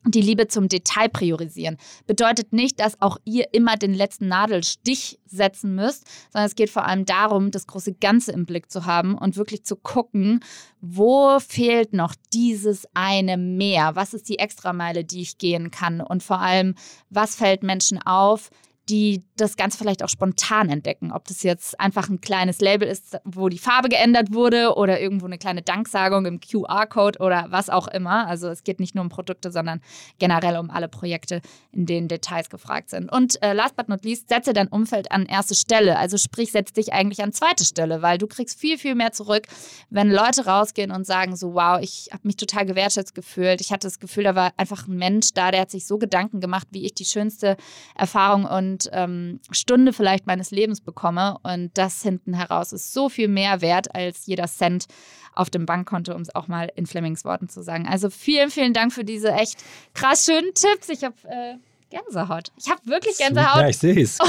die 0.05 0.21
Liebe 0.21 0.47
zum 0.47 0.67
Detail 0.67 1.09
priorisieren. 1.09 1.77
Bedeutet 2.07 2.53
nicht, 2.53 2.79
dass 2.79 3.01
auch 3.01 3.17
ihr 3.23 3.53
immer 3.53 3.77
den 3.77 3.93
letzten 3.93 4.27
Nadelstich 4.27 5.19
setzen 5.25 5.75
müsst, 5.75 6.05
sondern 6.31 6.47
es 6.47 6.55
geht 6.55 6.69
vor 6.69 6.85
allem 6.85 7.05
darum, 7.05 7.51
das 7.51 7.67
große 7.67 7.93
Ganze 7.93 8.31
im 8.31 8.45
Blick 8.45 8.69
zu 8.71 8.85
haben 8.85 9.17
und 9.17 9.37
wirklich 9.37 9.63
zu 9.63 9.75
gucken, 9.75 10.41
wo 10.81 11.39
fehlt 11.39 11.93
noch 11.93 12.15
dieses 12.33 12.85
eine 12.93 13.37
mehr? 13.37 13.95
Was 13.95 14.13
ist 14.13 14.29
die 14.29 14.39
Extrameile, 14.39 15.03
die 15.03 15.21
ich 15.21 15.37
gehen 15.37 15.71
kann? 15.71 16.01
Und 16.01 16.23
vor 16.23 16.39
allem, 16.39 16.75
was 17.09 17.35
fällt 17.35 17.63
Menschen 17.63 18.01
auf, 18.01 18.49
die 18.89 19.23
das 19.37 19.55
Ganze 19.55 19.77
vielleicht 19.77 20.03
auch 20.03 20.09
spontan 20.09 20.69
entdecken. 20.69 21.11
Ob 21.11 21.25
das 21.27 21.41
jetzt 21.43 21.79
einfach 21.79 22.09
ein 22.09 22.19
kleines 22.19 22.59
Label 22.59 22.87
ist, 22.87 23.17
wo 23.23 23.47
die 23.47 23.57
Farbe 23.57 23.87
geändert 23.87 24.33
wurde 24.33 24.75
oder 24.75 24.99
irgendwo 24.99 25.25
eine 25.25 25.37
kleine 25.37 25.61
Danksagung 25.61 26.25
im 26.25 26.39
QR-Code 26.41 27.19
oder 27.19 27.47
was 27.49 27.69
auch 27.69 27.87
immer. 27.87 28.27
Also 28.27 28.49
es 28.49 28.63
geht 28.63 28.81
nicht 28.81 28.93
nur 28.93 29.03
um 29.03 29.09
Produkte, 29.09 29.51
sondern 29.51 29.81
generell 30.19 30.57
um 30.57 30.69
alle 30.69 30.89
Projekte, 30.89 31.41
in 31.71 31.85
denen 31.85 32.09
Details 32.09 32.49
gefragt 32.49 32.89
sind. 32.89 33.09
Und 33.09 33.41
äh, 33.41 33.53
last 33.53 33.77
but 33.77 33.87
not 33.87 34.03
least, 34.03 34.27
setze 34.27 34.51
dein 34.51 34.67
Umfeld 34.67 35.11
an 35.11 35.25
erste 35.25 35.55
Stelle. 35.55 35.97
Also 35.97 36.17
sprich, 36.17 36.51
setz 36.51 36.73
dich 36.73 36.91
eigentlich 36.91 37.23
an 37.23 37.31
zweite 37.31 37.63
Stelle, 37.63 38.01
weil 38.01 38.17
du 38.17 38.27
kriegst 38.27 38.59
viel, 38.59 38.77
viel 38.77 38.95
mehr 38.95 39.13
zurück, 39.13 39.47
wenn 39.89 40.11
Leute 40.11 40.45
rausgehen 40.45 40.91
und 40.91 41.05
sagen 41.05 41.37
so, 41.37 41.53
wow, 41.53 41.79
ich 41.81 42.09
habe 42.11 42.27
mich 42.27 42.35
total 42.35 42.65
gewertschätzt 42.65 43.15
gefühlt. 43.15 43.61
Ich 43.61 43.71
hatte 43.71 43.87
das 43.87 43.99
Gefühl, 43.99 44.25
da 44.25 44.35
war 44.35 44.51
einfach 44.57 44.87
ein 44.87 44.97
Mensch 44.97 45.33
da, 45.33 45.51
der 45.51 45.61
hat 45.61 45.71
sich 45.71 45.87
so 45.87 45.97
Gedanken 45.97 46.41
gemacht, 46.41 46.67
wie 46.71 46.85
ich 46.85 46.93
die 46.93 47.05
schönste 47.05 47.55
Erfahrung 47.95 48.43
und 48.43 48.72
und 48.73 48.89
ähm, 48.91 49.39
Stunde 49.51 49.93
vielleicht 49.93 50.25
meines 50.25 50.51
Lebens 50.51 50.81
bekomme. 50.81 51.37
Und 51.43 51.77
das 51.77 52.01
hinten 52.01 52.33
heraus 52.33 52.73
ist 52.73 52.93
so 52.93 53.09
viel 53.09 53.27
mehr 53.27 53.61
wert 53.61 53.93
als 53.95 54.25
jeder 54.25 54.47
Cent 54.47 54.85
auf 55.33 55.49
dem 55.49 55.65
Bankkonto, 55.65 56.13
um 56.13 56.21
es 56.21 56.33
auch 56.33 56.47
mal 56.47 56.71
in 56.75 56.85
Flemings 56.85 57.25
Worten 57.25 57.49
zu 57.49 57.63
sagen. 57.63 57.87
Also 57.87 58.09
vielen, 58.09 58.49
vielen 58.49 58.73
Dank 58.73 58.93
für 58.93 59.03
diese 59.03 59.31
echt 59.31 59.57
krass 59.93 60.25
schönen 60.25 60.53
Tipps. 60.53 60.89
Ich 60.89 61.03
habe 61.03 61.15
äh, 61.25 61.55
Gänsehaut. 61.89 62.51
Ich 62.57 62.69
habe 62.69 62.81
wirklich 62.85 63.17
Gänsehaut. 63.17 63.61
Ja, 63.61 63.69
ich 63.69 63.77
sehe 63.77 63.99
es. 63.99 64.19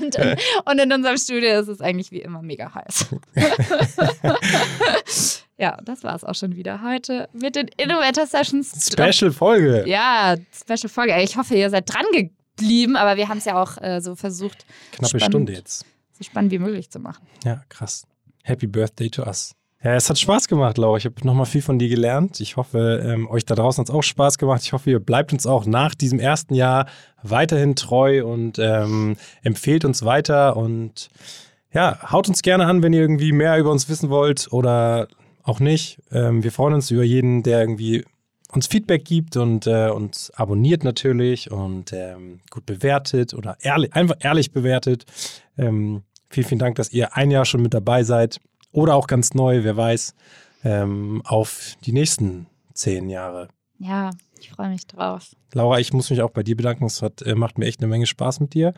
und, 0.00 0.14
in, 0.16 0.36
und 0.64 0.78
in 0.80 0.92
unserem 0.92 1.16
Studio 1.16 1.60
ist 1.60 1.68
es 1.68 1.80
eigentlich 1.80 2.10
wie 2.10 2.20
immer 2.20 2.42
mega 2.42 2.72
heiß. 2.74 3.06
ja, 5.58 5.76
das 5.84 6.02
war 6.02 6.16
es 6.16 6.24
auch 6.24 6.34
schon 6.34 6.56
wieder 6.56 6.82
heute 6.82 7.28
mit 7.32 7.54
den 7.54 7.68
Innovator 7.76 8.26
Sessions. 8.26 8.90
Special 8.92 9.30
Folge. 9.30 9.84
Ja, 9.86 10.36
Special 10.52 10.88
Folge. 10.88 11.20
Ich 11.22 11.36
hoffe, 11.36 11.54
ihr 11.54 11.70
seid 11.70 11.92
dran 11.92 12.04
gegangen 12.12 12.33
blieben, 12.56 12.96
aber 12.96 13.16
wir 13.16 13.28
haben 13.28 13.38
es 13.38 13.44
ja 13.44 13.60
auch 13.60 13.80
äh, 13.80 14.00
so 14.00 14.14
versucht. 14.14 14.66
Knappe 14.92 15.08
spannend, 15.08 15.24
Stunde 15.24 15.52
jetzt. 15.52 15.84
So 16.12 16.24
spannend 16.24 16.52
wie 16.52 16.58
möglich 16.58 16.90
zu 16.90 16.98
machen. 16.98 17.26
Ja, 17.44 17.62
krass. 17.68 18.06
Happy 18.42 18.66
Birthday 18.66 19.10
to 19.10 19.22
us. 19.22 19.54
Ja, 19.84 19.94
es 19.96 20.08
hat 20.08 20.18
Spaß 20.18 20.48
gemacht, 20.48 20.78
Laura. 20.78 20.96
Ich 20.96 21.04
habe 21.04 21.14
nochmal 21.24 21.44
viel 21.44 21.60
von 21.60 21.78
dir 21.78 21.90
gelernt. 21.90 22.40
Ich 22.40 22.56
hoffe, 22.56 23.02
ähm, 23.04 23.28
euch 23.28 23.44
da 23.44 23.54
draußen 23.54 23.82
hat 23.82 23.90
es 23.90 23.94
auch 23.94 24.02
Spaß 24.02 24.38
gemacht. 24.38 24.62
Ich 24.64 24.72
hoffe, 24.72 24.90
ihr 24.90 24.98
bleibt 24.98 25.34
uns 25.34 25.46
auch 25.46 25.66
nach 25.66 25.94
diesem 25.94 26.18
ersten 26.18 26.54
Jahr 26.54 26.86
weiterhin 27.22 27.76
treu 27.76 28.24
und 28.24 28.58
ähm, 28.58 29.16
empfehlt 29.42 29.84
uns 29.84 30.02
weiter. 30.02 30.56
Und 30.56 31.10
ja, 31.70 31.98
haut 32.10 32.28
uns 32.28 32.40
gerne 32.40 32.64
an, 32.64 32.82
wenn 32.82 32.94
ihr 32.94 33.02
irgendwie 33.02 33.32
mehr 33.32 33.58
über 33.58 33.70
uns 33.70 33.86
wissen 33.90 34.08
wollt 34.08 34.50
oder 34.52 35.06
auch 35.42 35.60
nicht. 35.60 36.00
Ähm, 36.10 36.42
wir 36.42 36.50
freuen 36.50 36.72
uns 36.72 36.90
über 36.90 37.04
jeden, 37.04 37.42
der 37.42 37.60
irgendwie 37.60 38.06
uns 38.54 38.66
Feedback 38.66 39.04
gibt 39.04 39.36
und 39.36 39.66
äh, 39.66 39.88
uns 39.88 40.30
abonniert 40.32 40.84
natürlich 40.84 41.50
und 41.50 41.92
ähm, 41.92 42.40
gut 42.50 42.66
bewertet 42.66 43.34
oder 43.34 43.56
ehrlich, 43.60 43.92
einfach 43.94 44.16
ehrlich 44.20 44.52
bewertet. 44.52 45.04
Ähm, 45.58 46.02
vielen, 46.28 46.46
vielen 46.46 46.58
Dank, 46.58 46.76
dass 46.76 46.92
ihr 46.92 47.16
ein 47.16 47.30
Jahr 47.30 47.44
schon 47.44 47.62
mit 47.62 47.74
dabei 47.74 48.02
seid 48.02 48.40
oder 48.72 48.94
auch 48.94 49.06
ganz 49.06 49.34
neu, 49.34 49.64
wer 49.64 49.76
weiß, 49.76 50.14
ähm, 50.64 51.22
auf 51.24 51.76
die 51.84 51.92
nächsten 51.92 52.46
zehn 52.74 53.08
Jahre. 53.08 53.48
Ja, 53.78 54.10
ich 54.44 54.50
freue 54.50 54.68
mich 54.68 54.86
drauf. 54.86 55.30
Laura, 55.52 55.78
ich 55.78 55.92
muss 55.92 56.10
mich 56.10 56.20
auch 56.20 56.30
bei 56.30 56.42
dir 56.42 56.56
bedanken. 56.56 56.84
Es 56.84 57.00
hat, 57.00 57.22
äh, 57.22 57.34
macht 57.34 57.58
mir 57.58 57.66
echt 57.66 57.80
eine 57.80 57.88
Menge 57.88 58.06
Spaß 58.06 58.40
mit 58.40 58.54
dir. 58.54 58.74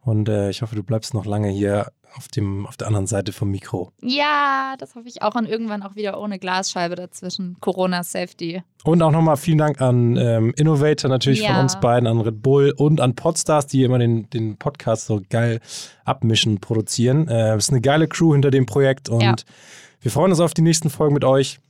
Und 0.00 0.28
äh, 0.28 0.50
ich 0.50 0.62
hoffe, 0.62 0.74
du 0.74 0.82
bleibst 0.82 1.14
noch 1.14 1.24
lange 1.24 1.48
hier 1.48 1.92
auf, 2.16 2.28
dem, 2.28 2.66
auf 2.66 2.76
der 2.76 2.88
anderen 2.88 3.06
Seite 3.06 3.32
vom 3.32 3.50
Mikro. 3.50 3.92
Ja, 4.02 4.74
das 4.78 4.94
hoffe 4.94 5.08
ich 5.08 5.22
auch. 5.22 5.34
Und 5.34 5.46
irgendwann 5.46 5.82
auch 5.82 5.94
wieder 5.94 6.20
ohne 6.20 6.38
Glasscheibe 6.38 6.94
dazwischen. 6.96 7.56
Corona-Safety. 7.60 8.62
Und 8.84 9.02
auch 9.02 9.12
nochmal 9.12 9.36
vielen 9.36 9.58
Dank 9.58 9.80
an 9.80 10.16
ähm, 10.16 10.52
Innovator 10.56 11.08
natürlich 11.08 11.42
ja. 11.42 11.54
von 11.54 11.62
uns 11.62 11.78
beiden, 11.80 12.06
an 12.06 12.20
Red 12.20 12.42
Bull 12.42 12.74
und 12.76 13.00
an 13.00 13.14
Podstars, 13.14 13.66
die 13.66 13.84
immer 13.84 13.98
den, 13.98 14.28
den 14.30 14.56
Podcast 14.56 15.06
so 15.06 15.22
geil 15.30 15.60
abmischen, 16.04 16.60
produzieren. 16.60 17.28
Äh, 17.28 17.54
es 17.54 17.64
ist 17.64 17.70
eine 17.70 17.80
geile 17.80 18.08
Crew 18.08 18.32
hinter 18.32 18.50
dem 18.50 18.66
Projekt 18.66 19.08
und 19.08 19.22
ja. 19.22 19.34
wir 20.00 20.10
freuen 20.10 20.32
uns 20.32 20.40
auf 20.40 20.54
die 20.54 20.62
nächsten 20.62 20.90
Folgen 20.90 21.14
mit 21.14 21.24
euch. 21.24 21.60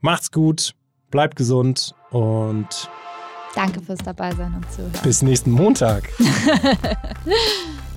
Macht's 0.00 0.32
gut, 0.32 0.74
bleibt 1.14 1.36
gesund 1.36 1.94
und 2.10 2.90
Danke 3.54 3.80
fürs 3.80 4.00
Dabeisein 4.00 4.52
und 4.52 4.72
Zuhören. 4.72 4.92
Bis 5.04 5.22
nächsten 5.22 5.52
Montag. 5.52 6.10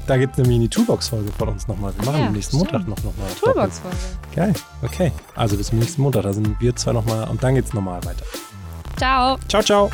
Da 0.06 0.16
gibt 0.16 0.32
es 0.32 0.38
nämlich 0.38 0.56
eine 0.58 0.70
Toolbox-Folge 0.70 1.34
von 1.38 1.50
uns 1.50 1.68
nochmal. 1.68 1.92
Wir 1.98 2.06
machen 2.06 2.22
ja, 2.22 2.28
am 2.28 2.32
nächsten 2.32 2.56
stimmt. 2.56 2.72
Montag 2.72 2.88
noch, 2.88 3.04
nochmal. 3.04 3.30
Toolbox-Folge. 3.42 3.98
Geil, 4.34 4.54
okay. 4.82 5.12
Also 5.36 5.58
bis 5.58 5.68
zum 5.68 5.80
nächsten 5.80 6.02
Montag. 6.02 6.24
Da 6.24 6.32
sind 6.32 6.58
wir 6.62 6.74
zwei 6.78 6.94
nochmal 6.94 7.28
und 7.28 7.44
dann 7.44 7.56
geht 7.56 7.66
es 7.66 7.74
nochmal 7.74 8.00
weiter. 8.06 8.24
Ciao. 8.96 9.38
Ciao, 9.50 9.62
ciao. 9.62 9.92